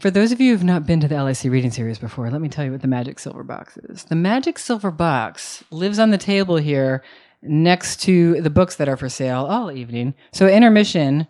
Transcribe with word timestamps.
For 0.00 0.10
those 0.10 0.32
of 0.32 0.40
you 0.40 0.52
who 0.52 0.56
have 0.56 0.64
not 0.64 0.86
been 0.86 1.00
to 1.00 1.08
the 1.08 1.22
LIC 1.22 1.44
reading 1.44 1.70
series 1.70 1.98
before, 1.98 2.30
let 2.30 2.40
me 2.40 2.48
tell 2.48 2.64
you 2.64 2.72
what 2.72 2.80
the 2.80 2.88
Magic 2.88 3.18
Silver 3.18 3.44
Box 3.44 3.76
is. 3.76 4.04
The 4.04 4.16
Magic 4.16 4.58
Silver 4.58 4.90
Box 4.90 5.62
lives 5.70 5.98
on 5.98 6.10
the 6.10 6.16
table 6.16 6.56
here 6.56 7.04
next 7.42 8.00
to 8.02 8.40
the 8.40 8.48
books 8.48 8.76
that 8.76 8.88
are 8.88 8.96
for 8.96 9.10
sale 9.10 9.44
all 9.44 9.70
evening. 9.70 10.14
So, 10.32 10.48
intermission, 10.48 11.26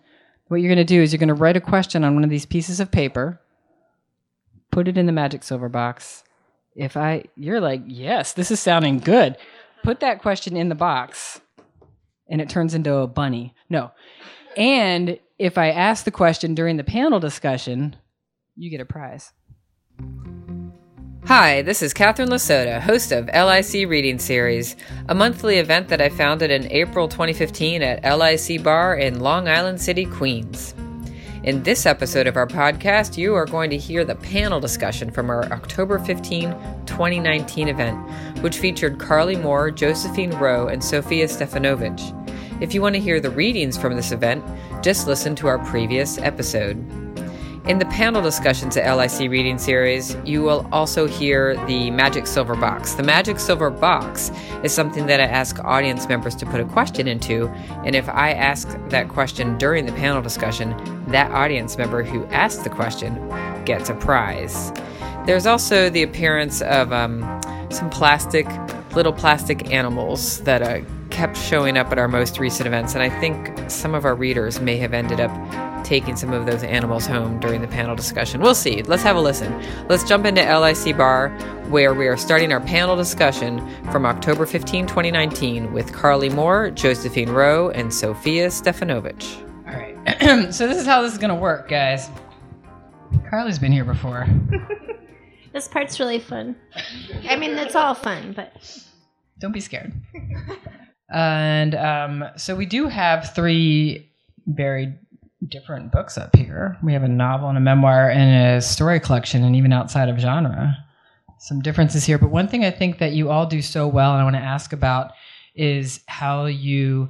what 0.47 0.61
you're 0.61 0.73
going 0.73 0.77
to 0.77 0.85
do 0.85 1.01
is 1.01 1.11
you're 1.11 1.19
going 1.19 1.27
to 1.27 1.33
write 1.33 1.57
a 1.57 1.61
question 1.61 2.05
on 2.05 2.15
one 2.15 2.23
of 2.23 2.29
these 2.29 2.45
pieces 2.45 2.79
of 2.79 2.91
paper, 2.91 3.41
put 4.71 4.87
it 4.87 4.97
in 4.97 5.05
the 5.05 5.11
Magic 5.11 5.43
Silver 5.43 5.67
Box. 5.67 6.23
If 6.73 6.95
I, 6.95 7.25
you're 7.35 7.59
like, 7.59 7.81
yes, 7.85 8.31
this 8.31 8.51
is 8.51 8.61
sounding 8.61 8.99
good. 8.99 9.35
Put 9.83 9.99
that 9.99 10.21
question 10.21 10.55
in 10.55 10.69
the 10.69 10.75
box, 10.75 11.41
and 12.29 12.39
it 12.39 12.47
turns 12.47 12.73
into 12.73 12.95
a 12.95 13.07
bunny. 13.07 13.53
No. 13.69 13.91
And 14.55 15.19
if 15.37 15.57
I 15.57 15.71
ask 15.71 16.05
the 16.05 16.11
question 16.11 16.55
during 16.55 16.77
the 16.77 16.85
panel 16.85 17.19
discussion, 17.19 17.97
you 18.61 18.69
get 18.69 18.79
a 18.79 18.85
prize. 18.85 19.33
Hi, 21.25 21.61
this 21.63 21.81
is 21.81 21.93
Catherine 21.93 22.29
LaSota, 22.29 22.79
host 22.79 23.11
of 23.11 23.27
LIC 23.27 23.87
Reading 23.89 24.19
Series, 24.19 24.75
a 25.07 25.15
monthly 25.15 25.57
event 25.57 25.87
that 25.87 26.01
I 26.01 26.09
founded 26.09 26.51
in 26.51 26.71
April 26.71 27.07
2015 27.07 27.81
at 27.81 28.03
LIC 28.03 28.63
Bar 28.63 28.95
in 28.95 29.19
Long 29.19 29.47
Island 29.47 29.81
City, 29.81 30.05
Queens. 30.05 30.75
In 31.43 31.63
this 31.63 31.87
episode 31.87 32.27
of 32.27 32.37
our 32.37 32.45
podcast, 32.45 33.17
you 33.17 33.33
are 33.33 33.45
going 33.45 33.71
to 33.71 33.77
hear 33.77 34.05
the 34.05 34.13
panel 34.13 34.59
discussion 34.59 35.09
from 35.09 35.31
our 35.31 35.45
October 35.45 35.97
15, 35.97 36.51
2019 36.85 37.67
event, 37.67 37.97
which 38.41 38.59
featured 38.59 38.99
Carley 38.99 39.35
Moore, 39.35 39.71
Josephine 39.71 40.31
Rowe, 40.37 40.67
and 40.67 40.83
Sofija 40.83 41.25
Stefanovic. 41.25 42.61
If 42.61 42.75
you 42.75 42.81
want 42.81 42.93
to 42.93 43.01
hear 43.01 43.19
the 43.19 43.31
readings 43.31 43.75
from 43.75 43.95
this 43.95 44.11
event, 44.11 44.43
just 44.83 45.07
listen 45.07 45.35
to 45.37 45.47
our 45.47 45.57
previous 45.65 46.19
episode. 46.19 47.00
In 47.67 47.77
the 47.77 47.85
panel 47.85 48.23
discussions 48.23 48.75
at 48.75 48.91
LIC 48.91 49.29
Reading 49.29 49.59
Series, 49.59 50.17
you 50.25 50.41
will 50.41 50.67
also 50.71 51.05
hear 51.05 51.55
the 51.67 51.91
Magic 51.91 52.25
Silver 52.25 52.55
Box. 52.55 52.95
The 52.95 53.03
Magic 53.03 53.39
Silver 53.39 53.69
Box 53.69 54.31
is 54.63 54.73
something 54.73 55.05
that 55.05 55.21
I 55.21 55.25
ask 55.25 55.63
audience 55.63 56.09
members 56.09 56.33
to 56.37 56.45
put 56.47 56.59
a 56.59 56.65
question 56.65 57.07
into, 57.07 57.49
and 57.85 57.95
if 57.95 58.09
I 58.09 58.31
ask 58.31 58.67
that 58.89 59.09
question 59.09 59.59
during 59.59 59.85
the 59.85 59.91
panel 59.91 60.23
discussion, 60.23 60.75
that 61.09 61.29
audience 61.29 61.77
member 61.77 62.01
who 62.01 62.25
asked 62.25 62.63
the 62.63 62.69
question 62.71 63.13
gets 63.63 63.91
a 63.91 63.93
prize. 63.93 64.71
There's 65.27 65.45
also 65.45 65.87
the 65.91 66.01
appearance 66.01 66.63
of 66.63 66.91
um, 66.91 67.21
some 67.69 67.91
plastic, 67.91 68.47
little 68.95 69.13
plastic 69.13 69.71
animals 69.71 70.39
that 70.41 70.63
uh, 70.63 70.81
kept 71.11 71.37
showing 71.37 71.77
up 71.77 71.91
at 71.91 71.99
our 71.99 72.07
most 72.07 72.39
recent 72.39 72.65
events, 72.67 72.95
and 72.95 73.03
I 73.03 73.09
think 73.19 73.69
some 73.69 73.93
of 73.93 74.05
our 74.05 74.15
readers 74.15 74.59
may 74.59 74.77
have 74.77 74.93
ended 74.93 75.19
up 75.19 75.31
taking 75.83 76.15
some 76.15 76.31
of 76.33 76.45
those 76.45 76.63
animals 76.63 77.05
home 77.05 77.39
during 77.39 77.61
the 77.61 77.67
panel 77.67 77.95
discussion. 77.95 78.41
We'll 78.41 78.55
see. 78.55 78.81
Let's 78.83 79.03
have 79.03 79.15
a 79.15 79.21
listen. 79.21 79.51
Let's 79.89 80.03
jump 80.03 80.25
into 80.25 80.41
LIC 80.41 80.97
Bar, 80.97 81.29
where 81.69 81.93
we 81.93 82.07
are 82.07 82.17
starting 82.17 82.51
our 82.51 82.61
panel 82.61 82.95
discussion 82.95 83.59
from 83.91 84.05
October 84.05 84.45
15, 84.45 84.87
2019, 84.87 85.73
with 85.73 85.91
Carley 85.93 86.29
Moore, 86.29 86.71
Josephine 86.71 87.29
Rowe, 87.29 87.69
and 87.69 87.89
Sofija 87.89 88.47
Stefanovic. 88.47 89.23
All 89.67 89.73
right. 89.73 90.53
so 90.53 90.67
this 90.67 90.77
is 90.77 90.85
how 90.85 91.01
this 91.01 91.11
is 91.11 91.17
going 91.17 91.33
to 91.33 91.39
work, 91.39 91.67
guys. 91.69 92.09
Carley's 93.29 93.59
been 93.59 93.71
here 93.71 93.85
before. 93.85 94.25
This 95.53 95.67
part's 95.67 95.99
really 95.99 96.19
fun. 96.19 96.55
I 97.27 97.35
mean, 97.35 97.51
it's 97.57 97.75
all 97.75 97.93
fun, 97.93 98.31
but 98.33 98.53
Don't 99.39 99.51
be 99.51 99.59
scared. 99.59 99.91
and 101.11 101.75
um, 101.75 102.25
so 102.37 102.55
we 102.55 102.65
do 102.65 102.87
have 102.87 103.33
three 103.35 104.09
very 104.47 104.93
different 105.47 105.91
books 105.91 106.17
up 106.17 106.35
here. 106.35 106.77
We 106.83 106.93
have 106.93 107.03
a 107.03 107.07
novel 107.07 107.49
and 107.49 107.57
a 107.57 107.61
memoir 107.61 108.09
and 108.09 108.57
a 108.57 108.61
story 108.61 108.99
collection, 108.99 109.43
and 109.43 109.55
even 109.55 109.73
outside 109.73 110.09
of 110.09 110.19
genre, 110.19 110.77
some 111.39 111.61
differences 111.61 112.05
here. 112.05 112.17
But 112.17 112.29
one 112.29 112.47
thing 112.47 112.63
I 112.63 112.71
think 112.71 112.99
that 112.99 113.11
you 113.11 113.29
all 113.29 113.45
do 113.45 113.61
so 113.61 113.87
well, 113.87 114.13
and 114.13 114.21
I 114.21 114.23
want 114.23 114.35
to 114.35 114.41
ask 114.41 114.73
about, 114.73 115.11
is 115.55 116.01
how 116.07 116.45
you 116.45 117.09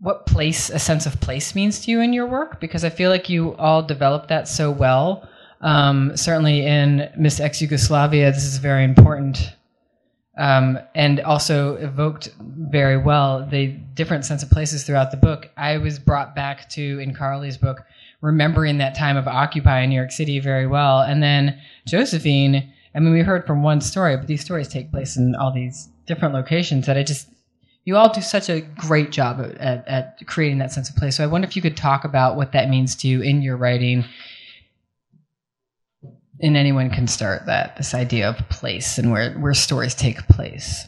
what 0.00 0.24
place 0.24 0.70
a 0.70 0.78
sense 0.78 1.04
of 1.04 1.20
place 1.20 1.54
means 1.54 1.80
to 1.80 1.90
you 1.90 2.00
in 2.00 2.12
your 2.12 2.26
work 2.26 2.58
because 2.58 2.84
i 2.84 2.90
feel 2.90 3.10
like 3.10 3.28
you 3.28 3.54
all 3.56 3.82
developed 3.82 4.28
that 4.28 4.48
so 4.48 4.70
well 4.70 5.28
um, 5.62 6.16
certainly 6.16 6.64
in 6.64 7.10
Miss 7.18 7.38
Ex-Yugoslavia 7.38 8.32
this 8.32 8.44
is 8.44 8.56
very 8.56 8.82
important 8.82 9.52
um, 10.40 10.78
and 10.94 11.20
also 11.20 11.76
evoked 11.76 12.30
very 12.40 12.96
well 12.96 13.46
the 13.46 13.66
different 13.94 14.24
sense 14.24 14.42
of 14.42 14.48
places 14.48 14.84
throughout 14.84 15.10
the 15.10 15.18
book. 15.18 15.50
I 15.58 15.76
was 15.76 15.98
brought 15.98 16.34
back 16.34 16.66
to 16.70 16.98
in 16.98 17.14
Carley's 17.14 17.58
book, 17.58 17.82
remembering 18.22 18.78
that 18.78 18.94
time 18.94 19.18
of 19.18 19.28
Occupy 19.28 19.82
in 19.82 19.90
New 19.90 19.96
York 19.96 20.10
City 20.10 20.40
very 20.40 20.66
well, 20.66 21.02
and 21.02 21.22
then 21.22 21.60
Josephine. 21.86 22.72
I 22.94 22.98
mean, 22.98 23.12
we 23.12 23.20
heard 23.20 23.46
from 23.46 23.62
one 23.62 23.82
story, 23.82 24.16
but 24.16 24.26
these 24.26 24.40
stories 24.40 24.66
take 24.66 24.90
place 24.90 25.16
in 25.16 25.36
all 25.36 25.52
these 25.52 25.90
different 26.06 26.34
locations 26.34 26.86
that 26.86 26.96
I 26.96 27.04
just. 27.04 27.28
You 27.84 27.96
all 27.96 28.12
do 28.12 28.20
such 28.20 28.48
a 28.50 28.60
great 28.60 29.10
job 29.10 29.40
at, 29.40 29.56
at, 29.56 29.88
at 29.88 30.26
creating 30.26 30.58
that 30.58 30.70
sense 30.70 30.90
of 30.90 30.96
place. 30.96 31.16
So 31.16 31.24
I 31.24 31.26
wonder 31.26 31.46
if 31.46 31.56
you 31.56 31.62
could 31.62 31.76
talk 31.76 32.04
about 32.04 32.36
what 32.36 32.52
that 32.52 32.68
means 32.68 32.94
to 32.96 33.08
you 33.08 33.22
in 33.22 33.42
your 33.42 33.56
writing 33.56 34.04
and 36.42 36.56
anyone 36.56 36.90
can 36.90 37.06
start 37.06 37.46
that 37.46 37.76
this 37.76 37.94
idea 37.94 38.28
of 38.28 38.36
place 38.48 38.98
and 38.98 39.10
where 39.10 39.32
where 39.34 39.54
stories 39.54 39.94
take 39.94 40.26
place 40.28 40.86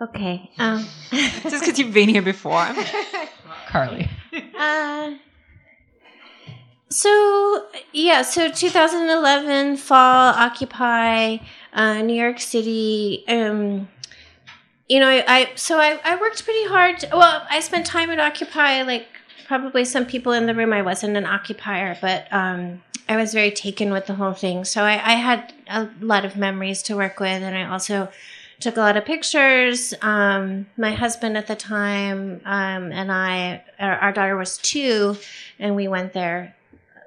okay. 0.00 0.50
Um, 0.58 0.86
Just 1.10 1.60
because 1.60 1.78
you've 1.78 1.94
been 1.94 2.08
here 2.08 2.22
before. 2.22 2.66
carley 3.68 4.08
uh, 4.56 5.12
so 6.88 7.66
yeah, 7.92 8.22
so 8.22 8.50
2011 8.50 9.76
fall 9.76 10.34
Occupy 10.34 11.38
uh, 11.72 12.02
New 12.02 12.14
York 12.14 12.40
City. 12.40 13.24
Um, 13.28 13.88
you 14.88 15.00
know, 15.00 15.08
I, 15.08 15.24
I 15.26 15.50
so 15.56 15.78
I, 15.78 15.98
I 16.04 16.16
worked 16.16 16.44
pretty 16.44 16.66
hard. 16.68 17.04
Well, 17.12 17.44
I 17.50 17.60
spent 17.60 17.86
time 17.86 18.10
at 18.10 18.20
Occupy. 18.20 18.82
Like 18.82 19.06
probably 19.46 19.84
some 19.84 20.06
people 20.06 20.32
in 20.32 20.46
the 20.46 20.54
room, 20.54 20.72
I 20.72 20.82
wasn't 20.82 21.16
an 21.16 21.24
occupier, 21.24 21.96
but 22.00 22.32
um, 22.32 22.82
I 23.08 23.16
was 23.16 23.32
very 23.32 23.50
taken 23.50 23.92
with 23.92 24.06
the 24.06 24.14
whole 24.14 24.32
thing. 24.32 24.64
So 24.64 24.82
I, 24.82 24.94
I 24.94 25.14
had 25.14 25.52
a 25.68 25.88
lot 26.00 26.24
of 26.24 26.36
memories 26.36 26.82
to 26.84 26.96
work 26.96 27.20
with, 27.20 27.42
and 27.42 27.56
I 27.56 27.70
also 27.70 28.08
took 28.60 28.76
a 28.76 28.80
lot 28.80 28.96
of 28.96 29.04
pictures. 29.04 29.94
Um, 30.02 30.66
my 30.76 30.92
husband 30.92 31.36
at 31.36 31.46
the 31.46 31.56
time 31.56 32.40
um, 32.44 32.92
and 32.92 33.12
I, 33.12 33.62
our, 33.78 33.98
our 33.98 34.12
daughter 34.12 34.36
was 34.36 34.58
two, 34.58 35.16
and 35.58 35.76
we 35.76 35.88
went 35.88 36.12
there 36.12 36.56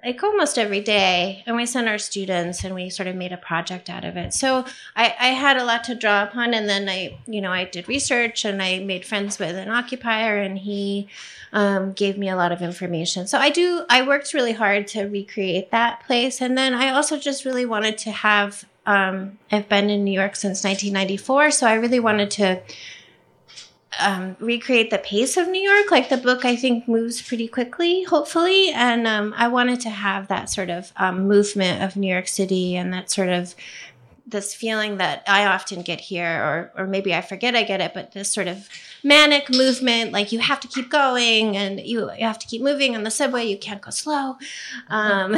like 0.04 0.24
almost 0.24 0.58
every 0.58 0.82
day. 0.82 1.44
And 1.46 1.56
we 1.56 1.66
sent 1.66 1.88
our 1.88 1.98
students 1.98 2.64
and 2.64 2.74
we 2.74 2.90
sort 2.90 3.08
of 3.08 3.16
made 3.16 3.32
a 3.32 3.38
project 3.38 3.90
out 3.90 4.06
of 4.06 4.18
it. 4.18 4.34
So 4.34 4.66
I, 4.96 5.16
I, 5.20 5.28
had 5.28 5.58
a 5.58 5.64
lot 5.64 5.84
to 5.86 5.96
draw 5.96 6.24
upon. 6.24 6.54
And 6.54 6.68
then 6.70 6.88
i 6.90 7.18
you 7.28 7.42
know 7.42 7.52
i 7.52 7.66
did 7.66 7.88
research 7.88 8.46
and 8.46 8.62
i 8.62 8.80
made 8.80 9.06
friends 9.06 9.40
with 9.40 9.56
an 9.56 9.70
occupier 9.70 10.38
and 10.38 10.58
he 10.58 11.08
um, 11.52 11.94
gave 11.94 12.18
me 12.18 12.30
a 12.30 12.36
lot 12.36 12.52
of 12.52 12.62
information. 12.62 13.28
So 13.28 13.38
i 13.38 13.50
do 13.50 13.86
i 13.90 14.06
worked 14.08 14.34
really 14.34 14.54
hard 14.54 14.88
to 14.88 15.06
recreate 15.06 15.72
that 15.72 16.06
place. 16.06 16.42
And 16.42 16.58
then 16.58 16.74
i 16.74 16.90
also 16.90 17.18
just 17.18 17.46
really 17.46 17.66
wanted 17.66 17.98
to 18.00 18.12
have 18.12 18.66
um, 18.86 19.38
i've 19.52 19.70
been 19.70 19.90
in 19.90 20.04
new 20.04 20.12
york 20.12 20.36
since 20.36 20.64
1994 20.64 21.52
so 21.52 21.68
i 21.68 21.74
really 21.74 22.00
wanted 22.00 22.32
to 22.32 22.62
um, 24.00 24.36
recreate 24.40 24.92
the 24.92 25.00
pace 25.00 25.38
of 25.38 25.48
New 25.48 25.62
York. 25.62 25.92
Like 25.92 26.10
the 26.10 26.18
book, 26.18 26.46
I 26.46 26.56
think 26.56 26.88
moves 26.88 27.22
pretty 27.22 27.48
quickly, 27.48 28.04
hopefully, 28.04 28.70
and 28.70 29.08
um, 29.08 29.34
I 29.36 29.48
wanted 29.48 29.80
to 29.82 29.90
have 29.90 30.28
that 30.28 30.50
sort 30.50 30.70
of 30.70 30.92
um, 30.98 31.28
movement 31.28 31.84
of 31.84 31.96
New 31.96 32.12
York 32.12 32.28
City 32.28 32.76
and 32.76 32.94
that 32.94 33.10
sort 33.10 33.30
of 33.30 33.56
this 34.28 34.54
feeling 34.54 34.98
that 34.98 35.24
I 35.28 35.46
often 35.46 35.82
get 35.82 36.00
here, 36.00 36.72
or 36.76 36.84
or 36.84 36.88
maybe 36.88 37.16
I 37.16 37.22
forget 37.22 37.56
I 37.56 37.64
get 37.64 37.82
it, 37.82 37.94
but 37.94 38.12
this 38.12 38.32
sort 38.32 38.48
of 38.48 38.70
manic 39.04 39.50
movement, 39.50 40.12
like 40.12 40.32
you 40.32 40.40
have 40.40 40.60
to 40.60 40.68
keep 40.68 40.90
going 40.90 41.56
and 41.56 41.80
you, 41.80 42.12
you 42.12 42.26
have 42.26 42.40
to 42.40 42.48
keep 42.48 42.62
moving 42.62 42.96
on 42.96 43.04
the 43.04 43.12
subway, 43.12 43.46
you 43.46 43.58
can't 43.58 43.82
go 43.82 43.92
slow. 43.92 44.38
Um, 44.90 45.36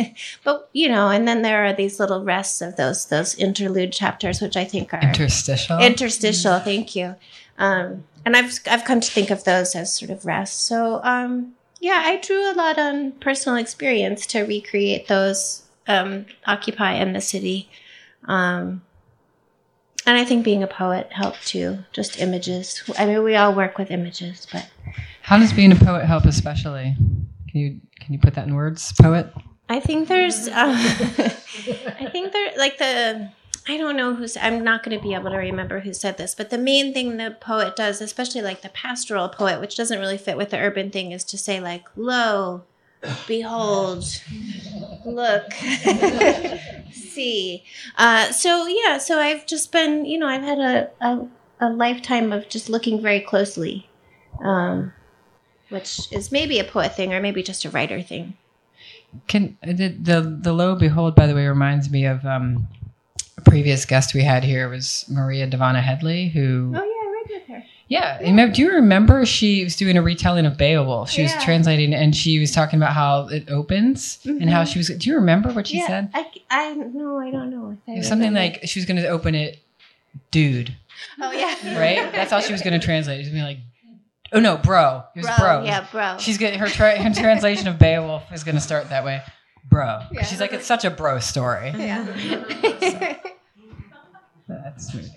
but 0.44 0.68
you 0.72 0.88
know, 0.88 1.08
and 1.08 1.26
then 1.26 1.42
there 1.42 1.64
are 1.64 1.72
these 1.72 2.00
little 2.00 2.24
rests 2.24 2.60
of 2.60 2.76
those 2.76 3.06
those 3.06 3.34
interlude 3.36 3.92
chapters, 3.92 4.40
which 4.40 4.56
I 4.56 4.64
think 4.64 4.92
are 4.94 5.02
interstitial. 5.02 5.78
Interstitial, 5.78 6.58
thank 6.60 6.96
you. 6.96 7.16
Um, 7.58 8.04
and 8.24 8.36
I've 8.36 8.58
I've 8.70 8.84
come 8.84 9.00
to 9.00 9.10
think 9.10 9.30
of 9.30 9.44
those 9.44 9.74
as 9.74 9.92
sort 9.92 10.10
of 10.10 10.24
rests 10.24 10.60
So 10.60 11.00
um, 11.02 11.54
yeah, 11.80 12.02
I 12.04 12.16
drew 12.18 12.50
a 12.50 12.54
lot 12.54 12.78
on 12.78 13.12
personal 13.12 13.58
experience 13.58 14.26
to 14.26 14.42
recreate 14.42 15.08
those 15.08 15.62
um, 15.88 16.26
occupy 16.46 16.94
in 16.94 17.12
the 17.12 17.20
city. 17.20 17.68
Um, 18.24 18.82
and 20.06 20.18
I 20.18 20.24
think 20.24 20.44
being 20.44 20.62
a 20.62 20.66
poet 20.66 21.12
helped 21.12 21.46
too. 21.46 21.78
Just 21.92 22.18
images. 22.18 22.82
I 22.98 23.06
mean, 23.06 23.22
we 23.22 23.36
all 23.36 23.54
work 23.54 23.78
with 23.78 23.90
images, 23.90 24.46
but 24.52 24.68
how 25.22 25.38
does 25.38 25.52
being 25.52 25.72
a 25.72 25.76
poet 25.76 26.04
help, 26.04 26.24
especially? 26.24 26.94
Can 27.48 27.60
you 27.60 27.80
can 28.00 28.12
you 28.12 28.18
put 28.18 28.34
that 28.34 28.46
in 28.46 28.54
words, 28.54 28.92
poet? 29.00 29.32
I 29.68 29.80
think 29.80 30.08
there's. 30.08 30.48
Uh, 30.48 30.74
I 30.76 32.08
think 32.10 32.32
there 32.32 32.52
like 32.56 32.78
the 32.78 33.30
I 33.68 33.76
don't 33.76 33.96
know 33.96 34.14
who's. 34.14 34.36
I'm 34.36 34.64
not 34.64 34.82
going 34.82 34.96
to 34.96 35.02
be 35.02 35.14
able 35.14 35.30
to 35.30 35.36
remember 35.36 35.80
who 35.80 35.94
said 35.94 36.18
this, 36.18 36.34
but 36.34 36.50
the 36.50 36.58
main 36.58 36.92
thing 36.92 37.16
the 37.16 37.36
poet 37.40 37.76
does, 37.76 38.00
especially 38.00 38.42
like 38.42 38.62
the 38.62 38.68
pastoral 38.68 39.28
poet, 39.28 39.60
which 39.60 39.76
doesn't 39.76 40.00
really 40.00 40.18
fit 40.18 40.36
with 40.36 40.50
the 40.50 40.58
urban 40.58 40.90
thing, 40.90 41.12
is 41.12 41.22
to 41.24 41.38
say 41.38 41.60
like, 41.60 41.84
"Lo, 41.94 42.64
behold, 43.26 44.04
look, 45.04 45.52
see." 46.92 47.64
Uh, 47.96 48.32
so 48.32 48.66
yeah, 48.66 48.98
so 48.98 49.18
I've 49.18 49.46
just 49.46 49.72
been, 49.72 50.04
you 50.04 50.18
know, 50.18 50.26
I've 50.26 50.42
had 50.42 50.58
a 50.58 50.90
a, 51.00 51.26
a 51.60 51.68
lifetime 51.70 52.32
of 52.32 52.48
just 52.48 52.68
looking 52.68 53.00
very 53.00 53.20
closely, 53.20 53.88
um, 54.42 54.92
which 55.68 56.12
is 56.12 56.32
maybe 56.32 56.58
a 56.58 56.64
poet 56.64 56.94
thing 56.94 57.12
or 57.12 57.20
maybe 57.20 57.42
just 57.42 57.64
a 57.64 57.70
writer 57.70 58.02
thing. 58.02 58.36
Can 59.26 59.56
the 59.62 59.88
the, 59.88 60.38
the 60.40 60.52
lo 60.52 60.74
behold 60.74 61.14
by 61.14 61.26
the 61.26 61.34
way 61.34 61.46
reminds 61.46 61.90
me 61.90 62.06
of 62.06 62.24
um, 62.24 62.66
a 63.36 63.40
previous 63.42 63.84
guest 63.84 64.14
we 64.14 64.22
had 64.22 64.42
here 64.44 64.68
was 64.68 65.04
Maria 65.08 65.46
Dahvana 65.46 65.82
Headley 65.82 66.28
who 66.28 66.72
Oh 66.74 66.82
yeah, 66.82 67.01
I 67.98 68.06
read 68.06 68.18
with 68.18 68.20
her. 68.20 68.22
yeah, 68.22 68.30
remember, 68.30 68.54
do 68.54 68.62
you 68.62 68.72
remember 68.72 69.26
she 69.26 69.64
was 69.64 69.76
doing 69.76 69.96
a 69.96 70.02
retelling 70.02 70.46
of 70.46 70.56
Beowulf? 70.56 71.10
She 71.10 71.22
Yeah. 71.22 71.34
was 71.34 71.44
translating 71.44 71.94
and 71.94 72.14
she 72.14 72.38
was 72.38 72.52
talking 72.52 72.78
about 72.78 72.92
how 72.92 73.28
it 73.28 73.50
opens 73.50 74.18
and 74.24 74.48
how 74.48 74.62
mm-hmm. 74.62 74.72
she 74.72 74.78
was. 74.78 74.88
Do 74.88 75.10
you 75.10 75.16
remember 75.16 75.52
what 75.52 75.66
she 75.66 75.78
yeah, 75.78 75.86
said? 75.86 76.10
I, 76.14 76.26
I 76.50 76.74
no, 76.74 77.18
I 77.18 77.30
don't 77.30 77.50
know. 77.50 77.76
I 77.88 77.92
It 77.92 77.98
was 77.98 78.08
something 78.08 78.32
like 78.32 78.60
she 78.64 78.78
was 78.78 78.86
going 78.86 78.96
to 78.96 79.08
open 79.08 79.34
it, 79.34 79.58
dude, 80.30 80.74
oh 81.20 81.32
yeah, 81.32 81.78
right? 81.78 82.12
That's 82.12 82.30
how 82.30 82.40
she 82.40 82.52
was 82.52 82.62
going 82.62 82.78
to 82.78 82.84
translate. 82.84 83.16
It 83.16 83.22
was 83.22 83.28
going 83.28 83.40
to 83.40 83.48
be 83.48 83.54
like, 83.54 83.58
oh 84.32 84.40
no, 84.40 84.56
bro. 84.56 85.04
It 85.14 85.20
was 85.20 85.26
bro. 85.26 85.36
bro, 85.38 85.64
yeah, 85.64 85.86
bro. 85.90 86.16
She's 86.18 86.38
getting 86.38 86.58
her, 86.58 86.68
tra- 86.68 87.00
her 87.00 87.14
translation 87.14 87.68
of 87.68 87.78
Beowulf 87.78 88.30
is 88.32 88.44
going 88.44 88.54
to 88.54 88.60
start 88.60 88.90
that 88.90 89.04
way, 89.04 89.22
bro. 89.68 90.00
Yeah. 90.12 90.24
She's 90.24 90.40
like, 90.40 90.52
it's 90.52 90.66
such 90.66 90.84
a 90.84 90.90
bro 90.90 91.18
story. 91.18 91.72
yeah. 91.76 92.04
That's 94.48 94.92
sweet. 94.92 95.10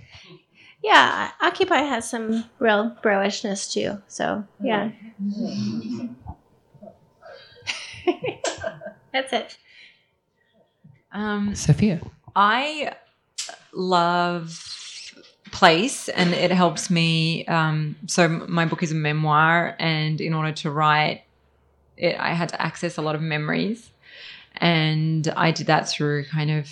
Yeah, 0.84 1.32
Occupy 1.42 1.78
has 1.78 2.10
some 2.10 2.46
real 2.60 2.96
broishness 3.02 3.72
too. 3.74 4.02
So 4.08 4.44
yeah. 4.62 4.92
That's 9.12 9.34
it. 9.34 9.58
Um, 11.12 11.54
Sofija. 11.54 12.06
I 12.36 12.94
love 13.72 14.76
place 15.52 16.10
and 16.10 16.34
it 16.34 16.52
helps 16.52 16.90
me. 16.90 17.46
Um, 17.46 17.96
so, 18.08 18.28
my 18.28 18.66
book 18.66 18.84
is 18.84 18.92
a 18.92 18.96
memoir, 18.96 19.76
and 19.80 20.20
in 20.20 20.34
order 20.34 20.52
to 20.52 20.70
write 20.70 21.24
it, 21.98 22.20
I 22.20 22.34
had 22.34 22.50
to 22.50 22.62
access 22.62 22.98
a 22.98 23.02
lot 23.02 23.16
of 23.16 23.22
memories. 23.22 23.90
And 24.58 25.28
I 25.36 25.52
did 25.52 25.68
that 25.68 25.88
through 25.88 26.26
kind 26.26 26.52
of 26.52 26.70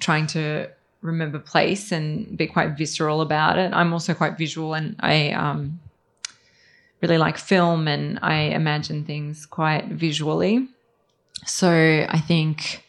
trying 0.00 0.26
to 0.28 0.70
remember 1.02 1.38
place 1.38 1.92
and 1.92 2.36
be 2.36 2.46
quite 2.46 2.76
visceral 2.76 3.20
about 3.20 3.58
it. 3.58 3.72
I'm 3.72 3.92
also 3.92 4.14
quite 4.14 4.36
visual 4.36 4.74
and 4.74 4.96
I 5.00 5.30
um, 5.30 5.80
really 7.00 7.18
like 7.18 7.38
film 7.38 7.88
and 7.88 8.18
I 8.22 8.34
imagine 8.34 9.04
things 9.04 9.46
quite 9.46 9.86
visually. 9.86 10.68
So 11.46 11.70
I 12.08 12.18
think 12.20 12.84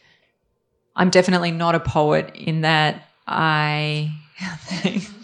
I'm 0.96 1.10
definitely 1.10 1.52
not 1.52 1.74
a 1.74 1.80
poet 1.80 2.34
in 2.34 2.62
that 2.62 3.08
I. 3.26 4.12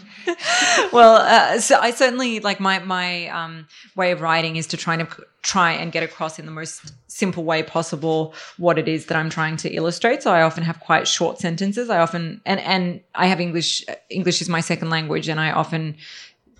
well, 0.92 1.16
uh, 1.16 1.60
so 1.60 1.78
I 1.80 1.90
certainly 1.90 2.40
like 2.40 2.60
my 2.60 2.78
my 2.80 3.28
um, 3.28 3.66
way 3.94 4.10
of 4.12 4.20
writing 4.20 4.56
is 4.56 4.66
to 4.68 4.76
try 4.76 4.96
to 4.96 5.06
try 5.42 5.72
and 5.72 5.92
get 5.92 6.02
across 6.02 6.38
in 6.38 6.46
the 6.46 6.52
most 6.52 6.92
simple 7.06 7.44
way 7.44 7.62
possible 7.62 8.34
what 8.56 8.78
it 8.78 8.88
is 8.88 9.06
that 9.06 9.16
I'm 9.16 9.30
trying 9.30 9.56
to 9.58 9.70
illustrate. 9.70 10.22
So 10.22 10.32
I 10.32 10.42
often 10.42 10.64
have 10.64 10.80
quite 10.80 11.06
short 11.06 11.38
sentences. 11.38 11.90
I 11.90 11.98
often 11.98 12.40
and 12.44 12.60
and 12.60 13.00
I 13.14 13.26
have 13.26 13.40
English. 13.40 13.84
English 14.10 14.42
is 14.42 14.48
my 14.48 14.60
second 14.60 14.90
language, 14.90 15.28
and 15.28 15.40
I 15.40 15.52
often 15.52 15.96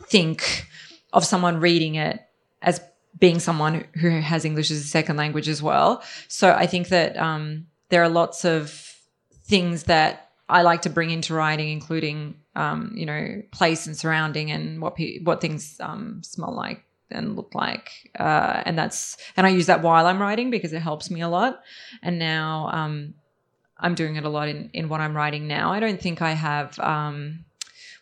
think 0.07 0.67
of 1.13 1.25
someone 1.25 1.61
reading 1.61 1.97
it 1.97 2.21
as 2.63 2.81
being 3.19 3.39
someone 3.39 3.85
who 3.95 4.11
has 4.21 4.45
English 4.45 4.71
as 4.71 4.79
a 4.79 4.89
second 4.89 5.17
language 5.17 5.49
as 5.49 5.63
well. 5.63 6.03
So 6.29 6.53
I 6.53 6.67
think 6.67 6.89
that 6.89 7.17
um, 7.17 7.67
there 7.89 8.03
are 8.03 8.09
lots 8.09 8.45
of 8.45 8.71
things 9.45 9.85
that 9.85 10.31
I 10.49 10.63
like 10.63 10.83
to 10.83 10.91
bring 10.91 11.11
into 11.11 11.35
writing, 11.35 11.71
including 11.71 12.37
um, 12.57 12.93
you 12.95 13.07
know 13.07 13.43
place 13.53 13.87
and 13.87 13.97
surrounding 13.97 14.51
and 14.51 14.81
what 14.81 14.97
pe- 14.97 15.21
what 15.23 15.41
things 15.41 15.77
um, 15.81 16.23
smell 16.23 16.55
like 16.55 16.83
and 17.11 17.37
look 17.37 17.55
like, 17.55 18.11
uh, 18.19 18.63
and 18.67 18.79
that's 18.79 19.17
and 19.37 19.47
I 19.47 19.51
use 19.51 19.67
that 19.67 19.83
while 19.83 20.07
I'm 20.07 20.21
writing 20.21 20.51
because 20.51 20.73
it 20.73 20.81
helps 20.81 21.11
me 21.11 21.21
a 21.21 21.29
lot. 21.29 21.61
And 22.03 22.19
now 22.19 22.71
um, 22.73 23.15
I'm 23.79 23.95
doing 23.95 24.17
it 24.17 24.25
a 24.25 24.29
lot 24.29 24.49
in 24.49 24.71
in 24.73 24.89
what 24.89 25.01
I'm 25.01 25.17
writing 25.17 25.47
now. 25.47 25.73
I 25.73 25.81
don't 25.81 26.01
think 26.01 26.23
I 26.23 26.33
have. 26.33 26.79
Um, 26.81 27.45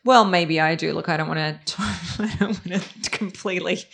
well, 0.04 0.26
maybe 0.26 0.60
I 0.60 0.74
do. 0.74 0.92
Look, 0.92 1.08
I 1.08 1.16
don't 1.16 1.28
want 1.28 1.66
to. 1.66 1.82
I 2.18 2.36
don't 2.38 2.66
want 2.66 2.82
to 2.82 3.10
completely 3.10 3.84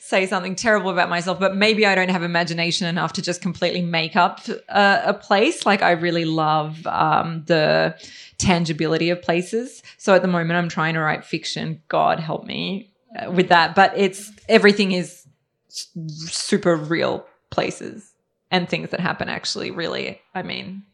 say 0.00 0.24
something 0.26 0.54
terrible 0.54 0.90
about 0.90 1.10
myself, 1.10 1.38
but 1.38 1.56
maybe 1.56 1.84
I 1.84 1.94
don't 1.94 2.08
have 2.08 2.22
imagination 2.22 2.86
enough 2.86 3.12
to 3.14 3.22
just 3.22 3.42
completely 3.42 3.82
make 3.82 4.16
up 4.16 4.40
a, 4.68 5.02
a 5.06 5.14
place. 5.14 5.66
Like 5.66 5.82
I 5.82 5.90
really 5.90 6.24
love 6.24 6.86
um, 6.86 7.44
the 7.46 7.94
tangibility 8.38 9.10
of 9.10 9.20
places. 9.22 9.82
So 9.96 10.14
at 10.14 10.22
the 10.22 10.28
moment, 10.28 10.56
I'm 10.56 10.68
trying 10.68 10.94
to 10.94 11.00
write 11.00 11.24
fiction. 11.24 11.82
God 11.88 12.20
help 12.20 12.44
me 12.44 12.92
uh, 13.18 13.30
with 13.30 13.48
that. 13.48 13.74
But 13.74 13.92
it's 13.96 14.32
everything 14.48 14.92
is 14.92 15.26
super 15.68 16.76
real 16.76 17.26
places 17.50 18.12
and 18.50 18.68
things 18.68 18.90
that 18.90 19.00
happen. 19.00 19.28
Actually, 19.28 19.70
really, 19.70 20.20
I 20.34 20.42
mean. 20.42 20.84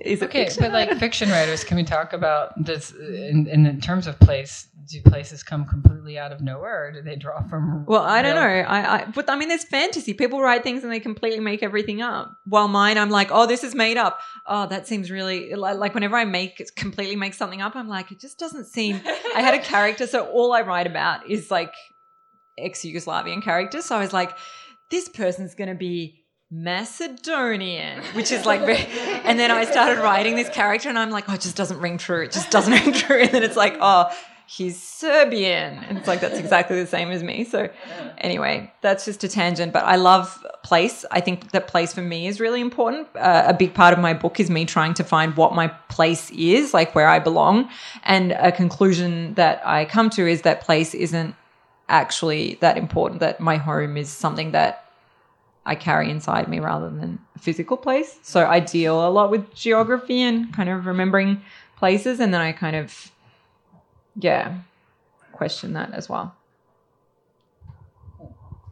Is 0.00 0.22
Okay, 0.22 0.44
fiction? 0.44 0.62
but 0.62 0.72
like 0.72 0.98
fiction 0.98 1.30
writers, 1.30 1.64
can 1.64 1.76
we 1.76 1.84
talk 1.84 2.12
about 2.12 2.52
this 2.64 2.92
in, 2.92 3.46
in, 3.48 3.80
terms 3.80 4.06
of 4.06 4.18
place? 4.20 4.68
Do 4.88 5.02
places 5.02 5.42
come 5.42 5.66
completely 5.66 6.18
out 6.18 6.32
of 6.32 6.40
nowhere, 6.40 6.86
or 6.86 6.92
do 6.92 7.02
they 7.02 7.16
draw 7.16 7.42
from? 7.42 7.84
Well, 7.84 8.02
I 8.02 8.22
don't 8.22 8.36
know. 8.36 8.40
I, 8.40 9.00
I 9.00 9.04
but 9.04 9.28
I 9.28 9.36
mean, 9.36 9.48
there's 9.48 9.64
fantasy. 9.64 10.14
People 10.14 10.40
write 10.40 10.62
things 10.62 10.82
and 10.82 10.92
they 10.92 11.00
completely 11.00 11.40
make 11.40 11.62
everything 11.62 12.00
up. 12.00 12.32
While 12.46 12.68
mine, 12.68 12.96
I'm 12.96 13.10
like, 13.10 13.28
oh, 13.30 13.46
this 13.46 13.64
is 13.64 13.74
made 13.74 13.96
up. 13.96 14.20
Oh, 14.46 14.66
that 14.66 14.86
seems 14.86 15.10
really 15.10 15.54
like, 15.54 15.76
like 15.76 15.94
whenever 15.94 16.16
I 16.16 16.24
make 16.24 16.62
completely 16.76 17.16
make 17.16 17.34
something 17.34 17.60
up, 17.60 17.76
I'm 17.76 17.88
like, 17.88 18.12
it 18.12 18.20
just 18.20 18.38
doesn't 18.38 18.66
seem. 18.66 19.00
I 19.36 19.42
had 19.42 19.54
a 19.54 19.62
character, 19.62 20.06
so 20.06 20.26
all 20.26 20.52
I 20.52 20.62
write 20.62 20.86
about 20.86 21.28
is 21.28 21.50
like 21.50 21.74
ex-Yugoslavian 22.56 23.42
characters. 23.42 23.84
So 23.84 23.96
I 23.96 24.00
was 24.00 24.12
like, 24.12 24.36
this 24.90 25.08
person's 25.08 25.54
gonna 25.54 25.74
be 25.74 26.22
Macedonian, 26.50 28.02
which 28.14 28.32
is 28.32 28.46
like, 28.46 28.62
and 28.62 29.38
then 29.38 29.50
I 29.50 29.66
started 29.66 30.00
writing 30.00 30.34
this 30.34 30.48
character, 30.48 30.88
and 30.88 30.98
I'm 30.98 31.10
like, 31.10 31.28
oh, 31.28 31.34
it 31.34 31.42
just 31.42 31.56
doesn't 31.56 31.78
ring 31.78 31.98
true. 31.98 32.24
It 32.24 32.32
just 32.32 32.50
doesn't 32.50 32.72
ring 32.72 32.92
true. 32.92 33.20
And 33.20 33.30
then 33.30 33.42
it's 33.42 33.56
like, 33.56 33.76
oh, 33.80 34.10
he's 34.46 34.82
Serbian, 34.82 35.84
and 35.84 35.98
it's 35.98 36.08
like 36.08 36.20
that's 36.20 36.38
exactly 36.38 36.80
the 36.80 36.86
same 36.86 37.10
as 37.10 37.22
me. 37.22 37.44
So, 37.44 37.68
anyway, 38.16 38.72
that's 38.80 39.04
just 39.04 39.22
a 39.24 39.28
tangent. 39.28 39.74
But 39.74 39.84
I 39.84 39.96
love 39.96 40.42
place. 40.64 41.04
I 41.10 41.20
think 41.20 41.50
that 41.52 41.66
place 41.66 41.92
for 41.92 42.00
me 42.00 42.26
is 42.26 42.40
really 42.40 42.62
important. 42.62 43.08
Uh, 43.14 43.44
a 43.46 43.52
big 43.52 43.74
part 43.74 43.92
of 43.92 43.98
my 43.98 44.14
book 44.14 44.40
is 44.40 44.48
me 44.48 44.64
trying 44.64 44.94
to 44.94 45.04
find 45.04 45.36
what 45.36 45.54
my 45.54 45.68
place 45.90 46.30
is, 46.30 46.72
like 46.72 46.94
where 46.94 47.08
I 47.08 47.18
belong, 47.18 47.68
and 48.04 48.32
a 48.32 48.52
conclusion 48.52 49.34
that 49.34 49.60
I 49.66 49.84
come 49.84 50.08
to 50.10 50.26
is 50.26 50.42
that 50.42 50.62
place 50.62 50.94
isn't 50.94 51.34
actually 51.90 52.56
that 52.62 52.78
important. 52.78 53.20
That 53.20 53.38
my 53.38 53.56
home 53.56 53.98
is 53.98 54.08
something 54.08 54.52
that 54.52 54.87
I 55.68 55.74
carry 55.74 56.10
inside 56.10 56.48
me 56.48 56.60
rather 56.60 56.88
than 56.88 57.18
a 57.36 57.38
physical 57.38 57.76
place. 57.76 58.18
So 58.22 58.46
I 58.46 58.58
deal 58.58 59.06
a 59.06 59.10
lot 59.10 59.30
with 59.30 59.54
geography 59.54 60.22
and 60.22 60.50
kind 60.52 60.70
of 60.70 60.86
remembering 60.86 61.42
places, 61.76 62.20
and 62.20 62.32
then 62.32 62.40
I 62.40 62.52
kind 62.52 62.74
of, 62.74 63.12
yeah, 64.16 64.56
question 65.32 65.74
that 65.74 65.92
as 65.92 66.08
well. 66.08 66.34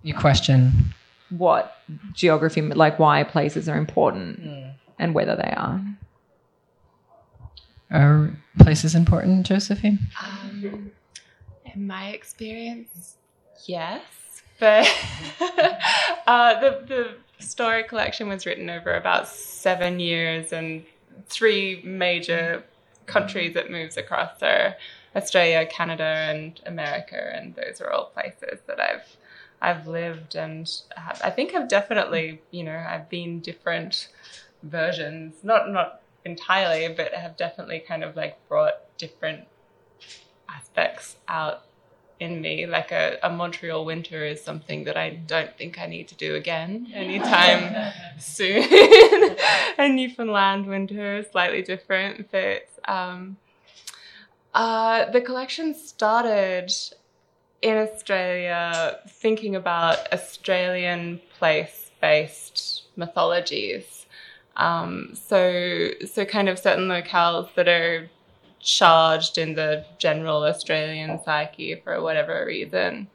You 0.02 0.14
question. 0.14 0.94
What 1.28 1.76
geography, 2.12 2.62
like 2.62 2.98
why 2.98 3.24
places 3.24 3.68
are 3.68 3.76
important 3.76 4.40
and 4.98 5.14
whether 5.14 5.36
they 5.36 5.52
are. 5.56 5.80
Are 7.90 8.36
places 8.58 8.94
important, 8.94 9.46
Josephine? 9.46 9.98
Um, 10.20 10.90
in 11.74 11.86
my 11.86 12.08
experience, 12.08 13.16
yes. 13.66 14.02
But 14.58 14.88
uh, 16.26 16.60
the, 16.60 16.84
the 16.86 17.44
story 17.44 17.84
collection 17.84 18.28
was 18.28 18.46
written 18.46 18.70
over 18.70 18.94
about 18.94 19.28
seven 19.28 20.00
years 20.00 20.52
and 20.52 20.84
three 21.26 21.82
major 21.84 22.64
countries 23.06 23.56
it 23.56 23.70
moves 23.70 23.96
across. 23.96 24.42
Are 24.42 24.76
Australia, 25.14 25.66
Canada, 25.66 26.04
and 26.04 26.60
America, 26.66 27.32
and 27.34 27.54
those 27.54 27.80
are 27.80 27.90
all 27.90 28.06
places 28.06 28.60
that 28.66 28.80
I've 28.80 29.16
I've 29.62 29.86
lived 29.86 30.34
and 30.34 30.70
have, 30.96 31.20
I 31.24 31.30
think 31.30 31.54
I've 31.54 31.68
definitely 31.68 32.42
you 32.50 32.64
know 32.64 32.76
I've 32.76 33.08
been 33.08 33.40
different 33.40 34.08
versions, 34.62 35.36
not 35.42 35.70
not 35.70 36.02
entirely, 36.24 36.92
but 36.94 37.14
have 37.14 37.36
definitely 37.36 37.80
kind 37.80 38.04
of 38.04 38.16
like 38.16 38.36
brought 38.48 38.74
different 38.98 39.46
aspects 40.48 41.16
out 41.28 41.62
in 42.20 42.40
me. 42.40 42.66
Like 42.66 42.92
a, 42.92 43.18
a 43.22 43.30
Montreal 43.30 43.84
winter 43.84 44.24
is 44.24 44.42
something 44.42 44.84
that 44.84 44.96
I 44.96 45.10
don't 45.10 45.56
think 45.56 45.78
I 45.78 45.86
need 45.86 46.08
to 46.08 46.14
do 46.14 46.34
again 46.34 46.90
anytime 46.94 47.92
soon. 48.18 48.62
a 49.78 49.88
Newfoundland 49.88 50.66
winter 50.66 51.16
is 51.16 51.26
slightly 51.30 51.62
different, 51.62 52.30
but 52.30 52.68
um, 52.88 53.36
uh, 54.54 55.10
the 55.10 55.20
collection 55.20 55.74
started 55.74 56.72
in 57.62 57.76
Australia 57.76 58.98
thinking 59.08 59.56
about 59.56 60.12
Australian 60.12 61.20
place 61.38 61.90
based 62.00 62.84
mythologies. 62.96 64.06
Um, 64.56 65.14
so, 65.14 65.90
so 66.06 66.24
kind 66.24 66.48
of 66.48 66.58
certain 66.58 66.88
locales 66.88 67.54
that 67.54 67.68
are 67.68 68.08
charged 68.66 69.38
in 69.38 69.54
the 69.54 69.84
general 69.96 70.42
Australian 70.42 71.22
psyche 71.22 71.76
for 71.76 72.02
whatever 72.02 72.44
reason. 72.44 73.06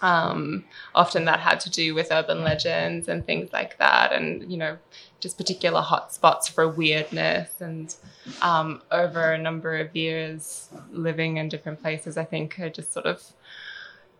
Um, 0.00 0.64
often 0.94 1.26
that 1.26 1.40
had 1.40 1.60
to 1.60 1.70
do 1.70 1.94
with 1.94 2.08
urban 2.10 2.42
legends 2.42 3.06
and 3.06 3.24
things 3.24 3.52
like 3.52 3.76
that, 3.76 4.12
and 4.12 4.50
you 4.50 4.56
know, 4.56 4.78
just 5.20 5.36
particular 5.36 5.82
hotspots 5.82 6.50
for 6.50 6.66
weirdness. 6.66 7.60
And 7.60 7.94
um, 8.40 8.80
over 8.90 9.32
a 9.32 9.38
number 9.38 9.76
of 9.76 9.94
years 9.94 10.70
living 10.90 11.36
in 11.36 11.50
different 11.50 11.82
places, 11.82 12.16
I 12.16 12.24
think 12.24 12.58
I 12.58 12.70
just 12.70 12.92
sort 12.94 13.04
of, 13.04 13.22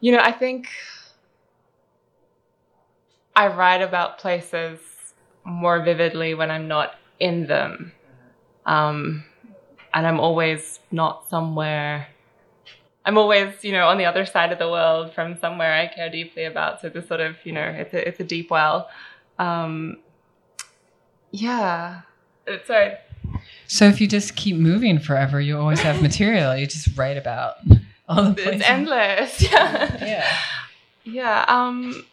you 0.01 0.13
know, 0.13 0.21
I 0.21 0.33
think 0.33 0.69
I 3.35 3.47
write 3.47 3.81
about 3.81 4.19
places 4.19 4.79
more 5.45 5.83
vividly 5.83 6.35
when 6.35 6.51
I'm 6.51 6.69
not 6.69 6.97
in 7.19 7.47
them. 7.47 7.93
Um, 8.67 9.25
and 9.95 10.07
I'm 10.07 10.21
always 10.21 10.81
not 10.91 11.29
somewhere. 11.29 12.09
I'm 13.05 13.17
always, 13.17 13.65
you 13.65 13.73
know, 13.73 13.89
on 13.89 13.99
the 13.99 14.05
other 14.05 14.27
side 14.27 14.53
of 14.53 14.59
the 14.59 14.69
world 14.69 15.15
from 15.15 15.39
somewhere 15.39 15.73
I 15.73 15.87
care 15.87 16.11
deeply 16.11 16.45
about. 16.45 16.81
So 16.81 16.89
this 16.89 17.09
sort 17.09 17.21
of, 17.21 17.37
you 17.45 17.53
know, 17.53 17.63
it's 17.63 17.95
a 17.95 18.09
it's 18.09 18.21
a 18.21 18.25
deep 18.25 18.51
well. 18.51 18.89
Um, 19.39 19.99
yeah, 21.31 22.03
sorry. 22.67 22.95
So 23.67 23.87
if 23.87 24.01
you 24.01 24.07
just 24.09 24.37
keep 24.37 24.57
moving 24.57 24.99
forever, 24.99 25.41
you 25.41 25.57
always 25.59 25.81
have 25.81 26.03
material. 26.03 26.57
You 26.57 26.67
just 26.67 26.97
write 26.99 27.17
about 27.17 27.57
all 28.09 28.25
the 28.25 28.35
places. 28.35 28.61
It's 28.61 28.69
endless. 28.69 29.43
Yeah. 29.51 30.05
Yeah. 30.05 30.37
Yeah. 31.05 31.45
Um, 31.49 32.05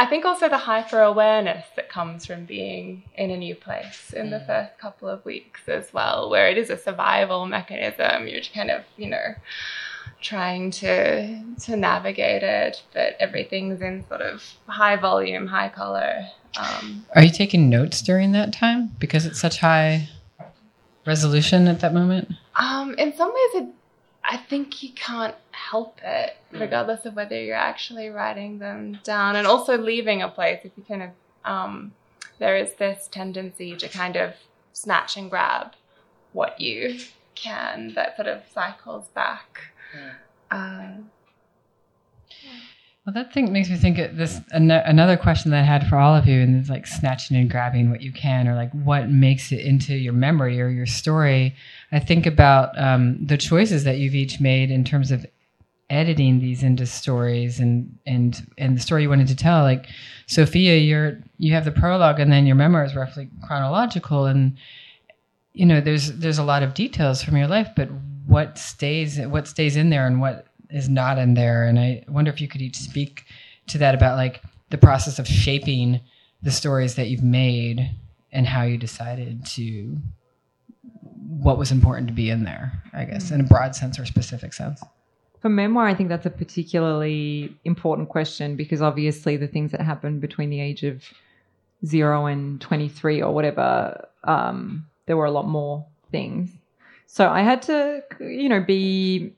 I 0.00 0.06
think 0.06 0.24
also 0.24 0.48
the 0.48 0.58
hyper 0.58 1.00
awareness 1.00 1.66
that 1.74 1.88
comes 1.88 2.24
from 2.24 2.44
being 2.44 3.02
in 3.16 3.30
a 3.32 3.36
new 3.36 3.56
place 3.56 4.12
in 4.12 4.30
the 4.30 4.38
first 4.40 4.78
couple 4.78 5.08
of 5.08 5.24
weeks 5.24 5.62
as 5.68 5.92
well, 5.92 6.30
where 6.30 6.48
it 6.48 6.56
is 6.56 6.70
a 6.70 6.76
survival 6.76 7.46
mechanism. 7.46 8.28
You're 8.28 8.42
kind 8.54 8.70
of, 8.70 8.84
you 8.96 9.10
know, 9.10 9.34
trying 10.20 10.70
to 10.70 11.42
to 11.64 11.76
navigate 11.76 12.44
it, 12.44 12.82
but 12.94 13.16
everything's 13.18 13.80
in 13.80 14.06
sort 14.06 14.20
of 14.20 14.42
high 14.68 14.96
volume, 14.96 15.48
high 15.48 15.68
color. 15.68 16.28
Um, 16.56 17.04
Are 17.16 17.22
you 17.22 17.30
taking 17.30 17.68
notes 17.68 18.00
during 18.00 18.32
that 18.32 18.52
time 18.52 18.92
because 19.00 19.26
it's 19.26 19.40
such 19.40 19.58
high 19.58 20.08
resolution 21.06 21.66
at 21.66 21.80
that 21.80 21.92
moment? 21.92 22.32
um, 22.56 22.94
in 22.98 23.14
some 23.16 23.28
ways, 23.28 23.62
it, 23.62 23.68
I 24.24 24.36
think 24.36 24.82
you 24.82 24.90
can't 24.92 25.34
help 25.52 26.00
it, 26.04 26.36
regardless 26.52 27.06
of 27.06 27.14
whether 27.16 27.40
you're 27.40 27.56
actually 27.56 28.08
writing 28.08 28.58
them 28.58 28.98
down, 29.02 29.36
and 29.36 29.46
also 29.46 29.78
leaving 29.78 30.22
a 30.22 30.28
place. 30.28 30.60
If 30.64 30.72
you 30.76 30.84
kind 30.86 31.02
of, 31.02 31.10
um, 31.44 31.92
there 32.38 32.56
is 32.56 32.74
this 32.74 33.08
tendency 33.10 33.74
to 33.76 33.88
kind 33.88 34.16
of 34.16 34.34
snatch 34.72 35.16
and 35.16 35.30
grab 35.30 35.72
what 36.32 36.60
you 36.60 37.00
can 37.34 37.94
that 37.94 38.16
sort 38.16 38.28
of 38.28 38.42
cycles 38.52 39.08
back. 39.08 39.72
Uh, 40.50 40.88
Well, 43.08 43.14
that 43.14 43.32
thing 43.32 43.50
makes 43.54 43.70
me 43.70 43.76
think 43.76 43.96
of 43.96 44.18
this 44.18 44.38
an- 44.50 44.70
another 44.70 45.16
question 45.16 45.50
that 45.52 45.60
I 45.60 45.62
had 45.62 45.88
for 45.88 45.96
all 45.96 46.14
of 46.14 46.26
you, 46.26 46.42
and 46.42 46.60
it's 46.60 46.68
like 46.68 46.86
snatching 46.86 47.38
and 47.38 47.50
grabbing 47.50 47.90
what 47.90 48.02
you 48.02 48.12
can, 48.12 48.46
or 48.46 48.54
like 48.54 48.70
what 48.72 49.08
makes 49.08 49.50
it 49.50 49.60
into 49.60 49.94
your 49.94 50.12
memory 50.12 50.60
or 50.60 50.68
your 50.68 50.84
story. 50.84 51.56
I 51.90 52.00
think 52.00 52.26
about 52.26 52.78
um, 52.78 53.16
the 53.24 53.38
choices 53.38 53.84
that 53.84 53.96
you've 53.96 54.14
each 54.14 54.40
made 54.40 54.70
in 54.70 54.84
terms 54.84 55.10
of 55.10 55.24
editing 55.88 56.40
these 56.40 56.62
into 56.62 56.84
stories 56.84 57.60
and 57.60 57.98
and 58.04 58.46
and 58.58 58.76
the 58.76 58.82
story 58.82 59.04
you 59.04 59.08
wanted 59.08 59.28
to 59.28 59.36
tell. 59.36 59.62
Like 59.62 59.86
Sofija, 60.26 60.86
you're 60.86 61.18
you 61.38 61.54
have 61.54 61.64
the 61.64 61.72
prologue, 61.72 62.20
and 62.20 62.30
then 62.30 62.46
your 62.46 62.56
memoir 62.56 62.84
is 62.84 62.94
roughly 62.94 63.30
chronological, 63.42 64.26
and 64.26 64.58
you 65.54 65.64
know 65.64 65.80
there's 65.80 66.12
there's 66.18 66.38
a 66.38 66.44
lot 66.44 66.62
of 66.62 66.74
details 66.74 67.22
from 67.22 67.38
your 67.38 67.48
life, 67.48 67.70
but 67.74 67.88
what 68.26 68.58
stays 68.58 69.18
what 69.18 69.48
stays 69.48 69.76
in 69.76 69.88
there 69.88 70.06
and 70.06 70.20
what 70.20 70.47
is 70.70 70.88
not 70.88 71.18
in 71.18 71.34
there. 71.34 71.64
And 71.64 71.78
i 71.78 72.04
wonder 72.08 72.30
if 72.30 72.40
you 72.40 72.48
could 72.48 72.62
each 72.62 72.76
speak 72.76 73.24
to 73.68 73.78
that 73.78 73.94
about 73.94 74.16
like 74.16 74.42
the 74.70 74.78
process 74.78 75.18
of 75.18 75.26
shaping 75.26 76.00
the 76.42 76.50
stories 76.50 76.94
that 76.94 77.08
you've 77.08 77.22
made 77.22 77.90
and 78.32 78.46
how 78.46 78.62
you 78.62 78.76
decided 78.76 79.44
to 79.44 79.96
what 81.40 81.58
was 81.58 81.70
important 81.70 82.08
to 82.08 82.14
be 82.14 82.30
in 82.30 82.44
there 82.44 82.82
i 82.94 83.04
guess 83.04 83.30
in 83.30 83.40
a 83.40 83.44
broad 83.44 83.74
sense 83.74 83.98
or 83.98 84.06
specific 84.06 84.52
sense. 84.52 84.82
For 85.40 85.48
memoir, 85.48 85.86
I 85.86 85.94
think 85.94 86.08
that's 86.08 86.26
a 86.26 86.30
particularly 86.30 87.56
important 87.64 88.08
question 88.08 88.56
because 88.56 88.82
obviously 88.82 89.36
the 89.36 89.46
things 89.46 89.70
that 89.70 89.80
happened 89.80 90.20
between 90.20 90.50
the 90.50 90.60
age 90.60 90.82
of 90.82 91.04
zero 91.86 92.26
and 92.26 92.60
23 92.60 93.22
or 93.22 93.32
whatever, 93.32 94.08
um, 94.24 94.86
there 95.06 95.16
were 95.16 95.26
a 95.26 95.30
lot 95.30 95.46
more 95.46 95.86
things. 96.10 96.50
So 97.06 97.28
I 97.28 97.42
had 97.42 97.62
to, 97.62 98.02
you 98.20 98.48
know, 98.48 98.60
be, 98.60 99.32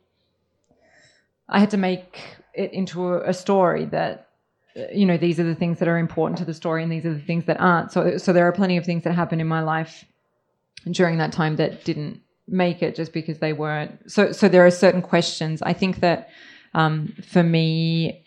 I 1.50 1.58
had 1.58 1.70
to 1.70 1.76
make 1.76 2.18
it 2.54 2.72
into 2.72 3.06
a, 3.08 3.30
a 3.30 3.34
story 3.34 3.84
that, 3.86 4.28
uh, 4.76 4.82
you 4.92 5.04
know, 5.04 5.16
these 5.16 5.38
are 5.38 5.44
the 5.44 5.54
things 5.54 5.78
that 5.80 5.88
are 5.88 5.98
important 5.98 6.38
to 6.38 6.44
the 6.44 6.54
story 6.54 6.82
and 6.82 6.90
these 6.90 7.04
are 7.04 7.12
the 7.12 7.20
things 7.20 7.44
that 7.46 7.60
aren't. 7.60 7.92
So, 7.92 8.16
so 8.16 8.32
there 8.32 8.46
are 8.46 8.52
plenty 8.52 8.76
of 8.76 8.84
things 8.86 9.04
that 9.04 9.14
happened 9.14 9.40
in 9.40 9.46
my 9.46 9.60
life 9.60 10.04
during 10.90 11.18
that 11.18 11.32
time 11.32 11.56
that 11.56 11.84
didn't 11.84 12.20
make 12.48 12.82
it 12.82 12.94
just 12.94 13.12
because 13.12 13.38
they 13.38 13.52
weren't. 13.52 14.10
So 14.10 14.32
so 14.32 14.48
there 14.48 14.66
are 14.66 14.70
certain 14.70 15.02
questions. 15.02 15.62
I 15.62 15.72
think 15.72 16.00
that 16.00 16.30
um, 16.74 17.14
for 17.26 17.42
me 17.42 18.24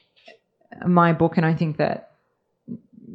my 0.87 1.13
book 1.13 1.37
and 1.37 1.45
i 1.45 1.53
think 1.53 1.77
that 1.77 2.13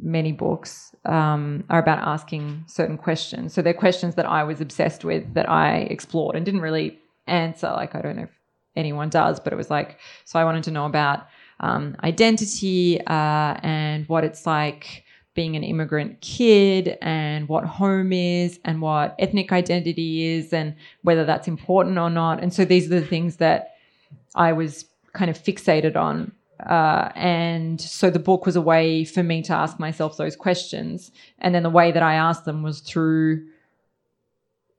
many 0.00 0.30
books 0.30 0.94
um, 1.06 1.64
are 1.68 1.80
about 1.80 1.98
asking 2.06 2.64
certain 2.68 2.96
questions. 2.96 3.52
So 3.52 3.62
they're 3.62 3.74
questions 3.74 4.14
that 4.14 4.26
i 4.26 4.44
was 4.44 4.60
obsessed 4.60 5.04
with 5.04 5.34
that 5.34 5.48
i 5.48 5.78
explored 5.90 6.36
and 6.36 6.44
didn't 6.44 6.60
really 6.60 6.98
answer. 7.26 7.68
Like 7.68 7.94
i 7.94 8.00
don't 8.00 8.16
know 8.16 8.28
anyone 8.78 9.08
does 9.08 9.38
but 9.40 9.52
it 9.52 9.56
was 9.56 9.70
like 9.70 9.98
so 10.24 10.38
i 10.38 10.44
wanted 10.44 10.64
to 10.64 10.70
know 10.70 10.86
about 10.86 11.26
um, 11.60 11.96
identity 12.04 13.00
uh, 13.06 13.56
and 13.62 14.08
what 14.08 14.24
it's 14.24 14.46
like 14.46 15.04
being 15.38 15.54
an 15.54 15.62
immigrant 15.62 16.20
kid 16.20 16.98
and 17.00 17.48
what 17.48 17.64
home 17.64 18.12
is 18.12 18.58
and 18.64 18.82
what 18.82 19.14
ethnic 19.20 19.52
identity 19.52 20.24
is 20.24 20.52
and 20.52 20.74
whether 21.02 21.24
that's 21.24 21.46
important 21.46 21.96
or 21.96 22.10
not. 22.10 22.42
And 22.42 22.52
so 22.52 22.64
these 22.64 22.86
are 22.86 23.00
the 23.00 23.06
things 23.06 23.36
that 23.36 23.76
I 24.34 24.52
was 24.52 24.84
kind 25.12 25.30
of 25.30 25.38
fixated 25.38 25.94
on. 25.94 26.32
Uh, 26.68 27.12
and 27.14 27.80
so 27.80 28.10
the 28.10 28.18
book 28.18 28.46
was 28.46 28.56
a 28.56 28.60
way 28.60 29.04
for 29.04 29.22
me 29.22 29.40
to 29.42 29.52
ask 29.52 29.78
myself 29.78 30.16
those 30.16 30.34
questions. 30.34 31.12
And 31.38 31.54
then 31.54 31.62
the 31.62 31.70
way 31.70 31.92
that 31.92 32.02
I 32.02 32.14
asked 32.14 32.44
them 32.44 32.64
was 32.64 32.80
through 32.80 33.46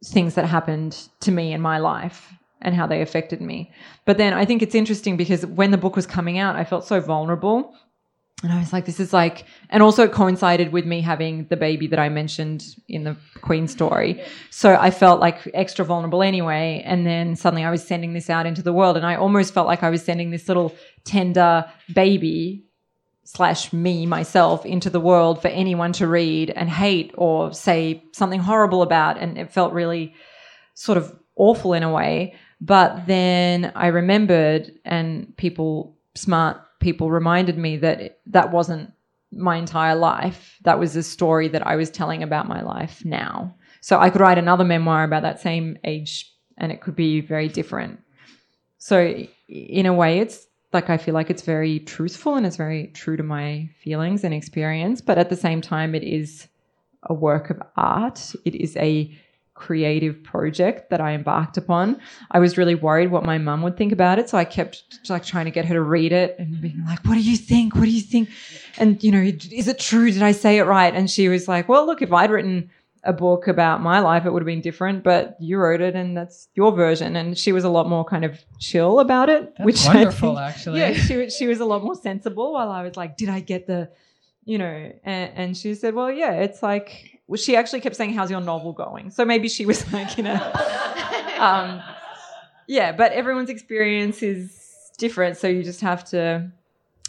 things 0.04 0.36
that 0.36 0.46
happened 0.46 1.08
to 1.22 1.32
me 1.32 1.54
in 1.54 1.62
my 1.62 1.78
life 1.78 2.34
and 2.62 2.76
how 2.76 2.88
they 2.88 3.02
affected 3.02 3.42
me. 3.42 3.72
But 4.06 4.18
then 4.18 4.34
I 4.34 4.46
think 4.46 4.62
it's 4.62 4.76
interesting 4.76 5.18
because 5.18 5.46
when 5.46 5.72
the 5.72 5.78
book 5.78 5.96
was 5.96 6.06
coming 6.06 6.38
out, 6.38 6.56
I 6.56 6.64
felt 6.64 6.86
so 6.86 7.00
vulnerable 7.00 7.74
and 8.42 8.54
I 8.54 8.60
was 8.60 8.72
like, 8.72 8.86
this 8.86 9.02
is 9.02 9.12
like, 9.12 9.46
and 9.70 9.84
also 9.84 10.06
it 10.06 10.14
coincided 10.14 10.72
with 10.72 10.86
me 10.86 11.02
having 11.02 11.46
the 11.50 11.58
baby 11.58 11.88
that 11.88 12.00
I 12.00 12.08
mentioned 12.08 12.64
in 12.88 13.04
the 13.04 13.18
Queen 13.42 13.68
story. 13.68 14.24
So 14.50 14.76
I 14.76 14.92
felt 14.92 15.20
like 15.20 15.50
extra 15.54 15.84
vulnerable 15.84 16.24
anyway. 16.24 16.82
And 16.86 17.06
then 17.06 17.36
suddenly 17.36 17.66
I 17.66 17.72
was 17.72 17.86
sending 17.86 18.14
this 18.14 18.30
out 18.30 18.46
into 18.46 18.62
the 18.62 18.72
world. 18.72 18.96
And 18.96 19.06
I 19.06 19.16
almost 19.16 19.54
felt 19.54 19.68
like 19.68 19.84
I 19.84 19.90
was 19.90 20.04
sending 20.04 20.32
this 20.32 20.48
little 20.48 20.74
tender 21.04 21.66
baby 21.94 22.66
slash 23.26 23.74
me 23.74 24.06
myself 24.06 24.66
into 24.66 24.90
the 24.90 25.02
world 25.02 25.42
for 25.42 25.50
anyone 25.50 25.92
to 25.94 26.08
read 26.08 26.50
and 26.50 26.70
hate 26.70 27.12
or 27.18 27.52
say 27.52 28.04
something 28.14 28.40
horrible 28.40 28.82
about. 28.82 29.18
And 29.18 29.38
it 29.38 29.52
felt 29.52 29.74
really 29.74 30.16
sort 30.76 30.98
of 30.98 31.14
awful 31.36 31.74
in 31.74 31.84
a 31.84 31.92
way. 31.92 32.36
But 32.62 33.08
then 33.08 33.72
I 33.76 33.88
remembered, 33.88 34.72
and 34.84 35.36
people, 35.38 35.98
smart 36.16 36.58
people 36.80 37.12
reminded 37.12 37.58
me 37.58 37.78
that 37.78 38.20
that 38.28 38.52
wasn't 38.52 38.92
my 39.32 39.58
entire 39.58 39.96
life. 39.96 40.58
That 40.64 40.80
was 40.80 40.96
a 40.96 41.04
story 41.04 41.48
that 41.50 41.66
I 41.66 41.76
was 41.76 41.90
telling 41.90 42.24
about 42.24 42.48
my 42.48 42.62
life 42.62 43.04
now. 43.06 43.56
So 43.82 44.00
I 44.00 44.10
could 44.10 44.22
write 44.22 44.38
another 44.38 44.64
memoir 44.64 45.04
about 45.04 45.24
that 45.24 45.40
same 45.40 45.78
age 45.84 46.32
and 46.58 46.72
it 46.72 46.82
could 46.82 46.96
be 46.96 47.22
very 47.22 47.48
different. 47.48 48.00
So 48.78 49.24
in 49.48 49.86
a 49.86 49.94
way 49.94 50.20
it's 50.20 50.48
like 50.74 50.90
I 50.90 50.98
feel 50.98 51.14
like 51.14 51.30
it's 51.30 51.44
very 51.44 51.80
truthful 51.80 52.36
and 52.36 52.46
it's 52.46 52.56
very 52.56 52.88
true 52.88 53.18
to 53.18 53.24
my 53.24 53.70
feelings 53.84 54.24
and 54.24 54.34
experience, 54.34 55.02
but 55.02 55.18
at 55.18 55.30
the 55.30 55.36
same 55.36 55.62
time 55.62 55.96
it 55.96 56.04
is 56.04 56.48
a 57.04 57.14
work 57.14 57.50
of 57.50 57.62
art. 57.78 58.34
It 58.46 58.56
is 58.56 58.76
a 58.78 59.16
creative 59.66 60.24
project 60.24 60.90
that 60.90 61.02
I 61.02 61.12
embarked 61.14 61.58
upon. 61.58 62.00
I 62.32 62.40
was 62.40 62.58
really 62.58 62.76
worried 62.76 63.12
what 63.12 63.26
my 63.26 63.38
mum 63.38 63.62
would 63.64 63.76
think 63.78 63.92
about 63.92 64.18
it, 64.20 64.30
so 64.30 64.38
I 64.38 64.46
kept 64.46 64.76
like 65.10 65.26
trying 65.26 65.46
to 65.46 65.52
get 65.52 65.66
her 65.66 65.76
to 65.76 65.82
read 65.82 66.12
it 66.14 66.36
and 66.40 66.62
being 66.62 66.82
like, 66.88 67.00
"What 67.06 67.16
do 67.16 67.22
you 67.22 67.36
think? 67.36 67.76
What 67.76 67.84
do 67.86 67.92
you 67.92 68.02
think?" 68.02 68.30
And 68.78 69.04
you 69.04 69.12
know, 69.12 69.22
is 69.62 69.68
it 69.68 69.78
true? 69.80 70.10
Did 70.12 70.24
I 70.24 70.32
say 70.32 70.58
it 70.60 70.64
right? 70.64 70.94
And 70.96 71.10
she 71.10 71.28
was 71.28 71.48
like, 71.48 71.68
"Well, 71.68 71.86
look, 71.86 72.02
if 72.02 72.12
I'd 72.14 72.32
written 72.32 72.70
a 73.04 73.14
book 73.14 73.48
about 73.48 73.82
my 73.82 74.00
life, 74.00 74.26
it 74.26 74.32
would 74.32 74.42
have 74.42 74.46
been 74.54 74.62
different, 74.62 75.04
but 75.04 75.36
you 75.40 75.58
wrote 75.58 75.82
it 75.82 75.94
and 75.96 76.16
that's 76.18 76.48
your 76.56 76.72
version." 76.72 77.16
And 77.18 77.38
she 77.38 77.52
was 77.52 77.64
a 77.66 77.70
lot 77.70 77.88
more 77.90 78.06
kind 78.06 78.24
of 78.24 78.40
chill 78.60 79.00
about 79.02 79.28
it, 79.30 79.54
That's 79.58 79.66
which 79.66 79.82
wonderful, 79.86 80.38
I 80.38 80.52
think, 80.52 80.56
actually. 80.56 80.80
yeah, 80.80 80.94
she 80.94 81.16
was- 81.18 81.36
she 81.36 81.48
was 81.48 81.60
a 81.60 81.66
lot 81.66 81.84
more 81.84 81.96
sensible. 81.96 82.54
While 82.54 82.72
I 82.72 82.82
was 82.84 82.96
like, 82.96 83.18
"Did 83.18 83.30
I 83.30 83.42
get 83.42 83.68
the?" 83.68 83.90
You 84.46 84.58
know, 84.58 84.92
and, 85.04 85.32
and 85.36 85.58
she 85.58 85.76
said, 85.76 85.94
"Well, 85.96 86.10
yeah, 86.12 86.32
it's 86.46 86.64
like." 86.64 87.19
She 87.36 87.56
actually 87.56 87.82
kept 87.82 87.96
saying, 87.96 88.14
"How's 88.14 88.32
your 88.32 88.42
novel 88.42 88.74
going?" 88.74 89.12
So 89.12 89.26
maybe 89.26 89.50
she 89.50 89.66
was 89.66 89.92
like, 89.94 90.18
you 90.18 90.24
know, 90.24 90.52
um, 91.38 91.82
yeah. 92.68 92.92
But 92.92 93.12
everyone's 93.12 93.50
experience 93.50 94.24
is 94.24 94.92
different, 94.98 95.38
so 95.38 95.48
you 95.48 95.64
just 95.64 95.82
have 95.82 96.04
to. 96.06 96.52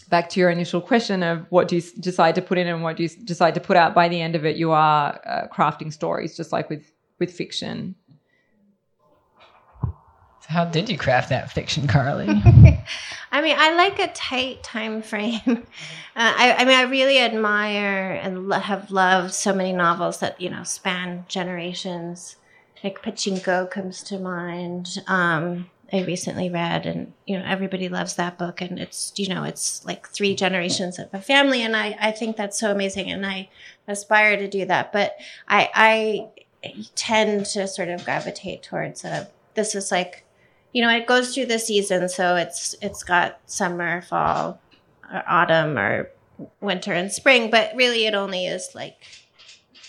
Back 0.08 0.28
to 0.30 0.40
your 0.40 0.50
initial 0.50 0.80
question 0.80 1.22
of 1.22 1.46
what 1.50 1.68
do 1.68 1.76
you 1.76 1.82
decide 2.00 2.34
to 2.34 2.42
put 2.42 2.58
in 2.58 2.66
and 2.66 2.82
what 2.82 2.96
do 2.96 3.04
you 3.04 3.08
decide 3.08 3.54
to 3.54 3.60
put 3.60 3.76
out. 3.76 3.94
By 3.94 4.08
the 4.08 4.20
end 4.20 4.34
of 4.34 4.44
it, 4.44 4.56
you 4.56 4.72
are 4.72 5.20
uh, 5.24 5.46
crafting 5.54 5.92
stories, 5.92 6.36
just 6.36 6.50
like 6.50 6.68
with 6.68 6.90
with 7.20 7.30
fiction. 7.30 7.94
How 10.50 10.64
did 10.64 10.88
you 10.88 10.99
craft 10.99 11.28
that 11.28 11.52
fiction, 11.52 11.87
Carley? 11.87 12.26
I 13.30 13.40
mean, 13.40 13.54
I 13.57 13.73
like 13.76 14.00
a 14.00 14.09
tight 14.12 14.64
time 14.64 15.00
frame. 15.00 15.66
Uh, 16.16 16.35
I, 16.37 16.54
I 16.59 16.64
mean, 16.64 16.76
I 16.76 16.83
really 16.83 17.21
admire 17.21 18.19
and 18.21 18.49
lo- 18.49 18.59
have 18.59 18.90
loved 18.90 19.33
so 19.33 19.54
many 19.54 19.73
novels 19.73 20.19
that 20.19 20.38
you 20.40 20.50
know 20.50 20.64
span 20.64 21.25
generations. 21.28 22.35
Like 22.83 23.00
Pachinko 23.00 23.71
comes 23.71 24.02
to 24.02 24.19
mind. 24.19 24.99
Um, 25.07 25.71
I 25.92 26.02
recently 26.02 26.50
read, 26.50 26.85
and 26.85 27.12
you 27.26 27.38
know, 27.38 27.45
everybody 27.47 27.88
loves 27.88 28.16
that 28.16 28.38
book, 28.38 28.61
and 28.61 28.76
it's 28.80 29.12
you 29.16 29.28
know, 29.28 29.45
it's 29.45 29.85
like 29.87 30.09
three 30.09 30.35
generations 30.35 30.99
of 30.99 31.09
a 31.12 31.21
family, 31.21 31.62
and 31.62 31.76
I 31.76 31.97
I 32.00 32.11
think 32.11 32.37
that's 32.37 32.59
so 32.59 32.73
amazing, 32.73 33.09
and 33.09 33.25
I 33.25 33.49
aspire 33.87 34.37
to 34.37 34.49
do 34.49 34.66
that. 34.66 34.92
But 34.92 35.16
I 35.47 35.71
I 36.64 36.75
tend 36.97 37.47
to 37.47 37.69
sort 37.69 37.88
of 37.88 38.04
gravitate 38.04 38.64
towards 38.64 39.04
a. 39.04 39.28
This 39.54 39.76
is 39.76 39.92
like 39.92 40.25
you 40.72 40.82
know 40.82 40.90
it 40.90 41.06
goes 41.06 41.34
through 41.34 41.46
the 41.46 41.58
season 41.58 42.08
so 42.08 42.36
it's 42.36 42.74
it's 42.80 43.02
got 43.02 43.38
summer 43.46 44.02
fall 44.02 44.60
or 45.12 45.22
autumn 45.26 45.78
or 45.78 46.10
winter 46.60 46.92
and 46.92 47.12
spring 47.12 47.50
but 47.50 47.72
really 47.74 48.06
it 48.06 48.14
only 48.14 48.46
is 48.46 48.74
like 48.74 49.02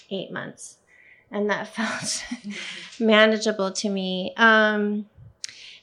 eight 0.09 0.31
months 0.31 0.77
and 1.31 1.49
that 1.49 1.67
felt 1.75 2.25
manageable 2.99 3.71
to 3.71 3.89
me 3.89 4.33
um 4.37 5.05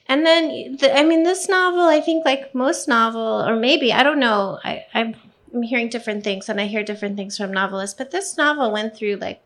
and 0.07 0.25
then 0.25 0.75
the, 0.77 0.97
i 0.97 1.03
mean 1.03 1.23
this 1.23 1.49
novel 1.49 1.83
i 1.83 2.01
think 2.01 2.25
like 2.25 2.53
most 2.53 2.87
novel 2.87 3.43
or 3.47 3.55
maybe 3.55 3.91
i 3.91 4.03
don't 4.03 4.19
know 4.19 4.59
i 4.63 4.85
i'm 4.93 5.15
I'm 5.53 5.63
hearing 5.63 5.89
different 5.89 6.23
things 6.23 6.49
and 6.49 6.59
I 6.61 6.65
hear 6.65 6.83
different 6.83 7.17
things 7.17 7.37
from 7.37 7.51
novelists, 7.51 7.95
but 7.97 8.11
this 8.11 8.37
novel 8.37 8.71
went 8.71 8.95
through 8.95 9.15
like, 9.15 9.41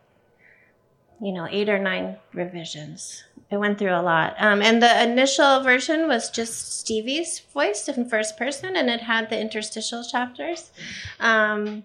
you 1.22 1.32
know, 1.32 1.48
eight 1.50 1.70
or 1.70 1.80
nine 1.80 2.18
revisions. 2.34 3.24
It 3.54 3.60
went 3.60 3.78
through 3.78 3.94
a 3.94 4.02
lot. 4.02 4.36
Um, 4.40 4.64
and 4.64 4.82
the 4.82 5.04
initial 5.04 5.62
version 5.62 6.08
was 6.08 6.32
just 6.32 6.80
Stevie's 6.80 7.40
voice 7.54 7.88
in 7.88 8.10
first 8.10 8.36
person, 8.36 8.76
and 8.76 8.90
it 8.90 9.02
had 9.02 9.30
the 9.30 9.40
interstitial 9.40 10.04
chapters. 10.04 10.72
Um, 11.20 11.84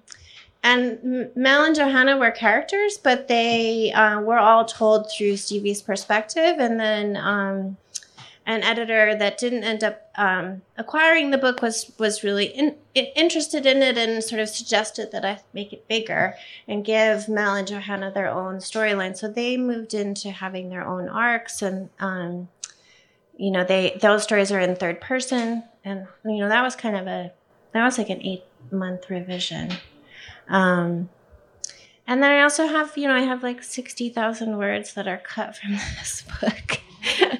and 0.62 1.30
Mel 1.37 1.64
and 1.64 1.76
Johanna 1.76 2.16
were 2.16 2.30
characters, 2.30 2.96
but 2.96 3.28
they 3.28 3.92
uh, 3.92 4.20
were 4.20 4.38
all 4.38 4.64
told 4.64 5.10
through 5.10 5.37
Stevie's 5.37 5.82
perspective. 5.82 6.56
And 6.58 6.80
then 6.80 7.16
um, 7.18 7.76
an 8.49 8.62
editor 8.62 9.14
that 9.14 9.37
didn't 9.37 9.62
end 9.62 9.85
up 9.85 10.11
um, 10.17 10.62
acquiring 10.78 11.31
the 11.31 11.37
book 11.38 11.61
was 11.61 11.93
was 11.99 12.25
really 12.25 12.47
in, 12.47 12.75
interested 12.95 13.67
in 13.67 13.83
it 13.83 13.99
and 13.99 14.25
sort 14.25 14.40
of 14.40 14.49
suggested 14.49 15.12
that 15.12 15.23
I 15.23 15.40
make 15.52 15.75
it 15.75 15.87
bigger 15.87 16.35
and 16.67 16.83
give 16.83 17.28
Mel 17.28 17.55
and 17.55 17.69
Johanna 17.69 18.11
their 18.11 18.31
own 18.31 18.57
storyline. 18.57 19.14
So 19.14 19.28
they 19.28 19.59
moved 19.59 19.93
into 19.93 20.31
having 20.31 20.71
their 20.71 20.85
own 20.85 21.11
arcs, 21.11 21.61
and 21.61 21.90
um, 22.00 22.49
you 23.37 23.50
know 23.50 23.64
they 23.64 23.99
those 24.00 24.23
stories 24.23 24.50
are 24.50 24.61
in 24.61 24.76
third 24.76 24.99
person, 24.99 25.64
and 25.85 26.07
you 26.25 26.38
know 26.38 26.49
that 26.49 26.62
was 26.62 26.75
kind 26.75 26.97
of 26.97 27.07
a 27.07 27.31
that 27.73 27.85
was 27.85 27.99
like 27.99 28.09
an 28.09 28.23
eight 28.23 28.45
month 28.73 29.11
revision. 29.11 29.75
Um, 30.49 31.11
and 32.07 32.23
then 32.23 32.31
I 32.31 32.40
also 32.40 32.67
have, 32.67 32.97
you 32.97 33.07
know, 33.07 33.14
I 33.14 33.21
have 33.21 33.43
like 33.43 33.62
60,000 33.62 34.57
words 34.57 34.95
that 34.95 35.06
are 35.06 35.19
cut 35.19 35.54
from 35.54 35.73
this 35.99 36.25
book. 36.41 36.80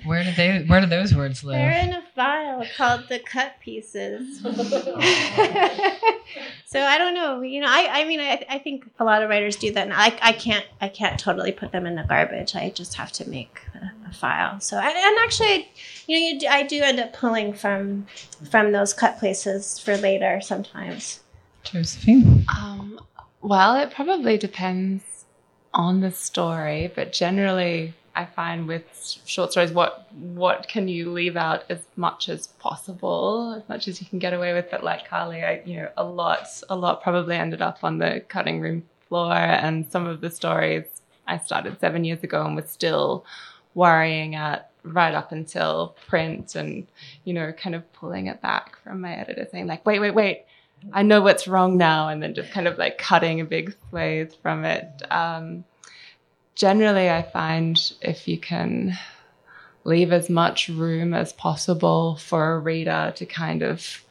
Where 0.05 0.25
did 0.25 0.37
they? 0.37 0.65
Where 0.65 0.81
do 0.81 0.87
those 0.87 1.15
words 1.15 1.45
live? 1.45 1.57
They're 1.57 1.85
in 1.85 1.93
a 1.93 2.03
file 2.15 2.65
called 2.77 3.09
the 3.09 3.19
cut 3.19 3.55
pieces. 3.61 4.41
so 4.43 4.51
I 6.81 6.99
don't 6.99 7.15
know. 7.15 7.41
You 7.43 7.61
know, 7.61 7.69
I, 7.69 7.89
I 8.01 8.05
mean, 8.05 8.21
I, 8.21 8.45
I 8.49 8.59
think 8.59 8.89
a 8.99 9.05
lot 9.05 9.23
of 9.23 9.31
writers 9.31 9.57
do 9.57 9.73
that. 9.73 9.89
Now. 9.89 9.99
I, 9.99 10.19
I 10.23 10.33
can't 10.33 10.65
I 10.81 10.89
can't 10.89 11.19
totally 11.19 11.53
put 11.53 11.73
them 11.73 11.87
in 11.87 11.95
the 11.97 12.05
garbage. 12.05 12.55
I 12.55 12.71
just 12.71 12.95
have 12.95 13.13
to 13.13 13.29
make 13.29 13.61
a, 13.75 13.91
a 14.09 14.13
file. 14.13 14.61
So 14.61 14.77
I, 14.79 14.89
and 14.91 15.19
actually, 15.25 15.71
you 16.07 16.19
know, 16.19 16.27
you 16.27 16.39
do, 16.41 16.47
I 16.47 16.63
do 16.63 16.83
end 16.83 17.01
up 17.01 17.13
pulling 17.13 17.53
from 17.53 18.07
from 18.51 18.73
those 18.73 18.95
cut 18.95 19.19
places 19.19 19.79
for 19.79 19.97
later 19.97 20.41
sometimes. 20.41 21.21
Josephine. 21.65 22.47
Um, 22.57 23.01
well, 23.43 23.77
it 23.77 23.91
probably 23.91 24.39
depends 24.39 25.03
on 25.75 26.01
the 26.01 26.11
story, 26.11 26.91
but 26.95 27.13
generally, 27.13 27.95
I 28.19 28.25
find 28.25 28.67
with 28.67 28.83
short 29.27 29.53
stories, 29.53 29.71
what 29.71 30.13
what 30.13 30.67
can 30.67 30.89
you 30.89 31.13
leave 31.13 31.37
out 31.37 31.63
as 31.69 31.79
much 31.95 32.29
as 32.29 32.49
possible, 32.49 33.55
as 33.57 33.69
much 33.69 33.87
as 33.87 34.01
you 34.01 34.09
can 34.09 34.19
get 34.19 34.33
away 34.33 34.53
with. 34.55 34.69
But 34.73 34.83
like 34.83 35.09
Carley, 35.09 35.45
I, 35.45 35.63
you 35.65 35.77
know, 35.77 35.89
a 35.97 36.03
lot, 36.03 36.49
a 36.69 36.75
lot 36.75 37.01
probably 37.01 37.37
ended 37.37 37.63
up 37.63 37.79
on 37.85 37.99
the 37.99 38.25
cutting 38.29 38.61
room 38.61 38.83
floor, 39.09 39.33
and 39.33 39.89
some 39.93 40.05
of 40.05 40.21
the 40.21 40.31
stories 40.31 40.85
I 41.29 41.39
started 41.39 41.79
seven 41.79 42.03
years 42.03 42.25
ago 42.25 42.45
and 42.45 42.57
was 42.57 42.69
still 42.69 43.25
worrying 43.75 44.35
at 44.35 44.73
right 44.83 45.15
up 45.15 45.31
until 45.31 45.95
print, 46.09 46.57
and 46.57 46.89
you 47.23 47.33
know, 47.33 47.53
kind 47.53 47.77
of 47.77 47.93
pulling 47.93 48.27
it 48.27 48.43
back 48.43 48.83
from 48.83 49.01
my 49.01 49.15
editor, 49.15 49.47
saying 49.53 49.69
like, 49.69 49.87
wait, 49.87 50.01
wait, 50.01 50.15
wait. 50.15 50.45
I 50.93 51.03
know 51.03 51.21
what's 51.21 51.47
wrong 51.47 51.77
now, 51.77 52.09
and 52.09 52.21
then 52.21 52.35
just 52.35 52.51
kind 52.51 52.67
of 52.67 52.79
like 52.79 52.99
cutting 52.99 53.41
a 53.41 53.45
big 53.45 53.77
swathe 53.91 54.33
from 54.43 54.65
it. 54.65 55.03
Um, 55.09 55.65
generally, 56.59 57.09
I 57.09 57.23
find 57.23 57.81
if 58.03 58.29
you 58.29 58.37
can 58.37 58.99
leave 59.85 60.13
as 60.13 60.29
much 60.29 60.69
room 60.69 61.15
as 61.15 61.33
possible 61.33 62.17
for 62.17 62.53
a 62.53 62.59
reader 62.59 63.13
to 63.17 63.25
kind 63.25 63.63
of 63.63 64.05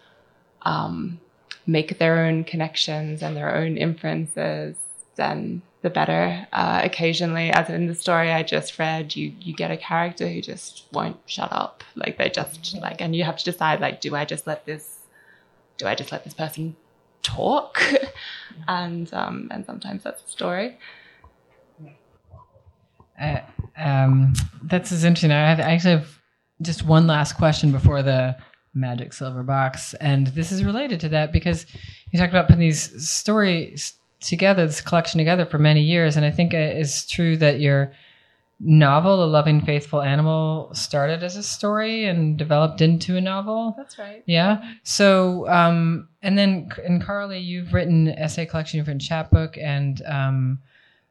um, 0.64 1.20
make 1.68 2.00
their 2.00 2.26
own 2.26 2.46
connections 2.46 3.22
and 3.22 3.36
their 3.36 3.54
own 3.54 3.78
inferences, 3.78 4.78
then 5.18 5.62
the 5.82 5.90
better. 5.90 6.48
Uh, 6.54 6.82
occasionally, 6.84 7.52
as 7.52 7.70
in 7.70 7.88
the 7.88 7.94
story 7.94 8.32
I 8.32 8.44
just 8.44 8.80
read, 8.80 9.16
you 9.16 9.34
you 9.40 9.54
get 9.54 9.70
a 9.70 9.78
character 9.78 10.28
who 10.28 10.42
just 10.42 10.86
won't 10.92 11.18
shut 11.26 11.52
up. 11.52 11.84
Like 11.96 12.18
they 12.18 12.30
just 12.30 12.76
like, 12.78 13.02
and 13.02 13.16
you 13.16 13.24
have 13.26 13.38
to 13.38 13.46
decide 13.46 13.82
like, 13.82 14.02
do 14.02 14.16
I 14.16 14.26
just 14.26 14.48
let 14.48 14.66
this 14.66 15.00
do 15.78 15.86
I 15.86 15.96
just 15.96 16.12
let 16.12 16.24
this 16.24 16.34
person 16.34 16.76
talk? 17.22 17.82
and 18.68 19.14
um, 19.14 19.50
and 19.52 19.66
sometimes 19.66 20.04
that's 20.04 20.24
the 20.24 20.30
story. 20.30 20.78
Uh, 23.20 23.40
um, 23.78 24.34
that's 24.64 24.92
as 24.92 25.04
interesting. 25.04 25.32
I, 25.32 25.50
have, 25.50 25.60
I 25.60 25.72
actually 25.72 25.92
have 25.92 26.20
just 26.62 26.84
one 26.84 27.08
last 27.08 27.34
question 27.34 27.72
before 27.72 28.02
the 28.04 28.36
magic 28.74 29.14
silver 29.14 29.44
box, 29.44 29.94
and 29.96 30.28
this 30.28 30.52
is 30.52 30.64
related 30.64 31.00
to 31.02 31.10
that 31.10 31.32
because 31.32 31.66
you 32.12 32.20
talked 32.20 32.32
about 32.32 32.48
putting 32.48 32.62
these 32.62 33.08
stories 33.08 33.94
together, 34.20 34.66
this 34.66 34.82
collection 34.82 35.18
together 35.18 35.46
for 35.46 35.58
many 35.60 35.82
years, 35.82 36.16
and 36.16 36.26
I 36.26 36.32
think 36.32 36.54
it 36.54 36.78
is 36.78 37.06
true 37.06 37.38
that 37.38 37.60
your 37.60 37.92
novel, 38.60 39.24
"A 39.24 39.26
Loving 39.26 39.62
Faithful 39.62 40.02
Animal," 40.02 40.70
started 40.74 41.24
as 41.24 41.36
a 41.36 41.44
story 41.44 42.06
and 42.06 42.38
developed 42.38 42.82
into 42.82 43.18
a 43.18 43.22
novel. 43.22 43.76
That's 43.78 44.00
right. 44.00 44.24
Yeah. 44.26 44.74
So, 44.84 45.48
um, 45.48 46.08
and 46.24 46.38
then, 46.38 46.70
and 46.84 47.02
Carley, 47.02 47.40
you've 47.40 47.74
written 47.74 48.08
essay 48.10 48.46
collection, 48.46 48.78
you've 48.78 48.88
written 48.88 49.00
chapbook, 49.00 49.58
and 49.58 50.02
um, 50.06 50.60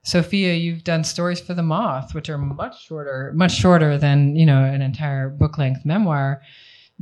Sofija, 0.07 0.61
you've 0.61 0.85
done 0.85 1.03
stories 1.03 1.41
for 1.41 1.53
the 1.53 1.65
Moth, 1.65 2.15
which 2.15 2.31
are 2.31 2.39
much 2.39 2.87
shorter, 2.87 3.33
much 3.35 3.53
shorter 3.53 3.99
than 3.99 4.37
you 4.37 4.47
know 4.47 4.63
an 4.63 4.81
entire 4.81 5.29
book 5.29 5.59
length 5.59 5.85
memoir. 5.85 6.41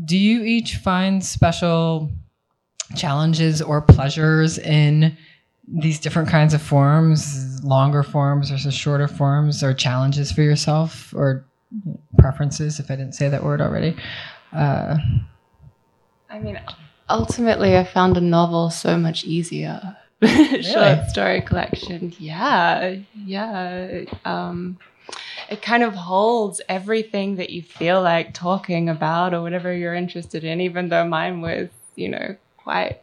Do 0.02 0.16
you 0.16 0.42
each 0.42 0.76
find 0.76 1.22
special 1.22 2.10
challenges 2.96 3.60
or 3.60 3.82
pleasures 3.82 4.58
in 4.58 5.16
these 5.68 6.00
different 6.00 6.30
kinds 6.30 6.54
of 6.54 6.62
forms, 6.62 7.62
longer 7.62 8.02
forms 8.02 8.48
versus 8.48 8.74
shorter 8.74 9.06
forms, 9.06 9.62
or 9.62 9.74
challenges 9.74 10.32
for 10.32 10.40
yourself, 10.40 11.12
or 11.14 11.44
preferences? 12.16 12.80
If 12.80 12.90
I 12.90 12.96
didn't 12.96 13.14
say 13.14 13.28
that 13.28 13.44
word 13.44 13.60
already. 13.60 13.96
Uh, 14.50 14.96
I 16.30 16.38
mean, 16.38 16.58
ultimately, 17.10 17.76
I 17.76 17.84
found 17.84 18.16
a 18.16 18.22
novel 18.22 18.70
so 18.70 18.96
much 18.96 19.24
easier. 19.24 19.94
Short 20.62 21.08
story 21.08 21.40
collection. 21.40 22.12
Yeah, 22.18 22.96
yeah. 23.14 24.04
Um, 24.24 24.78
it 25.50 25.62
kind 25.62 25.82
of 25.82 25.94
holds 25.94 26.60
everything 26.68 27.36
that 27.36 27.50
you 27.50 27.62
feel 27.62 28.02
like 28.02 28.32
talking 28.32 28.88
about 28.88 29.34
or 29.34 29.42
whatever 29.42 29.74
you're 29.74 29.94
interested 29.94 30.44
in, 30.44 30.60
even 30.60 30.88
though 30.88 31.06
mine 31.06 31.40
was, 31.40 31.68
you 31.96 32.08
know, 32.08 32.36
quite 32.56 33.02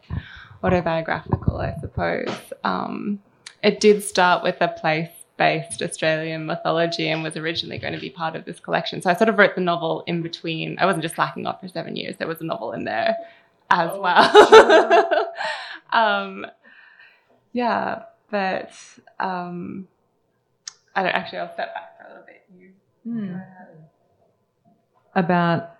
autobiographical, 0.64 1.58
I 1.58 1.74
suppose. 1.80 2.34
Um, 2.64 3.20
it 3.62 3.80
did 3.80 4.02
start 4.02 4.42
with 4.42 4.56
a 4.60 4.68
place 4.68 5.08
based 5.36 5.82
Australian 5.82 6.46
mythology 6.46 7.08
and 7.08 7.22
was 7.22 7.36
originally 7.36 7.78
going 7.78 7.94
to 7.94 7.98
be 7.98 8.10
part 8.10 8.36
of 8.36 8.44
this 8.44 8.60
collection. 8.60 9.00
So 9.00 9.10
I 9.10 9.14
sort 9.14 9.28
of 9.28 9.38
wrote 9.38 9.54
the 9.54 9.60
novel 9.60 10.04
in 10.06 10.22
between. 10.22 10.78
I 10.78 10.86
wasn't 10.86 11.02
just 11.02 11.14
slacking 11.14 11.46
off 11.46 11.60
for 11.60 11.68
seven 11.68 11.96
years, 11.96 12.16
there 12.16 12.28
was 12.28 12.40
a 12.40 12.44
novel 12.44 12.72
in 12.72 12.84
there 12.84 13.16
as 13.70 13.90
oh, 13.92 14.00
well. 14.00 15.32
um, 15.92 16.46
yeah, 17.52 18.04
but 18.30 18.72
um, 19.20 19.88
I 20.94 21.02
don't 21.02 21.12
actually, 21.12 21.38
I'll 21.38 21.52
step 21.52 21.74
back 21.74 21.98
for 21.98 22.04
a 22.04 22.08
little 22.08 22.26
bit. 22.26 22.44
You 22.58 22.70
mm. 23.06 23.44
About 25.14 25.76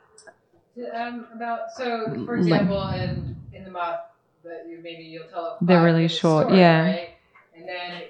um, 0.94 1.26
about 1.34 1.70
so 1.76 2.24
for 2.26 2.36
example 2.36 2.76
like, 2.76 3.00
in 3.00 3.36
in 3.52 3.64
the 3.64 3.70
moth 3.70 4.00
that 4.44 4.66
you 4.68 4.80
maybe 4.82 5.02
you'll 5.02 5.28
tell 5.28 5.58
they're 5.60 5.82
really 5.82 6.08
short 6.08 6.46
story, 6.46 6.58
yeah 6.58 6.84
right? 6.84 7.08
and 7.54 7.68
then 7.68 8.02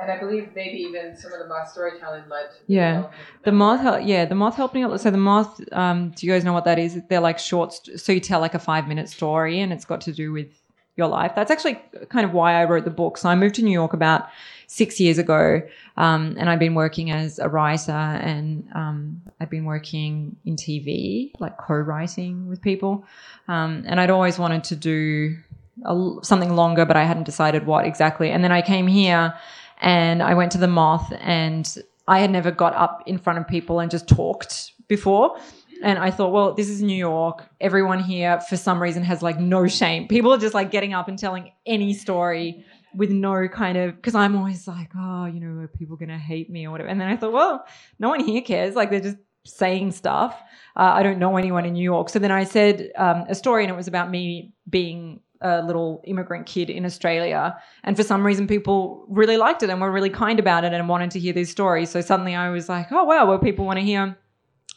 and 0.00 0.10
I 0.10 0.18
believe 0.18 0.50
maybe 0.54 0.78
even 0.78 1.16
some 1.16 1.32
of 1.32 1.38
the 1.38 1.46
moth 1.46 1.70
storytelling 1.70 2.28
led. 2.28 2.46
yeah, 2.66 3.10
the 3.44 3.52
moth. 3.52 3.80
Help, 3.80 4.02
yeah, 4.04 4.24
the 4.24 4.34
moth 4.34 4.54
helping 4.54 4.88
me. 4.88 4.98
So 4.98 5.10
the 5.10 5.16
moth. 5.16 5.60
Um, 5.72 6.10
do 6.10 6.26
you 6.26 6.32
guys 6.32 6.44
know 6.44 6.52
what 6.52 6.64
that 6.64 6.78
is? 6.78 7.00
They're 7.08 7.20
like 7.20 7.38
short. 7.38 7.74
So 7.96 8.12
you 8.12 8.20
tell 8.20 8.40
like 8.40 8.54
a 8.54 8.58
five 8.58 8.88
minute 8.88 9.08
story, 9.08 9.60
and 9.60 9.72
it's 9.72 9.84
got 9.84 10.00
to 10.02 10.12
do 10.12 10.32
with 10.32 10.48
your 10.96 11.08
life. 11.08 11.32
That's 11.36 11.50
actually 11.50 11.80
kind 12.08 12.24
of 12.24 12.32
why 12.32 12.60
I 12.60 12.64
wrote 12.64 12.84
the 12.84 12.90
book. 12.90 13.18
So 13.18 13.28
I 13.28 13.34
moved 13.34 13.54
to 13.56 13.62
New 13.62 13.72
York 13.72 13.92
about 13.92 14.28
six 14.66 14.98
years 14.98 15.18
ago, 15.18 15.62
um, 15.96 16.34
and 16.38 16.50
I've 16.50 16.58
been 16.58 16.74
working 16.74 17.10
as 17.10 17.38
a 17.38 17.48
writer, 17.48 17.92
and 17.92 18.66
um, 18.74 19.22
I've 19.40 19.50
been 19.50 19.64
working 19.64 20.36
in 20.44 20.56
TV, 20.56 21.30
like 21.38 21.56
co-writing 21.58 22.48
with 22.48 22.60
people, 22.60 23.04
um, 23.46 23.84
and 23.86 24.00
I'd 24.00 24.10
always 24.10 24.38
wanted 24.38 24.64
to 24.64 24.76
do 24.76 25.36
a, 25.84 26.14
something 26.22 26.54
longer, 26.56 26.84
but 26.84 26.96
I 26.96 27.04
hadn't 27.04 27.24
decided 27.24 27.66
what 27.66 27.84
exactly. 27.84 28.30
And 28.30 28.42
then 28.42 28.52
I 28.52 28.62
came 28.62 28.86
here 28.86 29.34
and 29.80 30.22
I 30.22 30.34
went 30.34 30.52
to 30.52 30.58
the 30.58 30.68
Moth 30.68 31.12
and 31.20 31.76
I 32.08 32.20
had 32.20 32.30
never 32.30 32.50
got 32.50 32.74
up 32.74 33.02
in 33.06 33.18
front 33.18 33.38
of 33.38 33.46
people 33.46 33.80
and 33.80 33.90
just 33.90 34.08
talked 34.08 34.72
before. 34.88 35.38
And 35.82 35.98
I 35.98 36.10
thought, 36.10 36.32
well, 36.32 36.54
this 36.54 36.68
is 36.68 36.82
New 36.82 36.96
York. 36.96 37.48
Everyone 37.60 38.00
here, 38.00 38.40
for 38.40 38.56
some 38.56 38.82
reason, 38.82 39.02
has 39.02 39.22
like 39.22 39.38
no 39.38 39.66
shame. 39.66 40.08
People 40.08 40.32
are 40.32 40.38
just 40.38 40.54
like 40.54 40.70
getting 40.70 40.94
up 40.94 41.08
and 41.08 41.18
telling 41.18 41.52
any 41.66 41.92
story 41.92 42.64
with 42.94 43.10
no 43.10 43.46
kind 43.48 43.76
of, 43.76 43.96
because 43.96 44.14
I'm 44.14 44.36
always 44.36 44.66
like, 44.66 44.90
oh, 44.96 45.26
you 45.26 45.40
know, 45.40 45.62
are 45.62 45.68
people 45.68 45.96
going 45.96 46.08
to 46.08 46.18
hate 46.18 46.48
me 46.48 46.66
or 46.66 46.70
whatever? 46.70 46.88
And 46.88 47.00
then 47.00 47.08
I 47.08 47.16
thought, 47.16 47.32
well, 47.32 47.66
no 47.98 48.08
one 48.08 48.20
here 48.20 48.40
cares. 48.40 48.74
Like 48.74 48.90
they're 48.90 49.00
just 49.00 49.18
saying 49.44 49.92
stuff. 49.92 50.40
Uh, 50.76 50.92
I 50.94 51.02
don't 51.02 51.18
know 51.18 51.36
anyone 51.36 51.64
in 51.66 51.74
New 51.74 51.82
York. 51.84 52.08
So 52.08 52.18
then 52.18 52.32
I 52.32 52.44
said 52.44 52.90
um, 52.96 53.24
a 53.28 53.34
story 53.34 53.64
and 53.64 53.70
it 53.70 53.76
was 53.76 53.86
about 53.86 54.10
me 54.10 54.54
being 54.68 55.20
a 55.42 55.62
little 55.62 56.02
immigrant 56.04 56.46
kid 56.46 56.70
in 56.70 56.86
Australia. 56.86 57.56
And 57.84 57.96
for 57.96 58.02
some 58.02 58.26
reason, 58.26 58.46
people 58.46 59.04
really 59.08 59.36
liked 59.36 59.62
it 59.62 59.70
and 59.70 59.80
were 59.80 59.92
really 59.92 60.10
kind 60.10 60.40
about 60.40 60.64
it 60.64 60.72
and 60.72 60.88
wanted 60.88 61.10
to 61.12 61.20
hear 61.20 61.34
these 61.34 61.50
stories. 61.50 61.90
So 61.90 62.00
suddenly 62.00 62.34
I 62.34 62.48
was 62.48 62.68
like, 62.68 62.90
oh, 62.90 63.04
wow, 63.04 63.26
well, 63.26 63.38
people 63.38 63.66
want 63.66 63.78
to 63.78 63.84
hear 63.84 64.16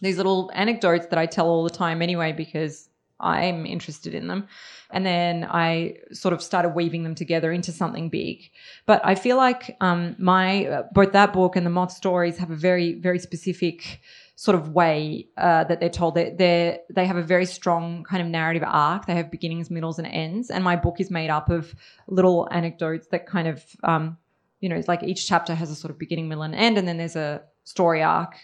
these 0.01 0.17
little 0.17 0.51
anecdotes 0.53 1.07
that 1.07 1.19
I 1.19 1.25
tell 1.25 1.47
all 1.47 1.63
the 1.63 1.69
time 1.69 2.01
anyway, 2.01 2.31
because 2.31 2.89
I'm 3.19 3.65
interested 3.65 4.13
in 4.13 4.27
them. 4.27 4.47
And 4.91 5.05
then 5.05 5.45
I 5.49 5.97
sort 6.11 6.33
of 6.33 6.41
started 6.41 6.69
weaving 6.69 7.03
them 7.03 7.15
together 7.15 7.51
into 7.51 7.71
something 7.71 8.09
big. 8.09 8.49
But 8.85 9.01
I 9.05 9.15
feel 9.15 9.37
like 9.37 9.75
um, 9.81 10.15
my 10.17 10.83
both 10.93 11.11
that 11.11 11.33
book 11.33 11.55
and 11.55 11.65
the 11.65 11.69
Moth 11.69 11.91
stories 11.91 12.37
have 12.37 12.49
a 12.49 12.55
very, 12.55 12.93
very 12.93 13.19
specific 13.19 14.01
sort 14.35 14.55
of 14.55 14.69
way 14.69 15.27
uh, 15.37 15.65
that 15.65 15.81
they're 15.81 15.89
told. 15.89 16.15
They 16.15 16.33
they 16.37 16.79
they 16.89 17.05
have 17.05 17.17
a 17.17 17.21
very 17.21 17.45
strong 17.45 18.03
kind 18.03 18.21
of 18.21 18.29
narrative 18.29 18.63
arc. 18.65 19.05
They 19.05 19.15
have 19.15 19.29
beginnings, 19.29 19.69
middles, 19.69 19.99
and 19.99 20.07
ends. 20.07 20.49
And 20.49 20.63
my 20.63 20.75
book 20.75 20.99
is 20.99 21.11
made 21.11 21.29
up 21.29 21.49
of 21.49 21.75
little 22.07 22.47
anecdotes 22.51 23.07
that 23.07 23.27
kind 23.27 23.47
of 23.47 23.63
um, 23.83 24.17
you 24.59 24.69
know, 24.69 24.75
it's 24.75 24.87
like 24.87 25.03
each 25.03 25.27
chapter 25.27 25.55
has 25.55 25.69
a 25.69 25.75
sort 25.75 25.91
of 25.91 25.97
beginning, 25.97 26.27
middle, 26.27 26.43
and 26.43 26.55
end, 26.55 26.77
and 26.77 26.87
then 26.87 26.97
there's 26.97 27.15
a 27.15 27.41
story 27.63 28.01
arc 28.01 28.35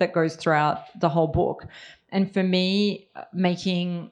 that 0.00 0.12
goes 0.12 0.36
throughout 0.36 0.98
the 1.00 1.08
whole 1.08 1.28
book. 1.28 1.66
And 2.10 2.32
for 2.32 2.42
me, 2.42 3.08
making 3.32 4.10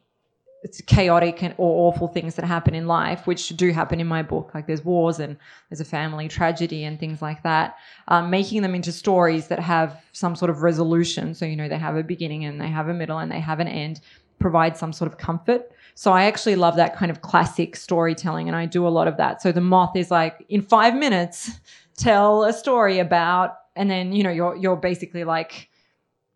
it's 0.62 0.81
chaotic 0.83 1.42
and 1.42 1.55
or 1.57 1.88
awful 1.88 2.09
things 2.09 2.35
that 2.35 2.44
happen 2.44 2.74
in 2.74 2.87
life, 2.87 3.27
which 3.27 3.48
do 3.51 3.70
happen 3.72 4.01
in 4.01 4.07
my 4.07 4.22
book. 4.22 4.51
Like 4.55 4.66
there's 4.66 4.85
wars 4.85 5.20
and 5.20 5.37
there's 5.70 5.81
a 5.81 5.85
family 5.85 6.27
tragedy 6.27 6.85
and 6.85 6.98
things 6.98 7.22
like 7.22 7.42
that. 7.44 7.77
Um, 8.09 8.29
making 8.29 8.62
them 8.62 8.74
into 8.74 8.90
stories 8.90 9.46
that 9.48 9.61
have 9.61 10.03
some 10.12 10.35
sort 10.35 10.51
of 10.51 10.62
resolution. 10.62 11.35
So, 11.35 11.44
you 11.44 11.55
know, 11.55 11.68
they 11.68 11.79
have 11.79 11.96
a 11.96 12.03
beginning 12.03 12.44
and 12.44 12.61
they 12.61 12.68
have 12.68 12.88
a 12.88 12.94
middle 12.94 13.18
and 13.18 13.31
they 13.31 13.38
have 13.40 13.61
an 13.61 13.68
end, 13.68 14.01
provide 14.40 14.77
some 14.77 14.92
sort 14.92 15.11
of 15.11 15.16
comfort. 15.16 15.70
So 15.94 16.12
I 16.12 16.24
actually 16.24 16.57
love 16.57 16.77
that 16.77 16.96
kind 16.96 17.11
of 17.11 17.22
classic 17.22 17.77
storytelling 17.77 18.48
and 18.48 18.57
I 18.57 18.66
do 18.66 18.87
a 18.87 18.90
lot 18.90 19.07
of 19.07 19.16
that. 19.16 19.40
So 19.40 19.53
the 19.53 19.61
moth 19.61 19.94
is 19.94 20.11
like 20.11 20.44
in 20.48 20.62
five 20.62 20.94
minutes, 20.96 21.51
tell 21.96 22.44
a 22.44 22.53
story 22.53 22.98
about, 22.98 23.59
and 23.77 23.88
then, 23.88 24.12
you 24.12 24.24
know, 24.24 24.31
you're, 24.31 24.57
you're 24.57 24.77
basically 24.77 25.22
like 25.22 25.68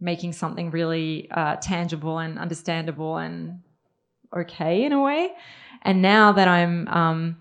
making 0.02 0.32
something 0.32 0.70
really 0.70 1.30
uh, 1.30 1.56
tangible 1.56 2.18
and 2.18 2.38
understandable 2.38 3.16
and 3.16 3.60
okay 4.36 4.84
in 4.84 4.92
a 4.92 5.00
way. 5.00 5.32
And 5.82 6.02
now 6.02 6.32
that 6.32 6.48
I'm 6.48 6.88
um, 6.88 7.36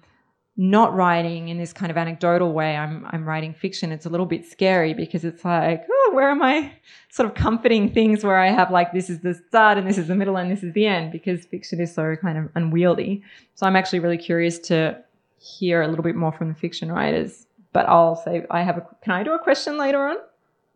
not 0.55 0.93
writing 0.93 1.49
in 1.49 1.57
this 1.57 1.73
kind 1.73 1.89
of 1.89 1.97
anecdotal 1.97 2.53
way, 2.53 2.77
I'm 2.77 3.05
I'm 3.09 3.25
writing 3.27 3.53
fiction. 3.53 3.91
It's 3.91 4.05
a 4.05 4.09
little 4.09 4.27
bit 4.27 4.45
scary 4.45 4.93
because 4.93 5.25
it's 5.25 5.43
like, 5.43 5.85
oh, 5.91 6.11
where 6.13 6.29
are 6.29 6.35
my 6.35 6.71
sort 7.09 7.27
of 7.27 7.35
comforting 7.35 7.91
things 7.91 8.23
where 8.23 8.37
I 8.37 8.51
have 8.51 8.69
like 8.69 8.93
this 8.93 9.09
is 9.09 9.19
the 9.21 9.33
start 9.33 9.77
and 9.79 9.87
this 9.87 9.97
is 9.97 10.07
the 10.07 10.15
middle 10.15 10.37
and 10.37 10.51
this 10.51 10.63
is 10.63 10.73
the 10.73 10.85
end 10.85 11.11
because 11.11 11.45
fiction 11.45 11.81
is 11.81 11.93
so 11.93 12.15
kind 12.15 12.37
of 12.37 12.49
unwieldy. 12.55 13.23
So 13.55 13.65
I'm 13.65 13.75
actually 13.75 13.99
really 13.99 14.17
curious 14.19 14.59
to 14.69 15.03
hear 15.39 15.81
a 15.81 15.87
little 15.87 16.03
bit 16.03 16.15
more 16.15 16.31
from 16.31 16.49
the 16.49 16.55
fiction 16.55 16.91
writers. 16.91 17.47
But 17.73 17.89
I'll 17.89 18.15
say 18.15 18.45
I 18.51 18.61
have 18.61 18.77
a. 18.77 18.87
Can 19.03 19.13
I 19.13 19.23
do 19.23 19.33
a 19.33 19.39
question 19.39 19.77
later 19.79 20.05
on? 20.07 20.17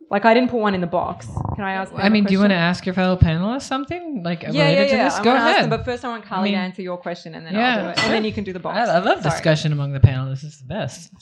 Like 0.08 0.24
I 0.24 0.34
didn't 0.34 0.50
put 0.50 0.60
one 0.60 0.74
in 0.74 0.80
the 0.80 0.86
box. 0.86 1.26
Can 1.56 1.64
I 1.64 1.72
ask? 1.72 1.92
I 1.96 2.08
mean, 2.08 2.24
do 2.24 2.32
you 2.32 2.38
want 2.38 2.50
to 2.50 2.56
ask 2.56 2.86
your 2.86 2.94
fellow 2.94 3.16
panelists 3.16 3.62
something 3.62 4.22
like 4.22 4.42
yeah, 4.42 4.50
yeah, 4.52 4.64
related 4.70 4.90
yeah. 4.90 4.98
to 4.98 5.04
this? 5.04 5.14
I'm 5.16 5.24
Go 5.24 5.34
ahead. 5.34 5.62
Them, 5.64 5.70
but 5.70 5.84
first, 5.84 6.04
I 6.04 6.08
want 6.08 6.24
Carley 6.24 6.50
I 6.50 6.52
mean, 6.52 6.58
to 6.60 6.64
answer 6.64 6.82
your 6.82 6.96
question, 6.96 7.34
and 7.34 7.44
then 7.44 7.54
yeah, 7.54 7.76
I'll 7.76 7.82
do 7.82 7.88
it, 7.88 7.98
and 8.04 8.12
then 8.12 8.24
you 8.24 8.32
can 8.32 8.44
do 8.44 8.52
the 8.52 8.60
box. 8.60 8.88
I, 8.88 8.94
I 8.94 8.98
love 8.98 9.22
Sorry. 9.22 9.34
discussion 9.34 9.72
among 9.72 9.92
the 9.92 10.00
panelists. 10.00 10.44
It's 10.44 10.58
the 10.58 10.66
best. 10.66 11.12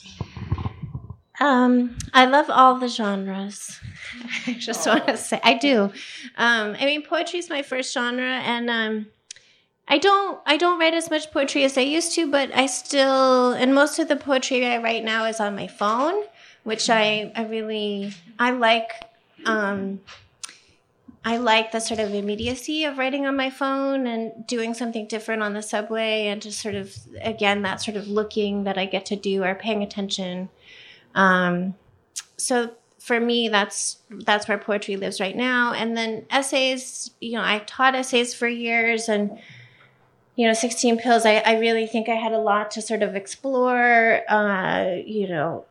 Um, 1.39 1.97
I 2.13 2.25
love 2.25 2.49
all 2.49 2.77
the 2.77 2.87
genres. 2.87 3.79
I 4.47 4.53
just 4.53 4.85
want 4.85 5.07
to 5.07 5.17
say 5.17 5.39
I 5.43 5.55
do. 5.55 5.91
Um, 6.37 6.75
I 6.79 6.85
mean, 6.85 7.01
poetry 7.01 7.39
is 7.39 7.49
my 7.49 7.63
first 7.63 7.91
genre, 7.91 8.23
and 8.23 8.69
um, 8.69 9.07
I 9.87 9.97
don't 9.97 10.39
I 10.45 10.57
don't 10.57 10.79
write 10.79 10.93
as 10.93 11.09
much 11.09 11.31
poetry 11.31 11.63
as 11.63 11.77
I 11.77 11.81
used 11.81 12.13
to, 12.15 12.29
but 12.29 12.55
I 12.55 12.67
still 12.67 13.53
and 13.53 13.73
most 13.73 13.99
of 13.99 14.07
the 14.07 14.15
poetry 14.15 14.65
I 14.65 14.77
write 14.77 15.03
now 15.03 15.25
is 15.25 15.39
on 15.39 15.55
my 15.55 15.67
phone 15.67 16.23
which 16.65 16.89
I, 16.89 17.31
I 17.35 17.45
really 17.45 18.11
I 18.37 18.51
like 18.51 18.91
um, 19.45 20.01
I 21.23 21.37
like 21.37 21.71
the 21.71 21.79
sort 21.79 21.99
of 21.99 22.13
immediacy 22.13 22.83
of 22.85 22.97
writing 22.97 23.25
on 23.25 23.37
my 23.37 23.51
phone 23.51 24.07
and 24.07 24.45
doing 24.47 24.73
something 24.73 25.07
different 25.07 25.43
on 25.43 25.53
the 25.53 25.61
subway 25.61 26.25
and 26.27 26.41
just 26.41 26.59
sort 26.59 26.75
of 26.75 26.93
again 27.21 27.61
that 27.61 27.81
sort 27.81 27.95
of 27.95 28.07
looking 28.07 28.63
that 28.63 28.77
I 28.79 28.87
get 28.87 29.05
to 29.07 29.15
do 29.15 29.43
or 29.43 29.53
paying 29.53 29.83
attention. 29.83 30.49
Um, 31.13 31.75
so 32.35 32.71
for 32.99 33.19
me 33.19 33.47
that's 33.47 33.99
that's 34.09 34.47
where 34.47 34.57
poetry 34.57 34.95
lives 34.97 35.21
right 35.21 35.35
now 35.35 35.73
and 35.73 35.95
then 35.95 36.25
essays 36.31 37.11
you 37.21 37.33
know 37.33 37.43
i 37.43 37.59
taught 37.67 37.93
essays 37.93 38.33
for 38.33 38.47
years 38.47 39.07
and 39.07 39.37
you 40.35 40.47
know 40.47 40.53
16 40.53 40.97
pills 40.97 41.23
i, 41.23 41.35
I 41.35 41.59
really 41.59 41.85
think 41.85 42.09
i 42.09 42.15
had 42.15 42.33
a 42.33 42.39
lot 42.39 42.71
to 42.71 42.81
sort 42.81 43.03
of 43.03 43.15
explore 43.15 44.21
uh, 44.27 44.95
you 45.05 45.27
know 45.27 45.65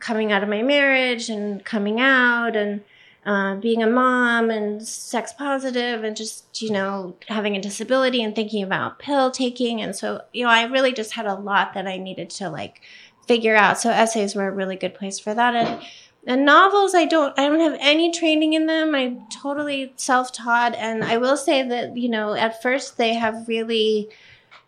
coming 0.00 0.32
out 0.32 0.42
of 0.42 0.48
my 0.48 0.62
marriage 0.62 1.28
and 1.28 1.64
coming 1.64 2.00
out 2.00 2.56
and 2.56 2.82
uh, 3.26 3.56
being 3.56 3.82
a 3.82 3.88
mom 3.88 4.50
and 4.50 4.86
sex 4.86 5.32
positive 5.32 6.04
and 6.04 6.16
just 6.16 6.62
you 6.62 6.70
know 6.70 7.16
having 7.26 7.56
a 7.56 7.60
disability 7.60 8.22
and 8.22 8.36
thinking 8.36 8.62
about 8.62 9.00
pill 9.00 9.30
taking. 9.32 9.80
And 9.82 9.96
so 9.96 10.22
you 10.32 10.44
know 10.44 10.50
i 10.50 10.64
really 10.64 10.92
just 10.92 11.12
had 11.12 11.26
a 11.26 11.34
lot 11.34 11.74
that 11.74 11.88
i 11.88 11.96
needed 11.96 12.30
to 12.30 12.48
like 12.48 12.82
figure 13.26 13.56
out. 13.56 13.80
So 13.80 13.90
essays 13.90 14.36
were 14.36 14.48
a 14.48 14.52
really 14.54 14.76
good 14.76 14.94
place 14.94 15.18
for 15.18 15.34
that. 15.34 15.54
And 15.54 15.82
and 16.28 16.44
novels 16.44 16.94
i 16.94 17.04
don't 17.04 17.36
i 17.38 17.48
don't 17.48 17.60
have 17.60 17.76
any 17.80 18.12
training 18.12 18.52
in 18.52 18.66
them. 18.66 18.94
I'm 18.94 19.26
totally 19.28 19.92
self-taught. 19.96 20.76
And 20.76 21.02
i 21.02 21.16
will 21.16 21.36
say 21.36 21.66
that 21.66 21.96
you 21.96 22.08
know 22.08 22.34
at 22.34 22.62
first 22.62 22.96
they 22.96 23.14
have 23.14 23.48
really 23.48 24.08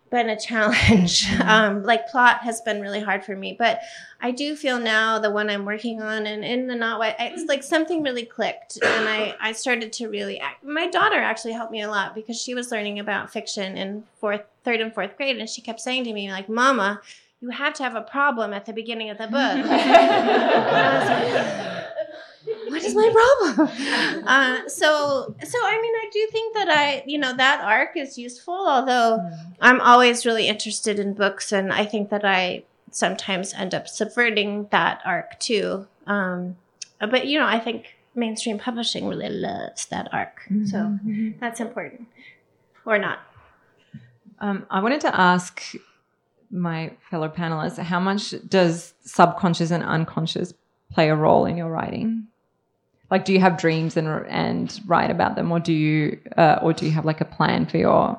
been 0.09 0.29
a 0.29 0.39
challenge. 0.39 1.27
Mm-hmm. 1.39 1.49
Um, 1.49 1.83
like 1.83 2.09
plot 2.09 2.41
has 2.41 2.61
been 2.61 2.81
really 2.81 2.99
hard 2.99 3.23
for 3.23 3.35
me, 3.35 3.55
but 3.57 3.79
I 4.21 4.31
do 4.31 4.55
feel 4.55 4.79
now 4.79 5.19
the 5.19 5.29
one 5.29 5.49
I'm 5.49 5.65
working 5.65 6.01
on 6.01 6.25
and 6.25 6.43
in 6.43 6.67
the 6.67 6.75
Not 6.75 6.99
Wives, 6.99 7.15
it's 7.19 7.47
like 7.47 7.63
something 7.63 8.03
really 8.03 8.25
clicked, 8.25 8.77
and 8.83 9.07
I 9.07 9.35
I 9.39 9.51
started 9.51 9.93
to 9.93 10.07
really. 10.07 10.39
Act. 10.39 10.63
My 10.63 10.87
daughter 10.87 11.17
actually 11.17 11.53
helped 11.53 11.71
me 11.71 11.81
a 11.81 11.87
lot 11.87 12.15
because 12.15 12.41
she 12.41 12.53
was 12.53 12.71
learning 12.71 12.99
about 12.99 13.31
fiction 13.31 13.77
in 13.77 14.03
fourth, 14.19 14.41
third, 14.63 14.81
and 14.81 14.93
fourth 14.93 15.17
grade, 15.17 15.37
and 15.37 15.49
she 15.49 15.61
kept 15.61 15.81
saying 15.81 16.05
to 16.05 16.13
me 16.13 16.31
like, 16.31 16.49
"Mama." 16.49 17.01
You 17.41 17.51
have 17.51 17.73
to 17.75 17.83
have 17.83 17.95
a 17.95 18.01
problem 18.01 18.53
at 18.53 18.65
the 18.65 18.73
beginning 18.73 19.11
of 19.11 19.17
the 19.17 19.27
book. 19.27 19.31
what 22.69 22.83
is 22.83 22.95
my 22.95 23.09
problem. 23.45 23.67
uh, 24.27 24.67
so, 24.67 25.35
so 25.43 25.57
I 25.63 25.79
mean, 25.81 25.93
I 25.95 26.09
do 26.11 26.27
think 26.31 26.53
that 26.55 26.69
I, 26.69 27.03
you 27.05 27.17
know, 27.17 27.35
that 27.35 27.61
arc 27.61 27.95
is 27.95 28.17
useful. 28.17 28.53
Although 28.53 29.29
I'm 29.61 29.81
always 29.81 30.25
really 30.25 30.47
interested 30.47 30.99
in 30.99 31.13
books, 31.13 31.51
and 31.51 31.71
I 31.71 31.85
think 31.85 32.09
that 32.09 32.25
I 32.25 32.63
sometimes 32.91 33.53
end 33.53 33.73
up 33.73 33.87
subverting 33.87 34.67
that 34.71 35.01
arc 35.05 35.39
too. 35.39 35.87
Um, 36.07 36.57
but 36.99 37.27
you 37.27 37.39
know, 37.39 37.45
I 37.45 37.59
think 37.59 37.95
mainstream 38.15 38.57
publishing 38.57 39.07
really 39.07 39.29
loves 39.29 39.85
that 39.87 40.13
arc, 40.13 40.41
so 40.65 40.97
that's 41.39 41.59
important, 41.59 42.07
or 42.85 42.97
not. 42.97 43.19
Um, 44.39 44.65
I 44.69 44.81
wanted 44.81 45.01
to 45.01 45.19
ask 45.19 45.75
my 46.51 46.91
fellow 47.09 47.29
panelists 47.29 47.77
how 47.77 47.99
much 47.99 48.33
does 48.47 48.93
subconscious 49.01 49.71
and 49.71 49.83
unconscious 49.83 50.53
play 50.91 51.09
a 51.09 51.15
role 51.15 51.45
in 51.45 51.57
your 51.57 51.69
writing? 51.69 52.27
Like, 53.11 53.25
do 53.25 53.33
you 53.33 53.39
have 53.39 53.57
dreams 53.57 53.97
and 53.97 54.07
and 54.27 54.79
write 54.85 55.09
about 55.09 55.35
them, 55.35 55.51
or 55.51 55.59
do 55.59 55.73
you 55.73 56.19
uh, 56.37 56.59
or 56.61 56.73
do 56.73 56.85
you 56.85 56.91
have 56.91 57.05
like 57.05 57.21
a 57.21 57.25
plan 57.25 57.65
for 57.65 57.77
your 57.77 58.17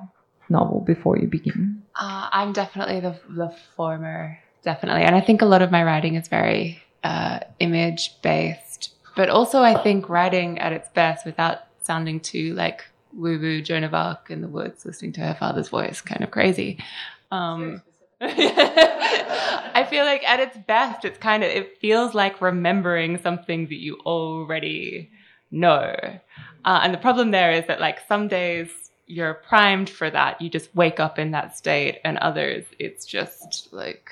novel 0.48 0.80
before 0.80 1.16
you 1.18 1.28
begin? 1.28 1.82
Uh, 1.94 2.28
I'm 2.32 2.52
definitely 2.52 3.00
the 3.00 3.18
the 3.28 3.54
former, 3.76 4.38
definitely, 4.62 5.02
and 5.02 5.14
I 5.14 5.20
think 5.20 5.42
a 5.42 5.46
lot 5.46 5.62
of 5.62 5.70
my 5.70 5.84
writing 5.84 6.14
is 6.16 6.28
very 6.28 6.82
uh, 7.04 7.40
image 7.60 8.20
based, 8.22 8.94
but 9.16 9.28
also 9.28 9.62
I 9.62 9.80
think 9.82 10.08
writing 10.08 10.58
at 10.58 10.72
its 10.72 10.88
best 10.88 11.24
without 11.24 11.58
sounding 11.82 12.20
too 12.20 12.54
like 12.54 12.84
woo 13.12 13.38
woo 13.38 13.62
Joan 13.62 13.84
of 13.84 13.94
Arc 13.94 14.30
in 14.30 14.40
the 14.40 14.48
woods, 14.48 14.84
listening 14.84 15.12
to 15.12 15.20
her 15.20 15.34
father's 15.34 15.68
voice, 15.68 16.00
kind 16.00 16.22
of 16.22 16.30
crazy. 16.30 16.78
Um, 17.30 17.82
I 19.72 19.86
feel 19.88 20.04
like 20.04 20.22
at 20.24 20.40
its 20.40 20.56
best, 20.66 21.04
it's 21.04 21.18
kind 21.18 21.42
of 21.42 21.50
it 21.50 21.78
feels 21.78 22.14
like 22.14 22.40
remembering 22.40 23.18
something 23.22 23.66
that 23.68 23.80
you 23.80 23.96
already 24.04 25.10
know. 25.50 25.94
Uh, 26.64 26.80
and 26.82 26.92
the 26.92 26.98
problem 26.98 27.30
there 27.30 27.52
is 27.52 27.66
that 27.66 27.80
like 27.80 28.00
some 28.06 28.28
days 28.28 28.68
you're 29.06 29.34
primed 29.34 29.88
for 29.88 30.10
that, 30.10 30.40
you 30.40 30.50
just 30.50 30.74
wake 30.74 31.00
up 31.00 31.18
in 31.18 31.30
that 31.32 31.56
state, 31.56 31.98
and 32.04 32.18
others 32.18 32.64
it's 32.78 33.04
just 33.04 33.72
like 33.72 34.10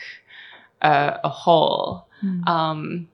a, 0.82 1.20
a 1.24 1.28
hole. 1.28 2.06
Um, 2.48 3.08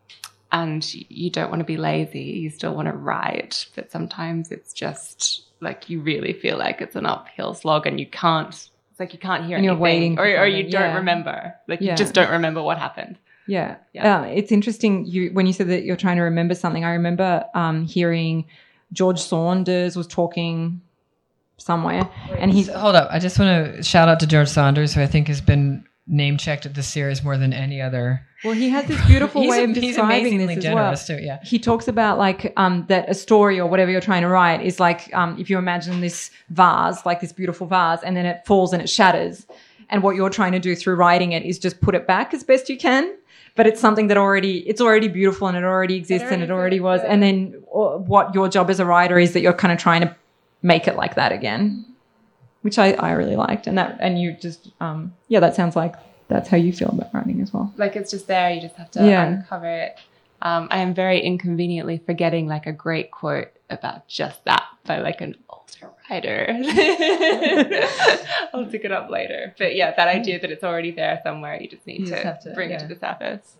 and 0.53 0.95
you 1.11 1.31
don't 1.31 1.51
want 1.51 1.61
to 1.61 1.65
be 1.65 1.77
lazy. 1.77 2.23
You 2.23 2.51
still 2.51 2.75
want 2.75 2.87
to 2.87 2.95
write, 2.95 3.67
but 3.75 3.91
sometimes 3.91 4.53
it's 4.53 4.73
just 4.73 5.43
like 5.61 5.91
you 5.91 6.01
really 6.01 6.33
feel 6.33 6.57
like 6.57 6.81
it's 6.81 6.95
an 6.97 7.07
uphill 7.07 7.55
slog, 7.55 7.87
and 7.87 7.99
you 7.99 8.07
can't. 8.07 8.69
It's 8.95 9.01
like 9.01 9.13
you 9.13 9.19
can't 9.19 9.45
hear 9.45 9.57
And 9.57 9.65
you're 9.65 9.73
anything, 9.73 10.15
waiting 10.15 10.19
or, 10.21 10.43
or 10.43 10.47
you 10.47 10.71
don't 10.71 10.81
yeah. 10.81 10.95
remember. 10.99 11.53
Like 11.67 11.81
Yeah. 11.81 11.91
you 11.91 11.97
just 11.97 12.15
don't 12.15 12.31
remember 12.31 12.63
what 12.63 12.79
happened. 12.79 13.19
Yeah, 13.49 13.75
Yeah. 13.93 14.21
Uh, 14.21 14.25
it's 14.27 14.53
interesting. 14.53 15.05
You 15.05 15.31
when 15.33 15.47
you 15.49 15.53
said 15.53 15.67
that 15.67 15.83
you're 15.83 15.97
trying 15.97 16.17
to 16.19 16.23
remember 16.23 16.55
something, 16.55 16.85
I 16.85 16.93
remember 16.93 17.45
um, 17.55 17.87
hearing 17.87 18.45
George 18.93 19.19
Saunders 19.21 19.97
was 19.97 20.07
talking 20.07 20.81
somewhere, 21.57 22.09
and 22.39 22.53
he's 22.53 22.69
Hold 22.69 22.95
up. 22.95 23.09
I 23.11 23.19
just 23.19 23.37
want 23.37 23.75
to 23.75 23.83
shout 23.83 24.09
out 24.09 24.21
to 24.21 24.29
George 24.29 24.47
Saunders, 24.49 24.95
who 24.95 25.03
I 25.03 25.07
think 25.09 25.27
has 25.27 25.41
been 25.41 25.85
name 26.07 26.37
checked 26.37 26.67
at 26.67 26.75
this 26.75 26.87
series 26.87 27.25
more 27.25 27.38
than 27.38 27.53
any 27.53 27.81
other. 27.81 28.27
well, 28.45 28.53
he 28.53 28.69
has 28.69 28.87
this 28.87 29.05
beautiful 29.07 29.40
he's, 29.40 29.51
way 29.51 29.64
of 29.64 29.73
describing 29.73 30.27
amazingly 30.27 30.55
this 30.57 30.64
as 30.67 30.75
well. 30.75 30.97
too. 30.97 31.23
Yeah. 31.23 31.38
he 31.43 31.59
talks 31.59 31.88
about 31.88 32.19
like 32.19 32.53
um, 32.57 32.85
that 32.88 33.09
a 33.09 33.14
story 33.14 33.59
or 33.59 33.67
whatever 33.67 33.90
you're 33.90 34.01
trying 34.01 34.23
to 34.23 34.29
write 34.29 34.61
is 34.61 34.79
like 34.79 35.12
um, 35.14 35.38
if 35.38 35.49
you 35.49 35.57
imagine 35.57 36.01
this 36.01 36.31
vase, 36.51 37.07
like 37.07 37.21
this 37.21 37.33
beautiful 37.33 37.67
vase, 37.67 38.01
and 38.03 38.17
then 38.17 38.27
it 38.27 38.45
falls 38.45 38.73
and 38.73 38.83
it 38.83 38.88
shatters. 38.88 39.47
And 39.90 40.03
what 40.03 40.17
you're 40.17 40.31
trying 40.31 40.53
to 40.53 40.59
do 40.59 40.75
through 40.75 40.97
writing 40.97 41.33
it 41.33 41.45
is 41.45 41.59
just 41.59 41.81
put 41.81 41.95
it 41.95 42.07
back 42.07 42.35
as 42.35 42.43
best 42.43 42.69
you 42.69 42.77
can. 42.77 43.14
But 43.57 43.67
it's 43.67 43.81
something 43.81 44.09
that 44.09 44.17
already 44.17 44.69
it's 44.69 44.81
already 44.81 45.09
beautiful 45.09 45.47
and 45.47 45.57
it 45.57 45.62
already 45.62 45.95
exists 45.95 46.29
and 46.31 46.43
it 46.43 46.51
already 46.51 46.81
was. 46.81 47.01
And 47.03 47.23
then 47.23 47.62
uh, 47.73 47.99
what 47.99 48.35
your 48.35 48.49
job 48.49 48.69
as 48.69 48.81
a 48.81 48.85
writer 48.85 49.19
is 49.19 49.33
that 49.33 49.40
you're 49.40 49.53
kind 49.53 49.73
of 49.73 49.79
trying 49.79 50.01
to 50.03 50.14
make 50.62 50.88
it 50.88 50.97
like 50.97 51.14
that 51.14 51.31
again, 51.31 51.85
which 52.64 52.79
I, 52.79 52.92
I 52.94 53.12
really 53.12 53.37
liked. 53.37 53.66
And 53.66 53.77
that 53.77 53.98
and 54.00 54.18
you 54.20 54.33
just 54.33 54.70
um, 54.81 55.12
yeah, 55.29 55.40
that 55.40 55.55
sounds 55.55 55.77
like 55.77 55.94
that's 56.29 56.48
how 56.48 56.57
you 56.57 56.72
feel 56.72 56.88
about 56.88 57.12
writing 57.12 57.40
as 57.42 57.53
well. 57.53 57.72
Like 57.77 57.94
it's 57.96 58.11
just 58.11 58.27
there. 58.27 58.50
You 58.50 58.61
just 58.62 58.77
have 58.77 58.90
to 58.92 59.05
Yeah. 59.07 59.24
uncover 59.27 59.66
it. 59.68 59.98
Um, 60.40 60.68
I 60.70 60.79
am 60.79 60.94
very 60.94 61.20
inconveniently 61.20 61.98
forgetting 62.05 62.46
like 62.48 62.66
a 62.66 62.72
great 62.72 63.11
quote 63.11 63.48
about 63.70 64.09
just 64.09 64.44
that 64.44 64.64
by 64.85 64.98
like 65.00 65.20
an 65.20 65.37
older 65.48 65.94
writer. 66.11 66.46
I'll 68.55 68.66
pick 68.66 68.85
it 68.85 68.92
up 68.92 69.11
later. 69.11 69.55
But 69.59 69.74
yeah, 69.74 69.94
that 69.94 70.09
idea 70.09 70.40
that 70.40 70.50
it's 70.50 70.64
already 70.64 70.90
there 70.90 71.20
somewhere, 71.22 71.61
you 71.61 71.68
just 71.68 71.87
need 71.87 72.00
You 72.00 72.07
to, 72.07 72.11
just 72.12 72.22
have 72.24 72.40
to- 72.44 72.50
bring 72.55 72.70
yeah. 72.70 72.77
it 72.77 72.81
to 72.81 72.94
the 72.94 72.96
surface. 72.98 73.57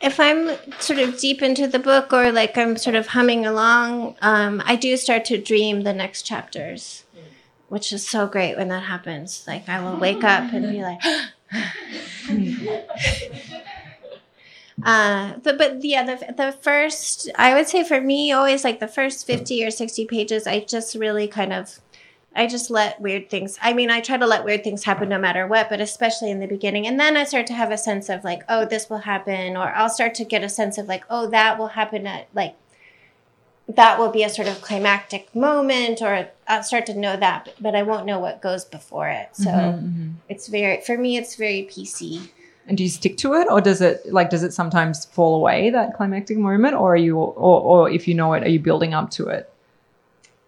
if 0.00 0.18
I'm 0.20 0.56
sort 0.80 0.98
of 0.98 1.18
deep 1.18 1.42
into 1.42 1.66
the 1.66 1.78
book 1.78 2.12
or 2.12 2.32
like 2.32 2.56
I'm 2.58 2.76
sort 2.76 2.96
of 2.96 3.08
humming 3.08 3.46
along, 3.46 4.16
um, 4.22 4.62
I 4.64 4.76
do 4.76 4.96
start 4.96 5.24
to 5.26 5.38
dream 5.38 5.82
the 5.82 5.92
next 5.92 6.22
chapters, 6.22 7.04
which 7.68 7.92
is 7.92 8.08
so 8.08 8.26
great 8.26 8.56
when 8.56 8.68
that 8.68 8.84
happens. 8.84 9.44
Like 9.46 9.68
I 9.68 9.82
will 9.82 9.98
wake 9.98 10.24
up 10.24 10.50
and 10.52 10.70
be 10.70 10.82
like, 10.82 11.00
uh, 14.84 15.34
but 15.42 15.58
but 15.58 15.84
yeah, 15.84 16.04
the 16.04 16.32
the 16.32 16.52
first 16.60 17.30
I 17.36 17.54
would 17.54 17.68
say 17.68 17.84
for 17.84 18.00
me 18.00 18.32
always 18.32 18.64
like 18.64 18.80
the 18.80 18.88
first 18.88 19.26
fifty 19.26 19.62
or 19.64 19.70
sixty 19.70 20.06
pages, 20.06 20.46
I 20.46 20.60
just 20.60 20.94
really 20.94 21.28
kind 21.28 21.52
of. 21.52 21.80
I 22.38 22.46
just 22.46 22.70
let 22.70 23.00
weird 23.00 23.30
things. 23.30 23.58
I 23.62 23.72
mean, 23.72 23.90
I 23.90 24.02
try 24.02 24.18
to 24.18 24.26
let 24.26 24.44
weird 24.44 24.62
things 24.62 24.84
happen 24.84 25.08
no 25.08 25.18
matter 25.18 25.46
what, 25.46 25.70
but 25.70 25.80
especially 25.80 26.30
in 26.30 26.38
the 26.38 26.46
beginning. 26.46 26.86
And 26.86 27.00
then 27.00 27.16
I 27.16 27.24
start 27.24 27.46
to 27.46 27.54
have 27.54 27.70
a 27.70 27.78
sense 27.78 28.10
of 28.10 28.24
like, 28.24 28.42
oh, 28.46 28.66
this 28.66 28.90
will 28.90 28.98
happen, 28.98 29.56
or 29.56 29.72
I'll 29.72 29.88
start 29.88 30.14
to 30.16 30.24
get 30.26 30.44
a 30.44 30.50
sense 30.50 30.76
of 30.76 30.86
like, 30.86 31.04
oh, 31.08 31.30
that 31.30 31.58
will 31.58 31.68
happen 31.68 32.06
at 32.06 32.28
like 32.34 32.54
that 33.68 33.98
will 33.98 34.10
be 34.10 34.22
a 34.22 34.28
sort 34.28 34.48
of 34.48 34.60
climactic 34.60 35.34
moment, 35.34 36.02
or 36.02 36.28
I'll 36.48 36.62
start 36.62 36.86
to 36.86 36.94
know 36.94 37.16
that, 37.16 37.54
but 37.60 37.74
I 37.74 37.82
won't 37.82 38.06
know 38.06 38.18
what 38.18 38.40
goes 38.40 38.64
before 38.64 39.08
it. 39.08 39.30
So 39.32 39.50
mm-hmm, 39.50 39.86
mm-hmm. 39.86 40.10
it's 40.28 40.48
very 40.48 40.80
for 40.80 40.96
me, 40.96 41.16
it's 41.16 41.36
very 41.36 41.68
PC. 41.70 42.28
And 42.68 42.76
do 42.76 42.82
you 42.82 42.88
stick 42.88 43.16
to 43.18 43.34
it, 43.34 43.46
or 43.48 43.60
does 43.60 43.80
it 43.80 44.12
like 44.12 44.30
does 44.30 44.42
it 44.42 44.52
sometimes 44.52 45.04
fall 45.04 45.36
away 45.36 45.70
that 45.70 45.94
climactic 45.94 46.36
moment, 46.36 46.74
or 46.74 46.94
are 46.94 46.96
you, 46.96 47.16
or, 47.16 47.60
or 47.60 47.90
if 47.90 48.08
you 48.08 48.14
know 48.14 48.32
it, 48.32 48.42
are 48.42 48.48
you 48.48 48.58
building 48.58 48.92
up 48.92 49.10
to 49.12 49.28
it? 49.28 49.52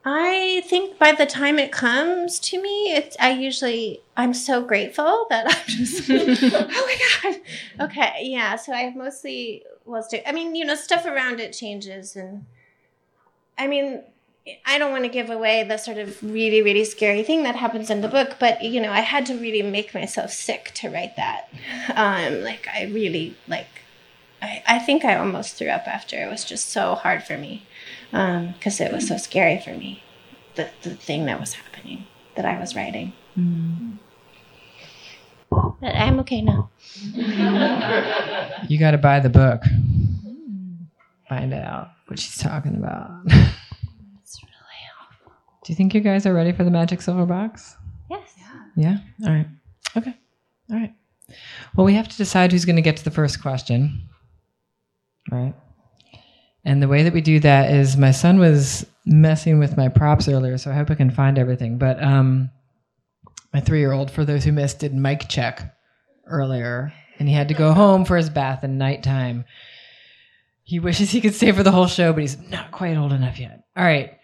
I 0.05 0.63
think 0.67 0.99
by 0.99 1.13
the 1.13 1.27
time 1.27 1.59
it 1.59 1.71
comes 1.71 2.39
to 2.41 2.63
me, 2.63 2.95
it's 2.95 3.17
I 3.21 3.31
usually 3.31 4.01
I'm 4.17 4.33
so 4.35 4.63
grateful 4.63 5.27
that 5.31 5.47
I'm 5.47 5.67
just 5.67 6.11
oh 6.11 6.87
my 6.87 6.99
god. 7.23 7.87
Okay, 7.89 8.21
yeah. 8.23 8.57
So 8.57 8.73
I've 8.73 8.97
mostly 8.97 9.65
stick. 10.03 10.23
I 10.27 10.33
mean, 10.33 10.55
you 10.55 10.65
know, 10.65 10.75
stuff 10.75 11.05
around 11.05 11.41
it 11.41 11.53
changes, 11.53 12.17
and 12.17 12.47
I 13.57 13.67
mean, 13.67 14.03
I 14.65 14.79
don't 14.79 14.91
want 14.91 15.05
to 15.05 15.11
give 15.11 15.31
away 15.31 15.63
the 15.65 15.77
sort 15.77 15.99
of 15.99 16.23
really 16.23 16.63
really 16.63 16.85
scary 16.85 17.23
thing 17.23 17.43
that 17.43 17.57
happens 17.57 17.91
in 17.91 18.01
the 18.01 18.09
book, 18.09 18.37
but 18.39 18.63
you 18.63 18.81
know, 18.81 18.93
I 18.93 19.01
had 19.01 19.27
to 19.27 19.35
really 19.35 19.63
make 19.63 19.95
myself 19.95 20.31
sick 20.33 20.73
to 20.77 20.91
write 20.91 21.17
that. 21.17 21.49
Um, 21.95 22.43
like 22.43 22.69
I 22.73 22.85
really 22.85 23.37
like. 23.47 23.67
I, 24.41 24.63
I 24.69 24.79
think 24.79 25.05
I 25.05 25.17
almost 25.17 25.57
threw 25.57 25.69
up 25.69 25.89
after. 25.89 26.17
It 26.17 26.31
was 26.31 26.45
just 26.45 26.71
so 26.71 26.95
hard 26.95 27.25
for 27.25 27.37
me 27.37 27.67
because 28.11 28.81
it 28.81 28.93
was 28.93 29.09
so 29.09 29.17
scary 29.17 29.61
for 29.61 29.71
me, 29.71 30.03
the, 30.55 30.71
the 30.83 30.95
thing 30.95 31.27
that 31.27 31.41
was 31.41 31.55
happening 31.55 32.07
that 32.37 32.45
I 32.45 32.59
was 32.59 32.77
writing. 32.77 33.13
Mm. 33.37 33.99
But 35.51 35.95
I'm 35.95 36.21
okay 36.21 36.43
now. 36.43 36.71
You 38.69 38.79
got 38.79 38.93
to 38.93 38.99
buy 38.99 39.21
the 39.21 39.29
book. 39.29 39.63
Find 41.29 41.53
out 41.53 41.91
what 42.07 42.19
she's 42.19 42.39
talking 42.39 42.77
about. 42.77 43.11
It's 45.69 45.75
really 45.75 45.75
awful. 45.75 45.75
Do 45.75 45.75
you 45.75 45.77
think 45.77 45.95
you 45.95 46.01
guys 46.01 46.25
are 46.25 46.33
ready 46.33 46.53
for 46.53 46.65
the 46.65 46.71
magic 46.71 47.03
silver 47.03 47.27
box? 47.27 47.77
Yes. 48.09 48.33
Yeah. 48.75 48.99
yeah? 49.21 49.29
All 49.29 49.35
right. 49.35 49.47
Okay. 49.97 50.15
All 50.71 50.77
right. 50.77 50.95
Well, 51.77 51.85
we 51.85 51.93
have 51.93 52.09
to 52.09 52.17
decide 52.17 52.53
who's 52.53 52.65
going 52.65 52.77
to 52.77 52.83
get 52.83 52.97
to 52.97 53.05
the 53.05 53.11
first 53.11 53.43
question. 53.43 54.09
All 55.31 55.39
right. 55.39 55.55
And 56.65 56.83
the 56.83 56.89
way 56.89 57.03
that 57.03 57.13
we 57.13 57.21
do 57.21 57.39
that 57.41 57.71
is 57.71 57.99
my 57.99 58.13
son 58.13 58.39
was 58.39 58.87
messing 59.05 59.59
with 59.59 59.77
my 59.77 59.89
props 59.89 60.27
earlier, 60.27 60.57
so 60.57 60.71
I 60.71 60.75
hope 60.75 60.91
I 60.91 60.95
can 60.95 61.11
find 61.11 61.39
everything. 61.39 61.77
But 61.77 62.03
um, 62.03 62.51
my 63.53 63.61
three 63.61 63.81
year 63.81 63.93
old, 63.93 64.11
for 64.11 64.25
those 64.25 64.45
who 64.45 64.53
missed, 64.53 64.79
did 64.79 64.95
mic 64.95 65.29
check 65.29 65.77
earlier, 66.27 66.95
and 67.19 67.29
he 67.29 67.35
had 67.35 67.49
to 67.49 67.55
go 67.55 67.75
home 67.75 68.07
for 68.07 68.17
his 68.17 68.31
bath 68.31 68.65
and 68.65 68.79
nighttime. 68.79 69.45
He 70.65 70.81
wishes 70.81 71.11
he 71.11 71.21
could 71.21 71.35
stay 71.35 71.53
for 71.53 71.63
the 71.63 71.73
whole 71.73 71.87
show, 71.87 72.15
but 72.15 72.21
he's 72.21 72.39
not 72.39 72.73
quite 72.73 72.97
old 72.97 73.13
enough 73.13 73.39
yet. 73.39 73.65
All 73.77 73.85
right. 73.85 74.18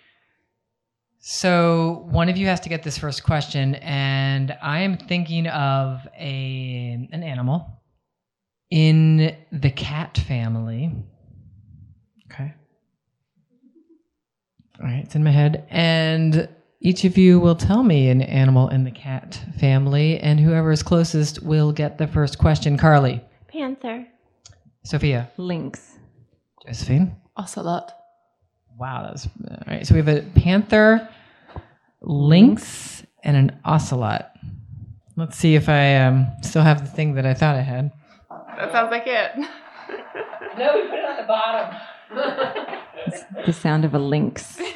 So 1.27 2.05
one 2.11 2.29
of 2.29 2.37
you 2.37 2.49
has 2.49 2.61
to 2.61 2.69
get 2.69 2.83
this 2.83 2.99
first 2.99 3.25
question, 3.25 3.77
and 3.77 4.55
I 4.61 4.81
am 4.81 4.99
thinking 4.99 5.47
of 5.47 6.07
a 6.19 7.09
an 7.13 7.23
animal 7.23 7.67
in 8.71 9.35
the 9.51 9.71
cat 9.71 10.19
family. 10.29 10.93
Okay. 12.31 12.53
All 14.79 14.87
right, 14.87 15.03
it's 15.03 15.15
in 15.15 15.25
my 15.25 15.31
head, 15.31 15.67
and 15.71 16.47
each 16.83 17.07
of 17.07 17.17
you 17.17 17.41
will 17.41 17.57
tell 17.57 17.83
me 17.83 18.11
an 18.11 18.21
animal 18.21 18.69
in 18.69 18.85
the 18.85 18.91
cat 18.91 19.43
family, 19.59 20.21
and 20.21 20.39
whoever 20.39 20.73
is 20.73 20.83
closest 20.83 21.43
will 21.43 21.73
get 21.73 21.97
the 21.97 22.07
first 22.07 22.37
question. 22.37 22.77
Carley, 22.77 23.25
Panther. 23.49 24.07
Sofija, 24.87 25.31
Lynx. 25.39 25.97
Josephine, 26.67 27.17
Ocelot. 27.39 28.04
Wow, 28.79 29.05
that's 29.09 29.27
all 29.27 29.59
right. 29.67 29.87
So 29.87 29.95
we 29.95 29.99
have 30.01 30.09
a 30.09 30.23
panther, 30.41 31.09
lynx, 32.01 33.03
and 33.23 33.37
an 33.37 33.59
ocelot. 33.65 34.33
Let's 35.17 35.37
see 35.37 35.55
if 35.55 35.69
I 35.69 35.97
um, 35.97 36.27
still 36.43 36.63
have 36.63 36.81
the 36.85 36.91
thing 36.91 37.15
that 37.15 37.25
I 37.25 37.35
thought 37.35 37.55
I 37.55 37.61
had. 37.61 37.93
That 38.57 38.73
sounds 38.73 38.91
like 38.91 39.05
it. 39.07 39.33
No, 40.57 40.73
we 40.77 40.83
put 40.89 40.99
it 41.01 41.05
on 41.05 41.17
the 41.17 41.25
bottom. 41.25 41.77
The 43.45 43.53
sound 43.53 43.85
of 43.85 43.93
a 43.95 43.99
lynx. 43.99 44.57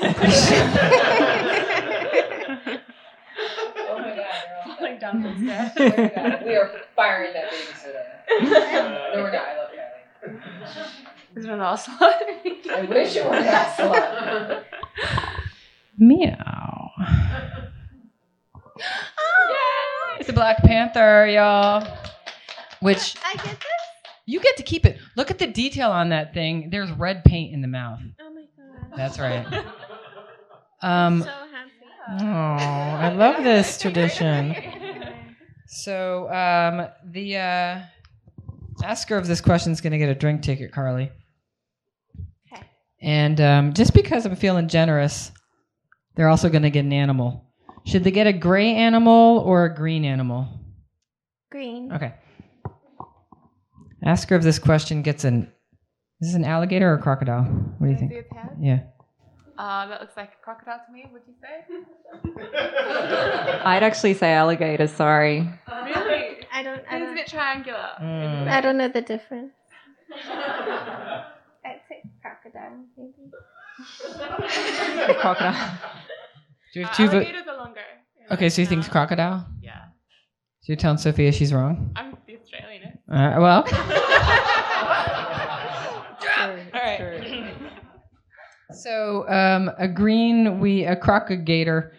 Oh 3.90 3.98
my 3.98 4.14
god, 4.16 4.76
Falling 4.76 4.98
down 4.98 5.22
the 5.22 5.34
stairs. 5.36 6.42
we 6.44 6.54
are 6.56 6.70
firing 6.96 7.32
that 7.32 7.50
baby 7.50 7.72
soda. 7.80 8.04
no, 9.14 9.22
we're 9.22 9.30
not. 9.32 9.42
I 9.46 9.56
love 9.58 9.70
Kylie. 10.24 11.17
Is 11.36 11.44
it 11.44 11.50
an 11.50 11.60
ocelot? 11.60 12.00
I 12.70 12.86
wish 12.88 13.16
it 13.16 13.24
were 13.24 13.34
an 13.34 13.46
ocelot. 13.48 14.64
Meow. 15.98 16.90
It's 20.18 20.28
a 20.28 20.32
Black 20.32 20.58
Panther, 20.58 21.26
y'all. 21.26 21.86
Which 22.80 23.16
I 23.24 23.34
get 23.34 23.44
this. 23.44 23.62
you 24.26 24.40
get 24.40 24.56
to 24.56 24.62
keep 24.62 24.86
it. 24.86 24.98
Look 25.16 25.30
at 25.30 25.38
the 25.38 25.46
detail 25.46 25.90
on 25.90 26.10
that 26.10 26.32
thing. 26.34 26.70
There's 26.70 26.90
red 26.92 27.24
paint 27.24 27.52
in 27.52 27.60
the 27.60 27.68
mouth. 27.68 28.00
Oh 28.20 28.30
my 28.32 28.42
god. 28.56 28.96
That's 28.96 29.18
right. 29.18 29.64
Um, 30.80 31.22
so 31.22 31.28
happy. 31.28 32.22
oh, 32.22 32.24
I 32.24 33.12
love 33.12 33.42
this 33.42 33.80
tradition. 33.80 34.54
So, 35.66 36.32
um, 36.32 36.86
the 37.04 37.36
uh, 37.36 37.80
asker 38.84 39.16
of 39.16 39.26
this 39.26 39.40
question 39.40 39.72
is 39.72 39.80
going 39.80 39.90
to 39.90 39.98
get 39.98 40.08
a 40.08 40.14
drink 40.14 40.42
ticket, 40.42 40.70
Carley. 40.70 41.10
Okay. 43.00 43.10
And 43.10 43.40
um, 43.40 43.72
just 43.74 43.94
because 43.94 44.26
I'm 44.26 44.36
feeling 44.36 44.68
generous, 44.68 45.32
they're 46.16 46.28
also 46.28 46.48
going 46.48 46.62
to 46.62 46.70
get 46.70 46.84
an 46.84 46.92
animal. 46.92 47.44
Should 47.86 48.04
they 48.04 48.10
get 48.10 48.26
a 48.26 48.32
gray 48.32 48.74
animal 48.74 49.38
or 49.46 49.64
a 49.64 49.74
green 49.74 50.04
animal? 50.04 50.48
Green. 51.50 51.92
Okay. 51.92 52.14
Ask 54.04 54.28
her 54.28 54.36
if 54.36 54.42
this 54.42 54.58
question 54.58 55.02
gets 55.02 55.24
an. 55.24 55.50
Is 56.20 56.28
this 56.28 56.34
an 56.34 56.44
alligator 56.44 56.90
or 56.90 56.94
a 56.94 57.02
crocodile? 57.02 57.44
What 57.44 57.86
do 57.86 57.92
you 57.92 57.98
think? 57.98 58.12
its 58.12 58.32
head? 58.32 58.56
Yeah. 58.60 58.80
Uh, 59.56 59.86
that 59.88 60.00
looks 60.00 60.16
like 60.16 60.30
a 60.40 60.44
crocodile 60.44 60.80
to 60.86 60.92
me, 60.92 61.04
would 61.12 61.22
you 61.26 61.34
say? 61.40 61.64
I'd 63.64 63.82
actually 63.82 64.14
say 64.14 64.32
alligator, 64.32 64.86
sorry. 64.86 65.48
Really? 65.68 66.36
I 66.52 66.62
don't. 66.62 66.82
I 66.90 66.98
It's 66.98 67.10
a 67.10 67.14
bit 67.14 67.26
triangular. 67.26 67.90
Mm. 68.00 68.48
I 68.48 68.60
don't 68.60 68.76
know 68.76 68.88
the 68.88 69.02
difference. 69.02 69.52
I'd 70.30 71.80
say 71.88 72.02
crocodile, 72.22 72.84
maybe. 72.96 73.30
The 75.06 75.14
crocodile. 75.20 75.78
Do 76.74 76.80
you 76.80 76.84
Uh, 76.86 76.88
have 76.88 76.96
two 76.96 77.06
vo- 77.08 77.16
alligators 77.16 77.46
are 77.48 77.56
longer. 77.56 77.80
Okay, 78.30 78.48
so 78.50 78.60
you 78.60 78.66
think 78.66 78.80
it's 78.80 78.88
Uh, 78.88 78.92
crocodile? 78.92 79.46
Yeah. 79.62 79.72
So 80.60 80.66
you're 80.72 80.76
telling 80.76 80.98
Sofija 80.98 81.32
she's 81.32 81.52
wrong? 81.52 81.92
I'm 81.96 82.16
the 82.26 82.36
Australian. 82.38 82.98
Uh, 83.10 83.36
well, 83.40 83.64
All 86.40 86.54
right. 86.74 87.54
so 88.72 89.28
um, 89.28 89.70
a 89.78 89.88
green 89.88 90.60
we 90.60 90.84
a 90.84 90.94
crocagator 90.96 91.92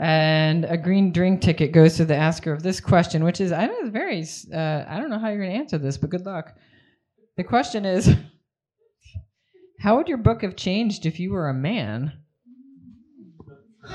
and 0.00 0.64
a 0.64 0.76
green 0.76 1.12
drink 1.12 1.40
ticket 1.40 1.72
goes 1.72 1.96
to 1.96 2.04
the 2.04 2.16
asker 2.16 2.52
of 2.52 2.62
this 2.62 2.80
question, 2.80 3.24
which 3.24 3.40
is 3.40 3.52
I 3.52 3.66
know 3.66 3.76
it's 3.80 3.90
very 3.90 4.22
uh, 4.52 4.84
I 4.88 4.98
don't 4.98 5.08
know 5.10 5.18
how 5.18 5.28
you're 5.28 5.38
going 5.38 5.52
to 5.52 5.56
answer 5.56 5.78
this, 5.78 5.96
but 5.96 6.10
good 6.10 6.26
luck. 6.26 6.52
The 7.36 7.44
question 7.44 7.84
is, 7.84 8.10
how 9.80 9.96
would 9.96 10.08
your 10.08 10.18
book 10.18 10.42
have 10.42 10.56
changed 10.56 11.06
if 11.06 11.20
you 11.20 11.32
were 11.32 11.48
a 11.48 11.54
man? 11.54 12.12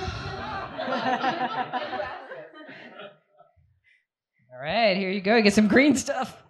All 4.54 4.62
right, 4.62 4.96
here 4.96 5.10
you 5.10 5.22
go. 5.22 5.42
Get 5.42 5.54
some 5.54 5.68
green 5.68 5.96
stuff. 5.96 6.42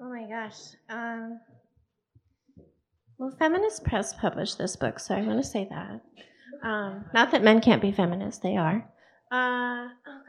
Oh 0.00 0.08
my 0.08 0.26
gosh. 0.28 0.54
Um, 0.88 1.40
well, 3.18 3.34
Feminist 3.38 3.84
Press 3.84 4.14
published 4.14 4.58
this 4.58 4.76
book, 4.76 4.98
so 4.98 5.14
I 5.14 5.22
want 5.22 5.42
to 5.42 5.48
say 5.48 5.66
that. 5.70 6.00
Um, 6.62 7.04
not 7.12 7.30
that 7.32 7.42
men 7.42 7.60
can't 7.60 7.82
be 7.82 7.92
feminists, 7.92 8.40
they 8.40 8.56
are. 8.56 8.88
Uh, 9.30 9.88
oh 10.06 10.20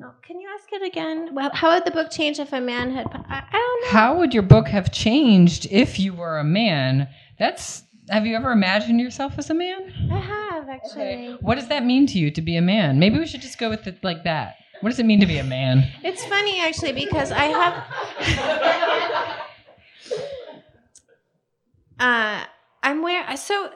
God, 0.00 0.06
I 0.06 0.08
don't 0.08 0.12
know. 0.12 0.14
Can 0.26 0.40
you 0.40 0.48
ask 0.54 0.72
it 0.72 0.82
again? 0.82 1.34
Well, 1.34 1.50
how 1.52 1.74
would 1.74 1.84
the 1.84 1.90
book 1.90 2.10
change 2.10 2.38
if 2.38 2.52
a 2.52 2.60
man 2.60 2.90
had? 2.90 3.06
I, 3.06 3.42
I 3.50 3.52
don't 3.52 3.82
know. 3.82 3.88
How 3.88 4.18
would 4.18 4.34
your 4.34 4.42
book 4.42 4.68
have 4.68 4.92
changed 4.92 5.66
if 5.70 5.98
you 5.98 6.14
were 6.14 6.38
a 6.38 6.44
man? 6.44 7.08
That's 7.38 7.82
have 8.10 8.26
you 8.26 8.36
ever 8.36 8.52
imagined 8.52 9.00
yourself 9.00 9.38
as 9.38 9.50
a 9.50 9.54
man? 9.54 9.92
I 10.12 10.18
have 10.18 10.68
actually. 10.68 11.36
What 11.40 11.56
does 11.56 11.68
that 11.68 11.84
mean 11.84 12.06
to 12.08 12.18
you 12.18 12.30
to 12.30 12.42
be 12.42 12.56
a 12.56 12.62
man? 12.62 12.98
Maybe 12.98 13.18
we 13.18 13.26
should 13.26 13.42
just 13.42 13.58
go 13.58 13.70
with 13.70 13.86
it 13.86 14.02
like 14.02 14.24
that. 14.24 14.56
What 14.80 14.90
does 14.90 14.98
it 14.98 15.06
mean 15.06 15.20
to 15.20 15.26
be 15.26 15.38
a 15.38 15.44
man? 15.44 15.90
It's 16.02 16.24
funny 16.24 16.60
actually 16.60 16.92
because 16.92 17.32
I 17.32 17.44
have. 17.44 17.74
uh, 21.98 22.44
I'm 22.82 23.02
wearing 23.02 23.36
so. 23.36 23.70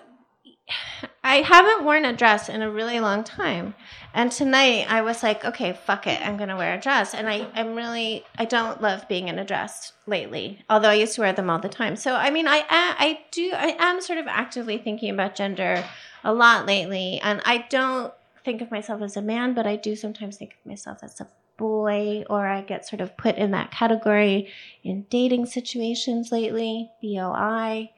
I 1.25 1.37
haven't 1.37 1.85
worn 1.85 2.05
a 2.05 2.13
dress 2.15 2.49
in 2.49 2.63
a 2.63 2.71
really 2.71 3.01
long 3.01 3.25
time, 3.25 3.75
and 4.19 4.33
tonight 4.33 4.87
I 4.89 5.03
was 5.03 5.23
like, 5.23 5.45
okay, 5.45 5.73
fuck 5.73 6.09
it, 6.09 6.21
I'm 6.27 6.37
gonna 6.37 6.57
wear 6.57 6.75
a 6.75 6.81
dress, 6.81 7.15
and 7.15 7.29
I, 7.29 7.47
I'm 7.55 7.77
really, 7.77 8.25
I 8.37 8.47
don't 8.47 8.83
love 8.83 9.07
being 9.07 9.29
in 9.29 9.39
a 9.39 9.45
dress 9.45 9.93
lately. 10.09 10.59
Although 10.69 10.89
I 10.89 10.95
used 10.95 11.15
to 11.15 11.21
wear 11.21 11.33
them 11.33 11.49
all 11.49 11.61
the 11.61 11.69
time. 11.69 11.95
So 11.95 12.17
I 12.17 12.31
mean, 12.31 12.49
I, 12.49 12.65
I, 12.69 12.95
I 12.99 13.21
do, 13.31 13.53
I 13.55 13.77
am 13.79 14.01
sort 14.01 14.19
of 14.19 14.27
actively 14.27 14.77
thinking 14.77 15.11
about 15.11 15.37
gender 15.37 15.85
a 16.25 16.35
lot 16.35 16.67
lately, 16.67 17.21
and 17.23 17.41
I 17.45 17.59
don't 17.71 18.13
think 18.45 18.61
of 18.61 18.73
myself 18.73 19.03
as 19.03 19.17
a 19.17 19.23
man, 19.23 19.55
but 19.55 19.69
I 19.69 19.77
do 19.77 19.95
sometimes 19.95 20.37
think 20.37 20.57
of 20.61 20.69
myself 20.69 20.99
as 21.05 21.21
a 21.21 21.29
boy, 21.57 22.25
or 22.29 22.45
I 22.45 22.63
get 22.63 22.89
sort 22.89 23.01
of 23.01 23.17
put 23.17 23.37
in 23.37 23.53
that 23.53 23.71
category 23.71 24.49
in 24.83 25.07
dating 25.11 25.47
situations 25.47 26.33
lately, 26.33 26.91
BOI, 27.01 27.93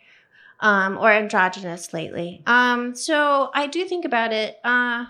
um, 0.61 0.99
or 0.99 1.11
androgynous 1.11 1.95
lately. 1.95 2.43
Um, 2.47 2.95
so 2.95 3.51
I 3.55 3.69
do 3.69 3.87
think 3.87 4.05
about 4.05 4.35
it. 4.35 4.59
Uh, 4.63 5.07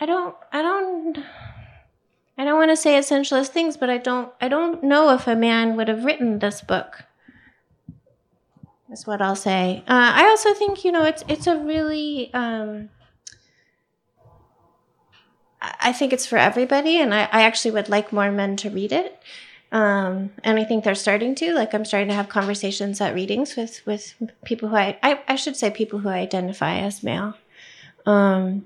I 0.00 0.06
don't, 0.06 0.34
I 0.52 0.62
don't, 0.62 1.18
I 2.36 2.44
don't 2.44 2.58
want 2.58 2.70
to 2.70 2.76
say 2.76 2.98
essentialist 2.98 3.48
things, 3.48 3.76
but 3.76 3.90
I 3.90 3.98
don't, 3.98 4.32
I 4.40 4.48
don't 4.48 4.82
know 4.82 5.10
if 5.10 5.26
a 5.26 5.34
man 5.34 5.76
would 5.76 5.88
have 5.88 6.04
written 6.04 6.38
this 6.38 6.60
book. 6.60 7.04
Is 8.90 9.06
what 9.06 9.20
I'll 9.20 9.36
say. 9.36 9.82
Uh, 9.86 10.12
I 10.14 10.28
also 10.28 10.54
think 10.54 10.82
you 10.82 10.90
know 10.90 11.04
it's 11.04 11.22
it's 11.28 11.46
a 11.46 11.58
really 11.58 12.32
um, 12.32 12.88
I 15.60 15.92
think 15.92 16.12
it's 16.12 16.24
for 16.24 16.38
everybody, 16.38 16.98
and 16.98 17.12
I, 17.12 17.28
I 17.30 17.42
actually 17.42 17.72
would 17.72 17.88
like 17.88 18.12
more 18.12 18.30
men 18.30 18.56
to 18.56 18.70
read 18.70 18.92
it. 18.92 19.20
Um, 19.70 20.30
and 20.42 20.58
I 20.58 20.64
think 20.64 20.84
they're 20.84 20.94
starting 20.94 21.34
to. 21.36 21.52
Like 21.52 21.74
I'm 21.74 21.84
starting 21.84 22.08
to 22.08 22.14
have 22.14 22.30
conversations 22.30 23.00
at 23.00 23.14
readings 23.14 23.56
with 23.56 23.82
with 23.84 24.14
people 24.44 24.70
who 24.70 24.76
I 24.76 24.98
I, 25.02 25.20
I 25.28 25.36
should 25.36 25.56
say 25.56 25.70
people 25.70 25.98
who 25.98 26.08
identify 26.08 26.78
as 26.78 27.02
male. 27.02 27.34
Um, 28.06 28.64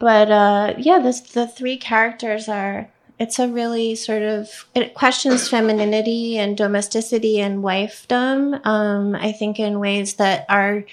but 0.00 0.30
uh, 0.30 0.74
yeah, 0.78 0.98
this 0.98 1.20
the 1.20 1.46
three 1.46 1.76
characters 1.76 2.48
are. 2.48 2.88
It's 3.20 3.38
a 3.38 3.46
really 3.46 3.94
sort 3.96 4.22
of 4.22 4.64
it 4.74 4.94
questions 4.94 5.46
femininity 5.46 6.38
and 6.38 6.56
domesticity 6.56 7.38
and 7.38 7.62
wifedom. 7.62 8.66
Um, 8.66 9.14
I 9.14 9.30
think 9.32 9.60
in 9.60 9.78
ways 9.78 10.14
that 10.14 10.46
are 10.48 10.84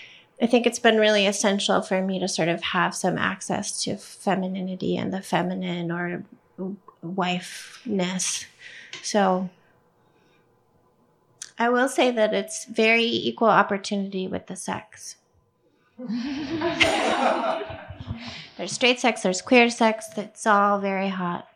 I 0.42 0.46
think 0.46 0.68
it's 0.68 0.78
been 0.78 0.98
really 0.98 1.26
essential 1.26 1.82
for 1.82 2.02
me 2.02 2.20
to 2.20 2.28
sort 2.28 2.50
of 2.50 2.62
have 2.62 2.94
some 2.94 3.18
access 3.18 3.82
to 3.84 3.96
femininity 3.96 4.98
and 4.98 5.14
the 5.14 5.22
feminine 5.22 5.90
or 5.90 6.24
wifeness. 7.02 8.46
So 9.02 9.50
I 11.58 11.70
will 11.70 11.90
say 11.90 12.12
that 12.12 12.34
it's 12.34 12.66
very 12.66 13.06
equal 13.06 13.48
opportunity 13.48 14.28
with 14.28 14.48
the 14.48 14.58
sex. 14.58 15.16
there's 18.58 18.72
straight 18.72 19.00
sex, 19.00 19.22
there's 19.22 19.42
queer 19.42 19.70
sex, 19.70 20.08
it's 20.18 20.46
all 20.46 20.80
very 20.80 21.10
hot. 21.10 21.48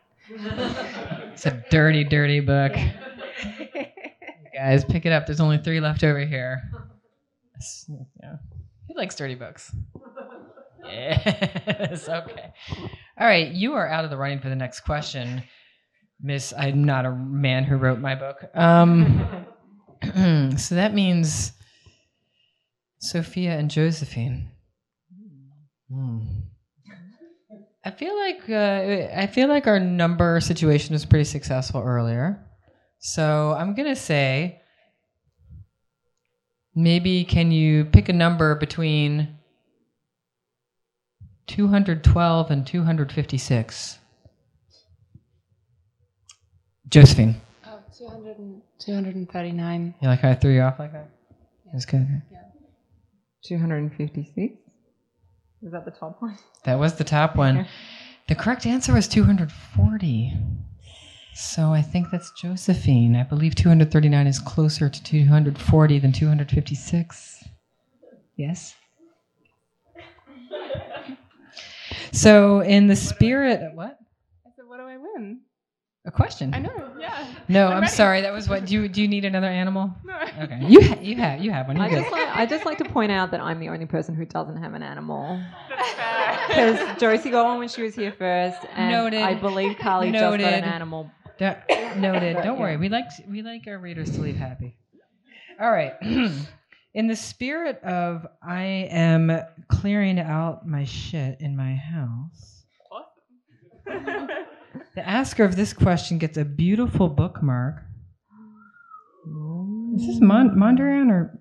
It's 1.32 1.46
a 1.46 1.62
dirty, 1.70 2.04
dirty 2.04 2.40
book. 2.40 2.72
Guys, 4.54 4.84
pick 4.84 5.06
it 5.06 5.12
up. 5.12 5.26
There's 5.26 5.40
only 5.40 5.58
three 5.58 5.80
left 5.80 6.04
over 6.04 6.20
here. 6.20 6.62
Yeah. 8.20 8.36
Who 8.88 8.94
likes 8.96 9.16
dirty 9.16 9.34
books? 9.34 9.74
Yes. 10.84 12.08
Okay. 12.08 12.52
All 13.18 13.26
right. 13.26 13.48
You 13.48 13.74
are 13.74 13.88
out 13.88 14.04
of 14.04 14.10
the 14.10 14.16
running 14.16 14.40
for 14.40 14.48
the 14.48 14.56
next 14.56 14.80
question, 14.80 15.42
Miss. 16.20 16.52
I'm 16.56 16.84
not 16.84 17.06
a 17.06 17.12
man 17.12 17.64
who 17.64 17.76
wrote 17.76 17.98
my 17.98 18.14
book. 18.14 18.44
Um, 18.54 19.46
so 20.56 20.74
that 20.74 20.92
means 20.92 21.52
Sofija 23.02 23.58
and 23.58 23.70
Josephine. 23.70 24.50
Hmm. 25.90 26.41
I 27.84 27.90
feel 27.90 28.16
like 28.16 28.48
uh, 28.48 29.08
I 29.16 29.26
feel 29.26 29.48
like 29.48 29.66
our 29.66 29.80
number 29.80 30.40
situation 30.40 30.92
was 30.92 31.04
pretty 31.04 31.24
successful 31.24 31.82
earlier. 31.82 32.44
So 32.98 33.56
I'm 33.58 33.74
gonna 33.74 33.96
say 33.96 34.60
maybe 36.74 37.24
can 37.24 37.50
you 37.50 37.84
pick 37.86 38.08
a 38.08 38.12
number 38.12 38.54
between 38.54 39.36
212 41.48 42.50
and 42.50 42.66
256? 42.66 43.98
Josephine. 46.88 47.40
Oh, 47.66 47.80
200 47.98 48.38
and, 48.38 48.62
239. 48.78 49.94
You 50.00 50.08
like 50.08 50.20
how 50.20 50.30
I 50.30 50.34
threw 50.34 50.52
you 50.52 50.60
off 50.60 50.78
like 50.78 50.92
that? 50.92 51.10
That's 51.72 51.84
good. 51.84 52.22
256. 53.44 54.71
Is 55.62 55.72
that 55.72 55.84
the 55.84 55.90
top 55.90 56.20
one? 56.20 56.38
That 56.64 56.78
was 56.78 56.94
the 56.94 57.04
top 57.04 57.34
one. 57.34 57.66
The 58.28 58.36
correct 58.36 58.66
answer 58.66 58.92
was 58.92 59.08
240. 59.08 60.32
So 61.34 61.72
I 61.72 61.82
think 61.82 62.10
that's 62.10 62.30
Josephine. 62.30 63.16
I 63.16 63.24
believe 63.24 63.54
239 63.56 64.26
is 64.26 64.38
closer 64.38 64.88
to 64.88 65.02
240 65.02 65.98
than 65.98 66.12
256. 66.12 67.44
Yes? 68.36 68.74
So, 72.12 72.60
in 72.60 72.88
the 72.88 72.96
spirit 72.96 73.62
of 73.62 73.72
what? 73.72 73.98
I 74.46 74.50
said, 74.54 74.66
what 74.66 74.76
do 74.76 74.84
I 74.84 74.98
win? 74.98 75.40
A 76.04 76.10
question. 76.10 76.52
I 76.52 76.58
know, 76.58 76.90
yeah. 76.98 77.26
No, 77.46 77.68
I'm 77.68 77.84
I'm 77.84 77.88
sorry. 77.88 78.22
That 78.22 78.32
was 78.32 78.48
what. 78.48 78.64
Do 78.66 78.74
you, 78.74 78.88
do 78.88 79.00
you 79.00 79.06
need 79.06 79.24
another 79.24 79.46
animal? 79.46 79.94
No. 80.04 80.14
Okay. 80.42 80.58
You 80.66 80.82
ha- 80.82 80.98
you 81.00 81.16
have 81.16 81.40
you 81.40 81.50
have 81.52 81.68
one. 81.68 81.76
You're 81.76 81.84
I 81.86 81.90
good. 81.90 82.00
just, 82.00 82.10
like, 82.12 82.28
I 82.36 82.46
just 82.46 82.64
like 82.66 82.78
to 82.78 82.84
point 82.84 83.12
out 83.12 83.30
that 83.30 83.40
I'm 83.40 83.60
the 83.60 83.68
only 83.68 83.86
person 83.86 84.16
who 84.16 84.24
doesn't 84.24 84.56
have 84.56 84.74
an 84.74 84.82
animal. 84.82 85.40
That's 85.68 85.92
fair. 85.92 86.38
Because 86.48 87.00
Josie 87.00 87.30
got 87.30 87.44
one 87.46 87.60
when 87.60 87.68
she 87.68 87.82
was 87.82 87.94
here 87.94 88.10
first, 88.12 88.58
and 88.74 88.90
Noted. 88.90 89.22
I 89.22 89.34
believe 89.34 89.78
Carley 89.78 90.10
just 90.10 90.20
got 90.20 90.40
an 90.40 90.64
animal. 90.64 91.08
Da- 91.38 91.56
noted. 91.96 92.36
Don't 92.42 92.58
worry. 92.58 92.76
We 92.76 92.88
like 92.88 93.06
we 93.28 93.42
like 93.42 93.62
our 93.68 93.78
readers 93.78 94.10
to 94.12 94.20
leave 94.20 94.36
happy. 94.36 94.76
All 95.60 95.70
right. 95.70 95.92
In 96.94 97.06
the 97.06 97.16
spirit 97.16 97.80
of 97.84 98.26
I 98.46 98.62
am 98.90 99.40
clearing 99.68 100.18
out 100.18 100.66
my 100.66 100.84
shit 100.84 101.40
in 101.40 101.56
my 101.56 101.74
house, 101.74 102.64
the 104.94 105.08
asker 105.08 105.44
of 105.44 105.56
this 105.56 105.72
question 105.72 106.18
gets 106.18 106.36
a 106.36 106.44
beautiful 106.44 107.08
bookmark. 107.08 107.82
Is 109.96 110.06
this 110.06 110.20
Mon- 110.20 110.56
Mondrian 110.56 111.10
or 111.10 111.38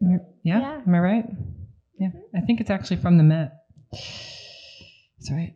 yeah? 0.00 0.60
Yeah. 0.60 0.80
Am 0.86 0.94
I 0.94 0.98
right? 0.98 1.24
Yeah. 1.98 2.08
I 2.34 2.40
think 2.40 2.60
it's 2.60 2.70
actually 2.70 2.98
from 2.98 3.18
the 3.18 3.24
Met. 3.24 3.52
That's 3.90 5.30
right. 5.30 5.54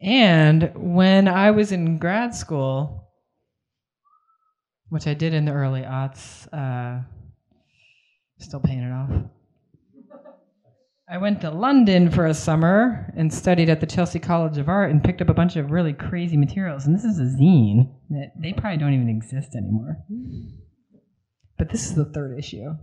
And 0.00 0.70
when 0.74 1.28
I 1.28 1.50
was 1.50 1.72
in 1.72 1.98
grad 1.98 2.34
school, 2.34 3.08
which 4.88 5.06
I 5.06 5.14
did 5.14 5.34
in 5.34 5.44
the 5.44 5.52
early 5.52 5.82
aughts, 5.82 6.46
uh, 6.52 7.02
still 8.38 8.60
paying 8.60 8.82
it 8.82 8.92
off. 8.92 9.10
I 11.12 11.18
went 11.18 11.40
to 11.40 11.50
London 11.50 12.08
for 12.08 12.26
a 12.26 12.34
summer 12.34 13.12
and 13.16 13.34
studied 13.34 13.68
at 13.68 13.80
the 13.80 13.86
Chelsea 13.86 14.20
College 14.20 14.58
of 14.58 14.68
Art 14.68 14.92
and 14.92 15.02
picked 15.02 15.20
up 15.20 15.28
a 15.28 15.34
bunch 15.34 15.56
of 15.56 15.72
really 15.72 15.92
crazy 15.92 16.36
materials. 16.36 16.86
And 16.86 16.94
this 16.94 17.02
is 17.02 17.18
a 17.18 17.24
zine 17.24 17.92
that 18.10 18.30
they 18.40 18.52
probably 18.52 18.78
don't 18.78 18.94
even 18.94 19.08
exist 19.08 19.56
anymore. 19.56 19.96
But 21.58 21.68
this 21.68 21.86
is 21.86 21.96
the 21.96 22.04
third 22.04 22.38
issue. 22.38 22.76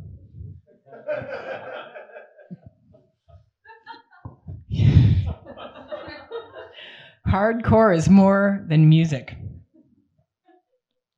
Hardcore 7.25 7.95
is 7.95 8.09
more 8.09 8.65
than 8.67 8.89
music. 8.89 9.37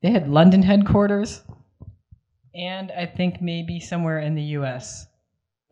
They 0.03 0.12
had 0.12 0.30
London 0.30 0.62
headquarters, 0.62 1.41
and 2.53 2.91
I 2.91 3.07
think 3.07 3.41
maybe 3.41 3.80
somewhere 3.80 4.20
in 4.20 4.36
the 4.36 4.43
US, 4.60 5.07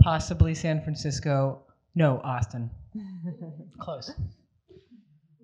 possibly 0.08 0.56
San 0.56 0.82
Francisco. 0.82 1.60
No, 1.94 2.22
Austin. 2.24 2.70
Close. 3.78 4.14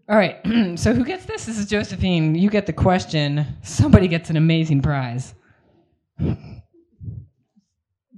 All 0.07 0.15
right, 0.15 0.39
so 0.79 0.93
who 0.93 1.03
gets 1.03 1.25
this? 1.25 1.45
This 1.45 1.57
is 1.57 1.65
Josephine. 1.65 2.33
You 2.33 2.49
get 2.49 2.65
the 2.65 2.71
question. 2.71 3.45
Somebody 3.61 4.07
gets 4.07 4.29
an 4.29 4.37
amazing 4.37 4.81
prize. 4.81 5.33
The 6.17 6.37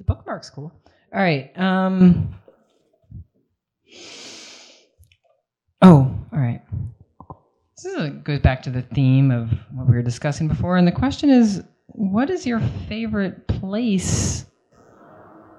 bookmark's 0.05 0.51
cool. 0.51 0.71
All 1.11 1.19
right. 1.19 1.51
Um, 1.57 2.35
oh, 5.81 6.15
all 6.31 6.39
right. 6.39 6.61
This 7.75 7.85
is 7.85 7.95
a, 7.95 8.09
goes 8.11 8.41
back 8.41 8.61
to 8.63 8.69
the 8.69 8.83
theme 8.83 9.31
of 9.31 9.49
what 9.73 9.87
we 9.87 9.95
were 9.95 10.03
discussing 10.03 10.47
before, 10.47 10.77
and 10.77 10.87
the 10.87 10.91
question 10.91 11.31
is, 11.31 11.63
what 11.87 12.29
is 12.29 12.45
your 12.45 12.59
favorite 12.87 13.47
place 13.47 14.45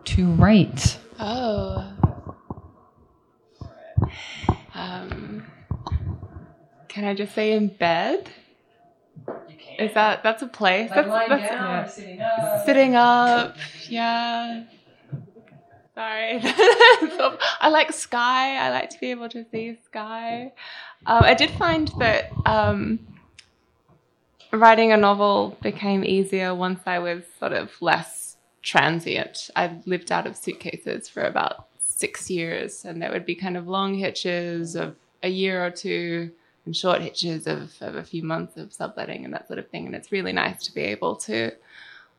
to 0.07 0.33
write? 0.33 0.99
Oh. 1.19 1.93
Um, 4.75 5.45
can 6.89 7.05
I 7.05 7.15
just 7.15 7.35
say 7.35 7.53
in 7.53 7.69
bed? 7.69 8.31
Is 9.79 9.93
that 9.95 10.23
that's 10.23 10.43
a 10.43 10.47
place? 10.47 10.91
That's, 10.95 11.09
that's 11.09 11.95
sitting 11.95 12.21
up. 12.21 12.65
sitting 12.65 12.95
up. 12.95 13.57
Yeah. 13.89 14.65
Sorry. 15.95 16.41
So, 16.41 17.39
I 17.61 17.69
like 17.69 17.93
sky. 17.93 18.57
I 18.57 18.71
like 18.71 18.91
to 18.91 19.01
be 19.01 19.11
able 19.11 19.29
to 19.31 19.45
see 19.51 19.79
sky. 19.87 20.53
Um, 21.07 21.23
I 21.25 21.35
did 21.35 21.51
find 21.51 21.91
that 21.99 22.31
um, 22.45 23.01
writing 24.53 24.93
a 24.93 24.97
novel 24.97 25.57
became 25.63 26.05
easier 26.05 26.55
once 26.55 26.81
I 26.87 26.99
was 26.99 27.25
sort 27.39 27.53
of 27.53 27.71
less 27.81 28.16
transient. 28.67 29.49
I've 29.55 29.87
lived 29.87 30.11
out 30.11 30.27
of 30.27 30.37
suitcases 30.37 31.09
for 31.09 31.23
about 31.23 31.69
six 31.79 32.29
years, 32.29 32.85
and 32.85 33.01
there 33.01 33.13
would 33.13 33.25
be 33.25 33.37
kind 33.37 33.57
of 33.57 33.69
long 33.69 33.95
hitches 33.95 34.75
of 34.75 34.97
a 35.23 35.29
year 35.29 35.65
or 35.65 35.71
two 35.71 36.33
and 36.65 36.77
short 36.77 37.01
hitches 37.01 37.47
of, 37.47 37.73
of 37.81 37.95
a 37.95 38.03
few 38.03 38.25
months 38.25 38.57
of 38.57 38.73
subletting 38.73 39.25
and 39.25 39.33
that 39.33 39.47
sort 39.47 39.61
of 39.61 39.69
thing. 39.69 39.87
And 39.87 39.95
it's 39.95 40.11
really 40.11 40.33
nice 40.33 40.65
to 40.67 40.75
be 40.75 40.83
able 40.83 41.15
to 41.17 41.53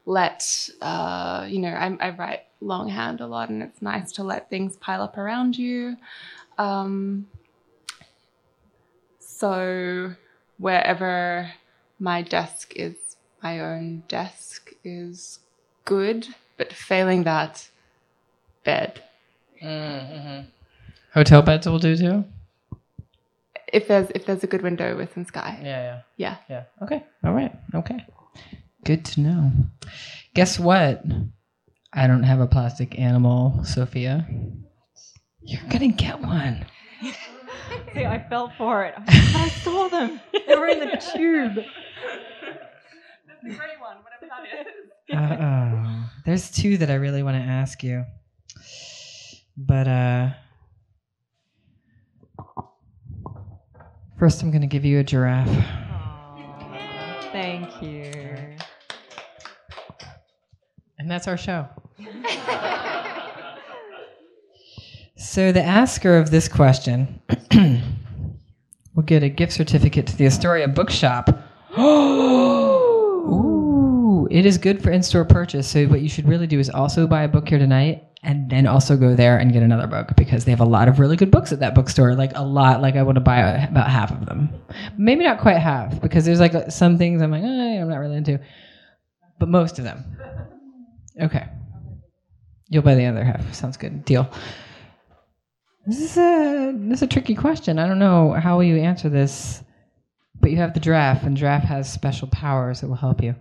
let, 0.05 0.69
uh, 0.81 1.45
you 1.49 1.59
know, 1.59 1.73
I, 1.73 1.95
I 1.99 2.09
write 2.11 2.43
longhand 2.61 3.19
a 3.19 3.27
lot, 3.27 3.49
and 3.49 3.61
it's 3.61 3.81
nice 3.81 4.13
to 4.13 4.23
let 4.23 4.49
things 4.49 4.77
pile 4.77 5.01
up 5.01 5.17
around 5.17 5.57
you. 5.57 5.97
Um, 6.57 7.27
so 9.19 10.15
wherever 10.57 11.51
my 11.99 12.21
desk 12.21 12.71
is, 12.77 12.95
my 13.43 13.59
own 13.59 14.03
desk 14.07 14.71
is 14.85 15.39
good, 15.87 16.27
but 16.57 16.71
failing 16.73 17.23
that, 17.23 17.67
bed. 18.63 19.01
Mm-hmm. 19.63 20.49
Hotel 21.13 21.41
beds 21.41 21.65
will 21.67 21.79
do 21.79 21.95
too. 21.97 22.25
If 23.73 23.87
there's 23.87 24.09
if 24.11 24.25
there's 24.25 24.43
a 24.43 24.47
good 24.47 24.61
window 24.61 24.95
with 24.95 25.13
some 25.13 25.25
sky, 25.25 25.57
Yeah, 25.63 25.81
yeah. 25.81 26.01
yeah, 26.17 26.35
yeah. 26.49 26.63
Okay. 26.83 27.03
All 27.23 27.33
right. 27.33 27.53
Okay. 27.73 28.05
Good 28.85 29.03
to 29.05 29.21
know. 29.21 29.51
Guess 30.35 30.59
what? 30.59 31.03
I 31.91 32.05
don't 32.07 32.23
have 32.23 32.39
a 32.39 32.47
plastic 32.47 32.99
animal, 32.99 33.59
Sofija. 33.63 34.25
You're 35.41 35.69
gonna 35.69 35.89
get 35.89 36.21
one. 36.21 36.65
See, 37.93 38.05
I 38.05 38.23
fell 38.29 38.51
for 38.57 38.85
it. 38.85 38.93
I 39.07 39.49
saw 39.63 39.87
them. 39.87 40.19
They 40.47 40.55
were 40.55 40.67
in 40.67 40.79
the 40.79 41.01
tube. 41.15 41.65
Uh 43.47 44.86
oh. 45.13 46.09
There's 46.25 46.51
two 46.51 46.77
that 46.77 46.89
I 46.89 46.95
really 46.95 47.23
want 47.23 47.37
to 47.37 47.43
ask 47.43 47.83
you. 47.83 48.05
But 49.55 49.87
uh 49.87 50.29
first 54.19 54.41
I'm 54.41 54.51
gonna 54.51 54.67
give 54.67 54.85
you 54.85 54.99
a 54.99 55.03
giraffe. 55.03 55.49
Aw, 55.49 57.29
thank 57.31 57.81
you. 57.81 58.11
And 60.99 61.09
that's 61.09 61.27
our 61.27 61.37
show. 61.37 61.67
so 65.15 65.51
the 65.51 65.63
asker 65.63 66.17
of 66.17 66.31
this 66.31 66.47
question 66.47 67.21
will 68.95 69.03
get 69.03 69.23
a 69.23 69.29
gift 69.29 69.53
certificate 69.53 70.07
to 70.07 70.17
the 70.17 70.25
Astoria 70.25 70.67
Bookshop. 70.67 71.29
Ooh, 71.79 73.56
it 74.31 74.45
is 74.45 74.57
good 74.57 74.81
for 74.81 74.91
in-store 74.91 75.25
purchase. 75.25 75.67
So 75.67 75.85
what 75.85 76.01
you 76.01 76.09
should 76.09 76.27
really 76.27 76.47
do 76.47 76.59
is 76.59 76.69
also 76.69 77.07
buy 77.07 77.23
a 77.23 77.27
book 77.27 77.47
here 77.49 77.59
tonight 77.59 78.03
and 78.23 78.49
then 78.49 78.67
also 78.67 78.97
go 78.97 79.15
there 79.15 79.37
and 79.37 79.53
get 79.53 79.63
another 79.63 79.87
book 79.87 80.15
because 80.15 80.45
they 80.45 80.51
have 80.51 80.59
a 80.59 80.65
lot 80.65 80.87
of 80.87 80.99
really 80.99 81.15
good 81.15 81.31
books 81.31 81.51
at 81.51 81.59
that 81.59 81.75
bookstore. 81.75 82.15
Like 82.15 82.31
a 82.35 82.43
lot. 82.43 82.81
Like 82.81 82.95
I 82.95 83.03
want 83.03 83.15
to 83.15 83.21
buy 83.21 83.39
about 83.39 83.89
half 83.89 84.11
of 84.11 84.25
them. 84.25 84.49
Maybe 84.97 85.23
not 85.23 85.39
quite 85.39 85.57
half 85.57 86.01
because 86.01 86.25
there's 86.25 86.39
like 86.39 86.71
some 86.71 86.97
things 86.97 87.21
I'm 87.21 87.31
like, 87.31 87.43
eh, 87.43 87.81
I'm 87.81 87.89
not 87.89 87.97
really 87.97 88.17
into. 88.17 88.39
But 89.39 89.49
most 89.49 89.77
of 89.77 89.85
them. 89.85 90.03
Okay. 91.21 91.47
You'll 92.69 92.83
buy 92.83 92.95
the 92.95 93.05
other 93.05 93.23
half. 93.23 93.53
Sounds 93.53 93.77
good. 93.77 94.03
Deal. 94.03 94.29
This 95.85 96.01
is 96.01 96.17
a 96.17 96.73
this 96.75 96.99
is 96.99 97.03
a 97.03 97.07
tricky 97.07 97.33
question. 97.33 97.79
I 97.79 97.87
don't 97.87 97.99
know 97.99 98.33
how 98.33 98.57
will 98.57 98.65
you 98.65 98.75
answer 98.75 99.07
this, 99.07 99.63
but 100.41 100.51
you 100.51 100.57
have 100.57 100.73
the 100.73 100.81
giraffe, 100.81 101.23
and 101.23 101.37
giraffe 101.37 101.63
has 101.63 101.91
special 101.91 102.27
powers 102.27 102.81
that 102.81 102.89
will 102.89 102.95
help 102.95 103.23
you. 103.23 103.35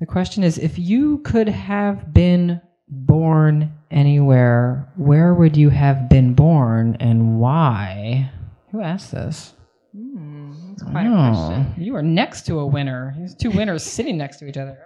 The 0.00 0.06
question 0.06 0.44
is, 0.44 0.58
if 0.58 0.78
you 0.78 1.18
could 1.18 1.48
have 1.48 2.14
been 2.14 2.60
born 2.88 3.72
anywhere, 3.90 4.92
where 4.96 5.34
would 5.34 5.56
you 5.56 5.70
have 5.70 6.08
been 6.08 6.34
born, 6.34 6.96
and 7.00 7.40
why? 7.40 8.30
Who 8.70 8.80
asked 8.80 9.12
this? 9.12 9.54
Hmm, 9.92 10.52
that's 10.68 10.82
quite 10.82 11.06
a 11.06 11.10
question. 11.10 11.74
You 11.82 11.96
are 11.96 12.02
next 12.02 12.46
to 12.46 12.60
a 12.60 12.66
winner. 12.66 13.14
There's 13.18 13.34
two 13.34 13.50
winners 13.50 13.82
sitting 13.82 14.16
next 14.16 14.38
to 14.38 14.48
each 14.48 14.56
other. 14.56 14.78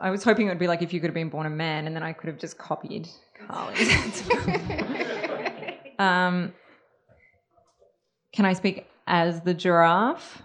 I 0.00 0.10
was 0.10 0.24
hoping 0.24 0.46
it 0.46 0.50
would 0.50 0.58
be 0.58 0.66
like 0.66 0.82
if 0.82 0.92
you 0.92 1.00
could 1.00 1.08
have 1.08 1.14
been 1.14 1.30
born 1.30 1.46
a 1.46 1.50
man, 1.50 1.86
and 1.86 1.96
then 1.96 2.02
I 2.02 2.12
could 2.12 2.28
have 2.28 2.38
just 2.38 2.58
copied 2.58 3.08
Carley's 3.46 4.22
um, 5.98 6.52
can 8.32 8.44
I 8.44 8.52
speak 8.52 8.86
as 9.06 9.40
the 9.42 9.54
giraffe? 9.54 10.42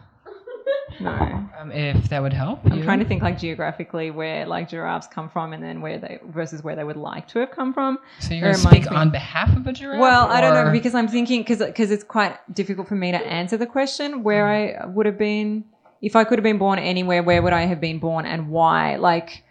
No. 1.00 1.50
Um, 1.58 1.72
if 1.72 2.10
that 2.10 2.22
would 2.22 2.34
help. 2.34 2.60
I'm 2.66 2.80
you. 2.80 2.84
trying 2.84 3.00
to 3.00 3.06
think 3.06 3.22
like 3.22 3.40
geographically 3.40 4.12
where 4.12 4.46
like 4.46 4.70
giraffes 4.70 5.08
come 5.08 5.30
from, 5.30 5.54
and 5.54 5.64
then 5.64 5.82
where 5.82 5.98
they 5.98 6.20
versus 6.28 6.64
where 6.64 6.76
they 6.76 6.84
would 6.84 6.98
like 6.98 7.28
to 7.30 7.40
have 7.40 7.52
come 7.52 7.74
from. 7.74 8.00
So 8.20 8.34
you're 8.34 8.42
going 8.44 8.56
to 8.56 8.60
speak 8.60 8.90
me- 8.90 8.96
on 8.96 9.10
behalf 9.10 9.56
of 9.56 9.66
a 9.68 9.74
giraffe? 9.74 10.00
Well, 10.00 10.28
I 10.28 10.42
don't 10.42 10.54
know 10.54 10.72
because 10.72 10.96
I'm 10.96 11.08
thinking 11.08 11.42
because 11.42 11.60
because 11.60 11.92
it's 11.92 12.04
quite 12.04 12.38
difficult 12.54 12.88
for 12.88 12.96
me 12.96 13.12
to 13.12 13.18
answer 13.18 13.58
the 13.58 13.68
question 13.68 14.24
where 14.24 14.48
I 14.48 14.86
would 14.86 15.06
have 15.06 15.18
been 15.18 15.66
if 16.02 16.16
I 16.16 16.24
could 16.24 16.40
have 16.40 16.44
been 16.44 16.58
born 16.58 16.80
anywhere. 16.80 17.24
Where 17.24 17.42
would 17.42 17.54
I 17.54 17.62
have 17.64 17.80
been 17.80 18.00
born 18.00 18.26
and 18.26 18.50
why? 18.50 18.98
Like, 18.98 19.44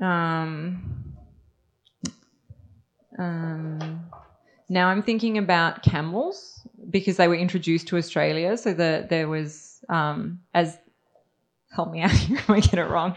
um, 0.00 1.14
um, 3.18 4.00
now 4.68 4.88
I'm 4.88 5.02
thinking 5.02 5.38
about 5.38 5.82
camels 5.82 6.66
because 6.90 7.16
they 7.16 7.28
were 7.28 7.36
introduced 7.36 7.88
to 7.88 7.96
Australia. 7.96 8.56
So 8.56 8.72
the 8.72 9.06
there 9.08 9.28
was 9.28 9.71
um 9.88 10.40
as 10.54 10.78
help 11.74 11.90
me 11.90 12.00
out 12.02 12.10
here 12.22 12.36
if 12.38 12.50
I 12.50 12.60
get 12.60 12.74
it 12.78 12.84
wrong. 12.88 13.16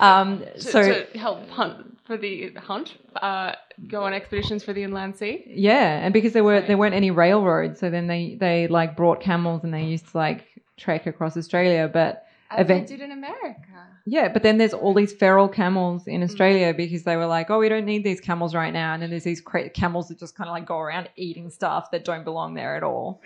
Um, 0.00 0.40
To, 0.40 0.60
so 0.60 0.82
to 1.04 1.18
help 1.18 1.48
hunt 1.48 1.98
for 2.04 2.16
the 2.16 2.52
hunt, 2.56 2.96
uh, 3.20 3.52
go 3.86 4.02
on 4.02 4.12
expeditions 4.12 4.64
for 4.64 4.72
the 4.72 4.82
inland 4.82 5.16
sea. 5.16 5.44
Yeah, 5.46 6.00
and 6.04 6.12
because 6.12 6.32
there 6.32 6.42
were 6.44 6.60
there 6.62 6.76
weren't 6.76 6.94
any 6.94 7.10
railroads, 7.12 7.78
so 7.78 7.90
then 7.90 8.06
they 8.08 8.36
they 8.40 8.66
like 8.66 8.96
brought 8.96 9.20
camels 9.20 9.62
and 9.64 9.72
they 9.72 9.84
used 9.84 10.08
to 10.10 10.16
like 10.18 10.46
trek 10.76 11.06
across 11.06 11.36
Australia. 11.36 11.88
But 11.92 12.26
As 12.50 12.60
Event- 12.62 12.88
they 12.88 12.96
did 12.96 13.04
in 13.04 13.12
America. 13.12 13.86
yeah, 14.04 14.28
but 14.32 14.42
then 14.42 14.58
there's 14.58 14.74
all 14.74 14.94
these 14.94 15.12
feral 15.12 15.48
camels 15.48 16.08
in 16.08 16.22
Australia 16.24 16.74
because 16.74 17.04
they 17.04 17.16
were 17.16 17.26
like, 17.26 17.50
oh, 17.50 17.58
we 17.60 17.68
don't 17.68 17.84
need 17.86 18.02
these 18.02 18.20
camels 18.20 18.52
right 18.52 18.72
now. 18.72 18.92
And 18.94 19.00
then 19.02 19.10
there's 19.10 19.22
these 19.24 19.40
cra- 19.40 19.70
camels 19.70 20.08
that 20.08 20.18
just 20.18 20.34
kind 20.34 20.48
of 20.50 20.54
like 20.54 20.66
go 20.66 20.78
around 20.80 21.08
eating 21.14 21.50
stuff 21.50 21.92
that 21.92 22.04
don't 22.04 22.24
belong 22.24 22.54
there 22.54 22.74
at 22.76 22.82
all. 22.82 23.20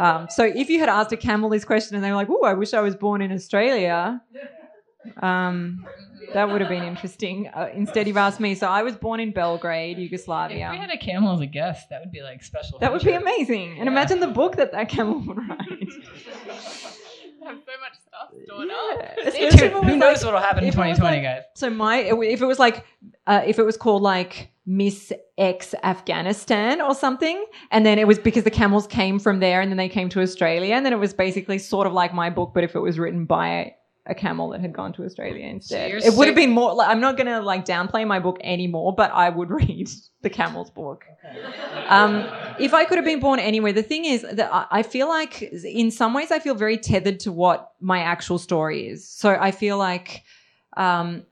Um, 0.00 0.28
so 0.30 0.44
if 0.44 0.70
you 0.70 0.78
had 0.80 0.88
asked 0.88 1.12
a 1.12 1.16
camel 1.16 1.50
this 1.50 1.64
question 1.64 1.94
and 1.94 2.02
they 2.04 2.10
were 2.10 2.16
like, 2.16 2.28
oh, 2.30 2.44
I 2.44 2.54
wish 2.54 2.72
I 2.74 2.80
was 2.80 2.94
born 2.96 3.20
in 3.20 3.30
Australia, 3.32 4.20
um, 5.20 5.84
that 6.34 6.48
would 6.48 6.60
have 6.60 6.70
been 6.70 6.84
interesting. 6.84 7.48
Uh, 7.48 7.68
instead, 7.74 8.06
you've 8.08 8.16
asked 8.16 8.40
me. 8.40 8.54
So 8.54 8.66
I 8.66 8.82
was 8.82 8.94
born 8.96 9.20
in 9.20 9.30
Belgrade, 9.32 9.98
Yugoslavia. 9.98 10.66
If 10.66 10.72
we 10.72 10.78
had 10.78 10.90
a 10.90 10.96
camel 10.96 11.34
as 11.34 11.40
a 11.40 11.46
guest, 11.46 11.88
that 11.90 12.00
would 12.00 12.12
be 12.12 12.22
like 12.22 12.42
special. 12.42 12.78
That 12.78 12.92
would 12.92 13.02
be 13.02 13.12
amazing. 13.12 13.72
And 13.78 13.84
Yeah. 13.86 13.92
imagine 13.92 14.20
the 14.20 14.28
book 14.28 14.56
that 14.56 14.72
that 14.72 14.88
camel 14.88 15.18
would 15.26 15.36
write. 15.36 15.58
have 17.44 17.56
so 17.66 17.72
much 17.80 17.96
stuff 18.06 18.28
stored 18.44 18.68
Yeah. 18.68 18.74
up. 18.74 19.18
Especially 19.26 19.40
Dude, 19.50 19.54
if 19.54 19.62
it 19.62 19.72
who 19.72 19.80
was 19.80 19.96
knows 19.96 20.16
like- 20.16 20.24
what'll 20.24 20.40
happen 20.40 20.64
in 20.64 20.68
if 20.68 20.74
it 20.74 20.78
was 20.78 20.98
2020, 20.98 21.16
like- 21.16 21.22
guys? 21.24 21.42
So 21.56 21.70
my, 21.70 21.96
if 21.98 22.40
it 22.42 22.46
was 22.46 22.58
like, 22.58 22.84
uh, 23.26 23.42
if 23.46 23.58
it 23.58 23.64
was 23.64 23.76
called 23.76 24.02
like 24.02 24.52
Miss 24.78 25.12
X 25.36 25.74
Afghanistan 25.82 26.80
or 26.80 26.94
something, 26.94 27.44
and 27.72 27.84
then 27.84 27.98
it 27.98 28.06
was 28.06 28.18
because 28.18 28.44
the 28.44 28.50
camels 28.62 28.86
came 28.86 29.18
from 29.18 29.40
there, 29.40 29.60
and 29.60 29.68
then 29.70 29.76
they 29.78 29.88
came 29.88 30.08
to 30.10 30.20
Australia, 30.20 30.74
and 30.76 30.84
then 30.86 30.92
it 30.92 31.00
was 31.06 31.12
basically 31.12 31.58
sort 31.58 31.86
of 31.88 31.92
like 31.92 32.12
my 32.14 32.30
book, 32.30 32.52
but 32.54 32.62
if 32.62 32.74
it 32.76 32.80
was 32.80 32.98
written 32.98 33.24
by 33.24 33.74
a 34.06 34.14
camel 34.14 34.48
that 34.50 34.60
had 34.60 34.72
gone 34.72 34.92
to 34.94 35.04
Australia 35.04 35.44
instead, 35.46 35.90
it 36.06 36.14
would 36.14 36.26
have 36.28 36.34
been 36.36 36.50
more. 36.50 36.72
Like, 36.74 36.88
I'm 36.88 37.00
not 37.00 37.16
gonna 37.16 37.40
like 37.42 37.64
downplay 37.64 38.06
my 38.06 38.18
book 38.20 38.38
anymore, 38.42 38.94
but 38.94 39.10
I 39.12 39.28
would 39.28 39.50
read 39.60 39.88
the 40.22 40.30
camel's 40.30 40.70
book. 40.70 41.04
Um, 41.88 42.12
if 42.58 42.72
I 42.74 42.84
could 42.84 42.98
have 42.98 43.04
been 43.04 43.20
born 43.20 43.38
anywhere, 43.40 43.72
the 43.72 43.82
thing 43.82 44.04
is 44.04 44.22
that 44.22 44.52
I- 44.52 44.66
I 44.70 44.82
feel 44.82 45.08
like, 45.08 45.42
in 45.82 45.90
some 45.90 46.14
ways, 46.14 46.30
I 46.30 46.38
feel 46.38 46.54
very 46.54 46.78
tethered 46.78 47.18
to 47.20 47.32
what 47.32 47.72
my 47.80 48.00
actual 48.00 48.38
story 48.38 48.88
is. 48.88 49.08
So 49.08 49.36
I 49.48 49.50
feel 49.50 49.78
like 49.78 50.22
um, 50.76 51.24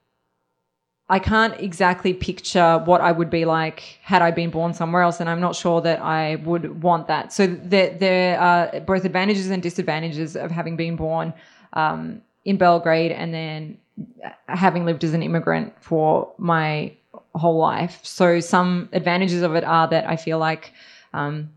I 1.11 1.19
can't 1.19 1.59
exactly 1.59 2.13
picture 2.13 2.83
what 2.85 3.01
I 3.01 3.13
would 3.13 3.31
be 3.31 3.45
like 3.47 3.99
had 4.03 4.21
I 4.21 4.31
been 4.31 4.51
born 4.51 4.75
somewhere 4.75 5.03
else, 5.03 5.21
and 5.21 5.31
I'm 5.31 5.41
not 5.41 5.57
sure 5.57 5.81
that 5.81 6.03
I 6.03 6.37
would 6.45 6.83
want 6.83 7.07
that. 7.09 7.33
So 7.33 7.47
there, 7.47 7.97
there 7.99 8.39
are 8.39 8.81
both 8.81 9.05
advantages 9.05 9.51
and 9.51 9.63
disadvantages 9.63 10.37
of 10.37 10.51
having 10.51 10.77
been 10.77 10.97
born 10.97 11.33
um, 11.73 12.21
in 12.45 12.59
Belgrade 12.59 13.13
and 13.13 13.33
then 13.33 13.79
having 14.49 14.85
lived 14.85 15.03
as 15.03 15.15
an 15.15 15.23
immigrant 15.23 15.73
for 15.81 16.33
my 16.37 16.93
whole 17.35 17.59
life. 17.59 18.01
So 18.03 18.41
some 18.41 18.89
advantages 18.93 19.43
of 19.43 19.55
it 19.55 19.65
are 19.65 19.89
that 19.89 20.07
I 20.07 20.17
feel 20.17 20.39
like, 20.39 20.73
um, 21.15 21.51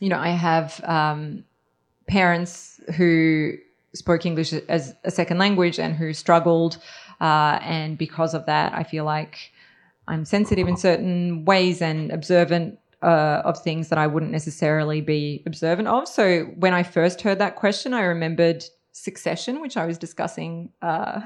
you 0.00 0.08
know, 0.08 0.18
I 0.18 0.30
have 0.30 0.82
um, 0.84 1.44
parents 2.08 2.80
who 2.96 3.52
spoke 3.94 4.26
English 4.26 4.52
as 4.52 4.94
a 5.04 5.10
second 5.10 5.38
language 5.38 5.78
and 5.78 5.94
who 5.94 6.12
struggled, 6.12 6.78
uh, 7.20 7.58
and 7.62 7.98
because 7.98 8.34
of 8.34 8.46
that, 8.46 8.72
I 8.74 8.82
feel 8.82 9.04
like 9.04 9.52
I'm 10.06 10.24
sensitive 10.24 10.68
in 10.68 10.76
certain 10.76 11.44
ways 11.44 11.82
and 11.82 12.10
observant 12.10 12.78
uh, 13.02 13.42
of 13.44 13.62
things 13.62 13.88
that 13.88 13.98
I 13.98 14.06
wouldn't 14.06 14.32
necessarily 14.32 15.00
be 15.00 15.42
observant 15.46 15.88
of. 15.88 16.08
So 16.08 16.44
when 16.56 16.74
I 16.74 16.82
first 16.82 17.20
heard 17.20 17.38
that 17.38 17.56
question, 17.56 17.94
I 17.94 18.02
remembered 18.02 18.64
Succession, 18.92 19.60
which 19.60 19.76
I 19.76 19.86
was 19.86 19.98
discussing 19.98 20.70
uh, 20.82 21.20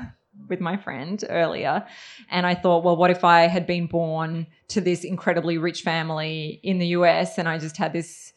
with 0.49 0.61
my 0.61 0.77
friend 0.77 1.23
earlier. 1.31 1.87
And 2.31 2.47
I 2.47 2.55
thought, 2.55 2.85
well, 2.85 2.97
what 2.97 3.11
if 3.11 3.25
I 3.25 3.43
had 3.43 3.67
been 3.67 3.87
born 3.87 4.47
to 4.69 4.81
this 4.81 5.05
incredibly 5.05 5.57
rich 5.59 5.83
family 5.83 6.61
in 6.63 6.79
the 6.79 6.89
US 6.89 7.39
and 7.39 7.49
I 7.49 7.59
just 7.59 7.77
had 7.77 7.93
this 7.93 8.33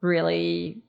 really 0.00 0.82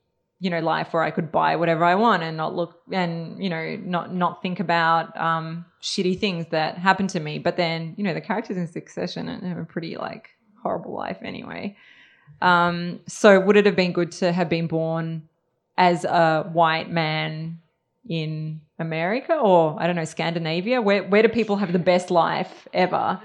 you 0.46 0.52
know 0.52 0.60
life 0.60 0.94
where 0.94 1.02
I 1.02 1.10
could 1.10 1.32
buy 1.32 1.56
whatever 1.56 1.84
I 1.84 1.96
want 1.96 2.22
and 2.22 2.38
not 2.38 2.56
look 2.56 2.80
and 2.92 3.44
you 3.44 3.50
know 3.50 3.78
not 3.78 4.14
not 4.14 4.44
think 4.44 4.60
about 4.60 5.18
um 5.18 5.66
shitty 5.82 6.20
things 6.20 6.46
that 6.52 6.78
happen 6.78 7.08
to 7.08 7.20
me. 7.20 7.40
But 7.40 7.58
then 7.58 7.96
you 7.98 8.04
know 8.04 8.14
the 8.14 8.22
characters 8.22 8.56
in 8.56 8.68
succession 8.68 9.28
and 9.28 9.42
have 9.44 9.58
a 9.58 9.66
pretty 9.66 9.98
like 9.98 10.30
horrible 10.62 10.94
life 10.94 11.18
anyway. 11.24 11.76
Um 12.44 13.00
so 13.08 13.40
would 13.40 13.58
it 13.58 13.66
have 13.66 13.76
been 13.76 13.92
good 13.92 14.12
to 14.22 14.32
have 14.32 14.48
been 14.48 14.68
born 14.68 15.28
as 15.80 16.06
a 16.06 16.48
white 16.54 16.92
man 16.92 17.60
in 18.08 18.62
America? 18.78 19.34
Or 19.34 19.76
I 19.80 19.88
don't 19.88 19.96
know 19.96 20.06
Scandinavia? 20.06 20.80
Where 20.80 21.02
where 21.06 21.24
do 21.24 21.30
people 21.30 21.56
have 21.56 21.74
the 21.74 21.80
best 21.80 22.12
life 22.12 22.68
ever? 22.72 23.20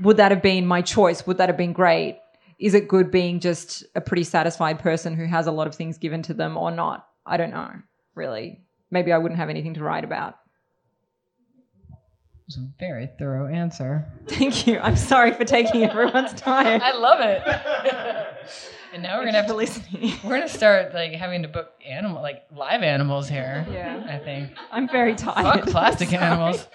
Would 0.00 0.18
that 0.18 0.30
have 0.30 0.42
been 0.42 0.66
my 0.66 0.82
choice? 0.82 1.26
Would 1.26 1.38
that 1.38 1.48
have 1.48 1.56
been 1.56 1.72
great 1.72 2.18
is 2.58 2.74
it 2.74 2.88
good 2.88 3.10
being 3.10 3.40
just 3.40 3.84
a 3.94 4.00
pretty 4.00 4.24
satisfied 4.24 4.78
person 4.78 5.14
who 5.14 5.26
has 5.26 5.46
a 5.46 5.52
lot 5.52 5.66
of 5.66 5.74
things 5.74 5.98
given 5.98 6.22
to 6.22 6.34
them 6.34 6.56
or 6.56 6.70
not? 6.70 7.06
I 7.26 7.36
don't 7.36 7.50
know, 7.50 7.70
really. 8.14 8.60
Maybe 8.90 9.12
I 9.12 9.18
wouldn't 9.18 9.38
have 9.38 9.50
anything 9.50 9.74
to 9.74 9.82
write 9.82 10.04
about. 10.04 10.36
It's 12.46 12.56
a 12.56 12.68
very 12.78 13.08
thorough 13.18 13.48
answer. 13.52 14.06
Thank 14.28 14.68
you. 14.68 14.78
I'm 14.78 14.94
sorry 14.96 15.32
for 15.32 15.44
taking 15.44 15.82
everyone's 15.82 16.32
time. 16.34 16.80
I 16.80 16.92
love 16.92 17.18
it. 17.20 17.42
and 18.94 19.02
now 19.02 19.18
we're 19.18 19.24
gonna 19.24 19.38
have 19.38 19.46
for 19.46 19.50
to 19.52 19.56
listening. 19.56 20.12
we're 20.22 20.36
gonna 20.38 20.48
start 20.48 20.94
like 20.94 21.10
having 21.12 21.42
to 21.42 21.48
book 21.48 21.72
animal 21.84 22.22
like 22.22 22.44
live 22.54 22.82
animals 22.84 23.28
here. 23.28 23.66
Yeah. 23.68 24.06
I 24.08 24.18
think. 24.24 24.52
I'm 24.70 24.88
very 24.88 25.16
tired. 25.16 25.60
Fuck 25.64 25.68
plastic 25.70 26.08
Sorry. 26.10 26.22
animals. 26.22 26.68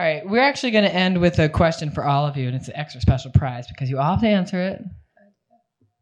All 0.00 0.06
right, 0.06 0.26
we're 0.26 0.40
actually 0.40 0.70
going 0.70 0.84
to 0.84 0.94
end 0.94 1.20
with 1.20 1.38
a 1.38 1.50
question 1.50 1.90
for 1.90 2.06
all 2.06 2.26
of 2.26 2.34
you, 2.34 2.46
and 2.46 2.56
it's 2.56 2.68
an 2.68 2.76
extra 2.76 3.02
special 3.02 3.30
prize 3.32 3.66
because 3.66 3.90
you 3.90 3.98
all 3.98 4.12
have 4.12 4.22
to 4.22 4.28
answer 4.28 4.58
it. 4.58 4.82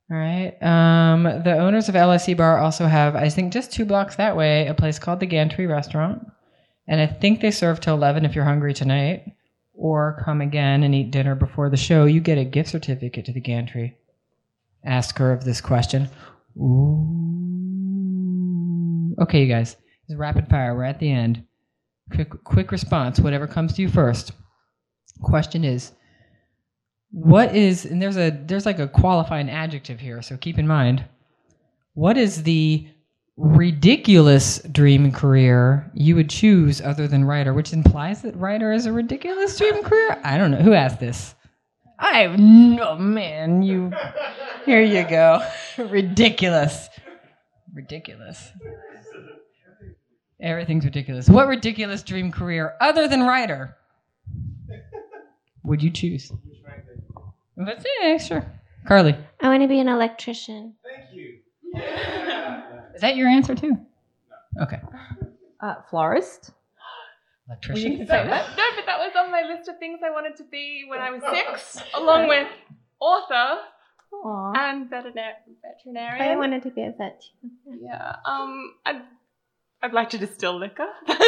All 0.09 0.17
right. 0.17 0.57
Um, 0.63 1.25
the 1.25 1.59
owners 1.59 1.89
of 1.89 1.97
LIC 1.97 2.37
Bar 2.37 2.59
also 2.59 2.87
have, 2.87 3.17
I 3.17 3.29
think, 3.29 3.53
just 3.53 3.73
two 3.73 3.85
blocks 3.85 4.15
that 4.15 4.37
way, 4.37 4.69
a 4.69 4.75
place 4.75 5.01
called 5.01 5.19
the 5.19 5.27
Gantry 5.27 5.67
Restaurant, 5.67 6.25
and 6.87 7.01
I 7.01 7.09
think 7.09 7.41
they 7.41 7.51
serve 7.51 7.81
till 7.81 7.97
eleven 7.97 8.25
if 8.25 8.37
you're 8.37 8.45
hungry 8.45 8.73
tonight, 8.73 9.25
or 9.75 10.23
come 10.25 10.43
again 10.43 10.85
and 10.85 10.95
eat 10.95 11.11
dinner 11.11 11.35
before 11.35 11.69
the 11.69 11.77
show. 11.77 12.05
You 12.05 12.21
get 12.21 12.39
a 12.39 12.45
gift 12.45 12.69
certificate 12.71 13.25
to 13.25 13.33
the 13.33 13.41
Gantry. 13.41 13.97
Ask 14.85 15.19
her 15.19 15.33
of 15.33 15.45
this 15.45 15.61
question. 15.61 16.09
Ooh. 16.57 17.17
Okay, 19.23 19.43
you 19.43 19.49
guys. 19.53 19.75
It's 20.07 20.17
rapid 20.17 20.47
fire. 20.49 20.77
We're 20.77 20.85
at 20.85 21.01
the 21.01 21.11
end. 21.11 21.48
Quick, 22.13 22.45
quick 22.45 22.73
response. 22.73 23.21
Whatever 23.21 23.47
comes 23.47 23.73
to 23.75 23.83
you 23.83 23.89
first. 23.89 24.33
Question 25.23 25.65
is, 25.65 25.93
what 27.11 27.55
is? 27.55 27.85
And 27.85 28.01
there's 28.01 28.17
a 28.17 28.31
there's 28.31 28.67
like 28.67 28.79
a 28.79 28.89
qualifying 28.89 29.51
adjective 29.51 29.99
here, 30.01 30.23
so 30.23 30.37
keep 30.37 30.59
in 30.59 30.67
mind. 30.67 31.05
What 31.95 32.17
is 32.17 32.43
the 32.43 32.87
ridiculous 33.37 34.59
dream 34.61 35.11
career 35.13 35.91
you 35.95 36.15
would 36.17 36.31
choose 36.31 36.81
other 36.81 37.09
than 37.09 37.25
writer? 37.25 37.53
Which 37.53 37.73
implies 37.73 38.23
that 38.23 38.37
writer 38.37 38.73
is 38.73 38.87
a 38.87 38.93
ridiculous 38.93 39.59
dream 39.59 39.83
career. 39.83 40.21
I 40.23 40.39
don't 40.39 40.51
know 40.51 40.59
who 40.59 40.75
asked 40.75 41.01
this. 41.01 41.35
I 41.99 42.21
have 42.21 42.39
no 42.39 42.97
man, 42.97 43.63
you 43.63 43.93
here 44.65 44.83
you 44.83 45.03
go. 45.09 45.43
ridiculous. 45.79 46.89
Ridiculous. 47.73 48.51
Everything's 50.41 50.85
ridiculous. 50.85 51.29
What 51.29 51.49
ridiculous 51.49 52.03
dream 52.03 52.31
career 52.31 52.75
other 52.81 53.09
than 53.09 53.23
writer 53.25 53.77
would 55.65 55.83
you 55.83 55.91
choose? 55.91 56.33
That's 57.57 57.85
it, 58.03 58.19
sure. 58.23 58.47
Carly. 58.87 59.17
I 59.41 59.49
want 59.49 59.63
to 59.63 59.69
be 59.69 59.81
an 59.81 59.89
electrician. 59.89 60.75
Thank 60.85 61.13
you. 61.13 61.39
Yeah. 61.75 62.63
Is 62.95 63.01
that 63.01 63.17
your 63.17 63.29
answer 63.29 63.55
too? 63.55 63.77
Okay. 64.63 64.81
Uh, 65.61 65.75
florist. 65.91 66.53
Electrician. 67.49 67.99
No, 68.01 68.05
that, 68.07 68.29
no, 68.57 68.65
but 68.77 68.87
that 68.87 68.99
was 68.99 69.13
on 69.17 69.33
my 69.33 69.43
list 69.43 69.69
of 69.69 69.79
things 69.79 70.01
I 70.05 70.11
wanted 70.11 70.37
to 70.37 70.45
be 70.45 70.85
when 70.89 71.01
I 71.01 71.11
was 71.11 71.23
six, 71.33 71.83
along 71.95 72.29
with 72.29 72.47
author 73.01 73.61
Aw. 74.13 74.53
and 74.55 74.89
veterinar- 74.91 75.43
veterinarian. 75.63 76.29
I 76.29 76.37
wanted 76.37 76.63
to 76.63 76.71
be 76.71 76.83
a 76.83 76.93
vet. 76.97 77.23
Yeah. 77.81 78.17
Um. 78.25 78.75
I'd, 78.87 79.03
I'd 79.83 79.93
like 79.93 80.11
to 80.11 80.19
distill 80.19 80.59
liquor. 80.59 80.87
kind 81.07 81.21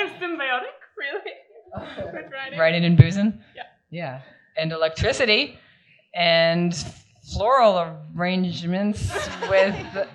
of 0.00 0.08
symbiotic, 0.20 0.76
really. 0.96 1.32
With 2.12 2.32
writing. 2.32 2.58
Writing 2.58 2.84
and 2.84 2.96
boozing? 2.96 3.40
Yeah. 3.54 3.62
Yeah. 3.90 4.22
And 4.56 4.72
electricity 4.72 5.58
and 6.14 6.74
floral 7.34 7.98
arrangements 8.16 9.12
with 9.48 9.74
the, 9.92 10.08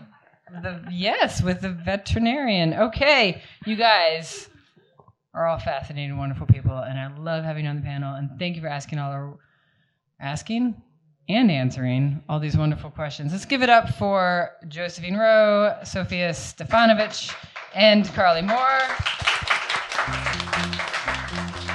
the 0.62 0.84
yes, 0.92 1.42
with 1.42 1.62
the 1.62 1.70
veterinarian. 1.70 2.74
Okay, 2.74 3.42
you 3.66 3.76
guys 3.76 4.50
are 5.34 5.48
all 5.48 5.60
fascinating, 5.60 6.18
wonderful 6.18 6.48
people, 6.48 6.78
and 6.78 7.00
I 7.00 7.16
love 7.18 7.44
having 7.44 7.66
you 7.66 7.70
on 7.70 7.78
the 7.78 7.82
panel. 7.82 8.16
And 8.16 8.30
thank 8.40 8.56
you 8.56 8.62
for 8.62 8.68
asking 8.68 9.00
all 9.00 9.12
our 9.12 9.38
asking 10.20 10.82
and 11.36 11.52
answering 11.52 12.22
all 12.28 12.40
these 12.40 12.58
wonderful 12.58 12.90
questions. 12.90 13.32
Let's 13.32 13.46
give 13.46 13.64
it 13.64 13.70
up 13.70 13.90
for 13.96 14.52
Josephine 14.68 15.18
Rowe, 15.18 15.78
Sofija 15.84 16.32
Stefanovic, 16.32 17.34
and 17.74 18.06
Carley 18.14 18.42
Moore. 18.42 18.82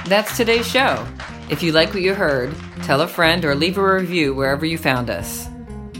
That's 0.07 0.37
today's 0.37 0.67
show. 0.67 1.05
If 1.49 1.63
you 1.63 1.71
like 1.71 1.93
what 1.93 2.03
you 2.03 2.13
heard, 2.13 2.55
tell 2.83 3.01
a 3.01 3.07
friend 3.07 3.43
or 3.45 3.55
leave 3.55 3.77
a 3.77 3.93
review 3.95 4.33
wherever 4.33 4.65
you 4.65 4.77
found 4.77 5.09
us. 5.09 5.47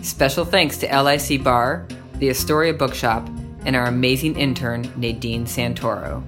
Special 0.01 0.45
thanks 0.45 0.77
to 0.77 1.01
LIC 1.01 1.43
Bar, 1.43 1.87
the 2.15 2.29
Astoria 2.29 2.73
Bookshop, 2.73 3.27
and 3.65 3.75
our 3.75 3.85
amazing 3.85 4.37
intern, 4.37 4.91
Nadine 4.95 5.45
Santoro. 5.45 6.23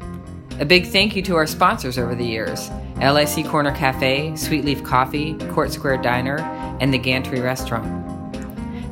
A 0.59 0.65
big 0.65 0.87
thank 0.87 1.15
you 1.15 1.21
to 1.21 1.35
our 1.35 1.47
sponsors 1.47 1.97
over 1.97 2.15
the 2.15 2.25
years 2.25 2.69
LIC 2.97 3.45
Corner 3.47 3.73
Cafe, 3.73 4.35
Sweet 4.35 4.65
Leaf 4.65 4.83
Coffee, 4.83 5.35
Court 5.51 5.71
Square 5.71 6.01
Diner, 6.01 6.39
and 6.79 6.93
the 6.93 6.97
Gantry 6.97 7.41
Restaurant. 7.41 8.09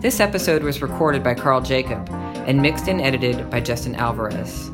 This 0.02 0.20
episode 0.20 0.64
was 0.64 0.82
recorded 0.82 1.24
by 1.24 1.34
Carl 1.34 1.62
Jacob 1.62 2.08
and 2.48 2.62
mixed 2.62 2.88
and 2.88 3.02
edited 3.02 3.50
by 3.50 3.60
Justin 3.60 3.96
Alvarez. 3.96 4.70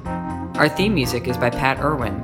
Our 0.56 0.70
theme 0.70 0.94
music 0.94 1.28
is 1.28 1.38
by 1.38 1.50
Pat 1.50 1.80
Irwin. 1.80 2.22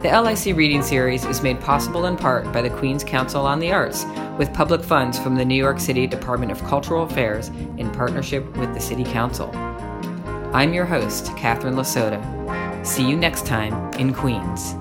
The 0.00 0.08
LIC 0.08 0.56
Reading 0.56 0.82
Series 0.82 1.26
is 1.26 1.42
made 1.42 1.60
possible 1.60 2.06
in 2.06 2.16
part 2.16 2.50
by 2.52 2.62
the 2.62 2.70
Queen's 2.70 3.04
Council 3.04 3.46
on 3.46 3.60
the 3.60 3.70
Arts 3.70 4.06
with 4.38 4.52
public 4.54 4.82
funds 4.82 5.18
from 5.18 5.36
the 5.36 5.44
New 5.44 5.54
York 5.54 5.78
City 5.78 6.06
Department 6.06 6.50
of 6.50 6.64
Cultural 6.64 7.04
Affairs 7.04 7.48
in 7.76 7.90
partnership 7.92 8.46
with 8.56 8.72
the 8.72 8.80
City 8.80 9.04
Council. 9.04 9.50
I'm 10.54 10.72
your 10.72 10.86
host, 10.86 11.36
Catherine 11.36 11.74
LaSota. 11.74 12.18
See 12.84 13.06
you 13.06 13.14
next 13.14 13.44
time 13.44 13.92
in 14.00 14.14
Queens. 14.14 14.74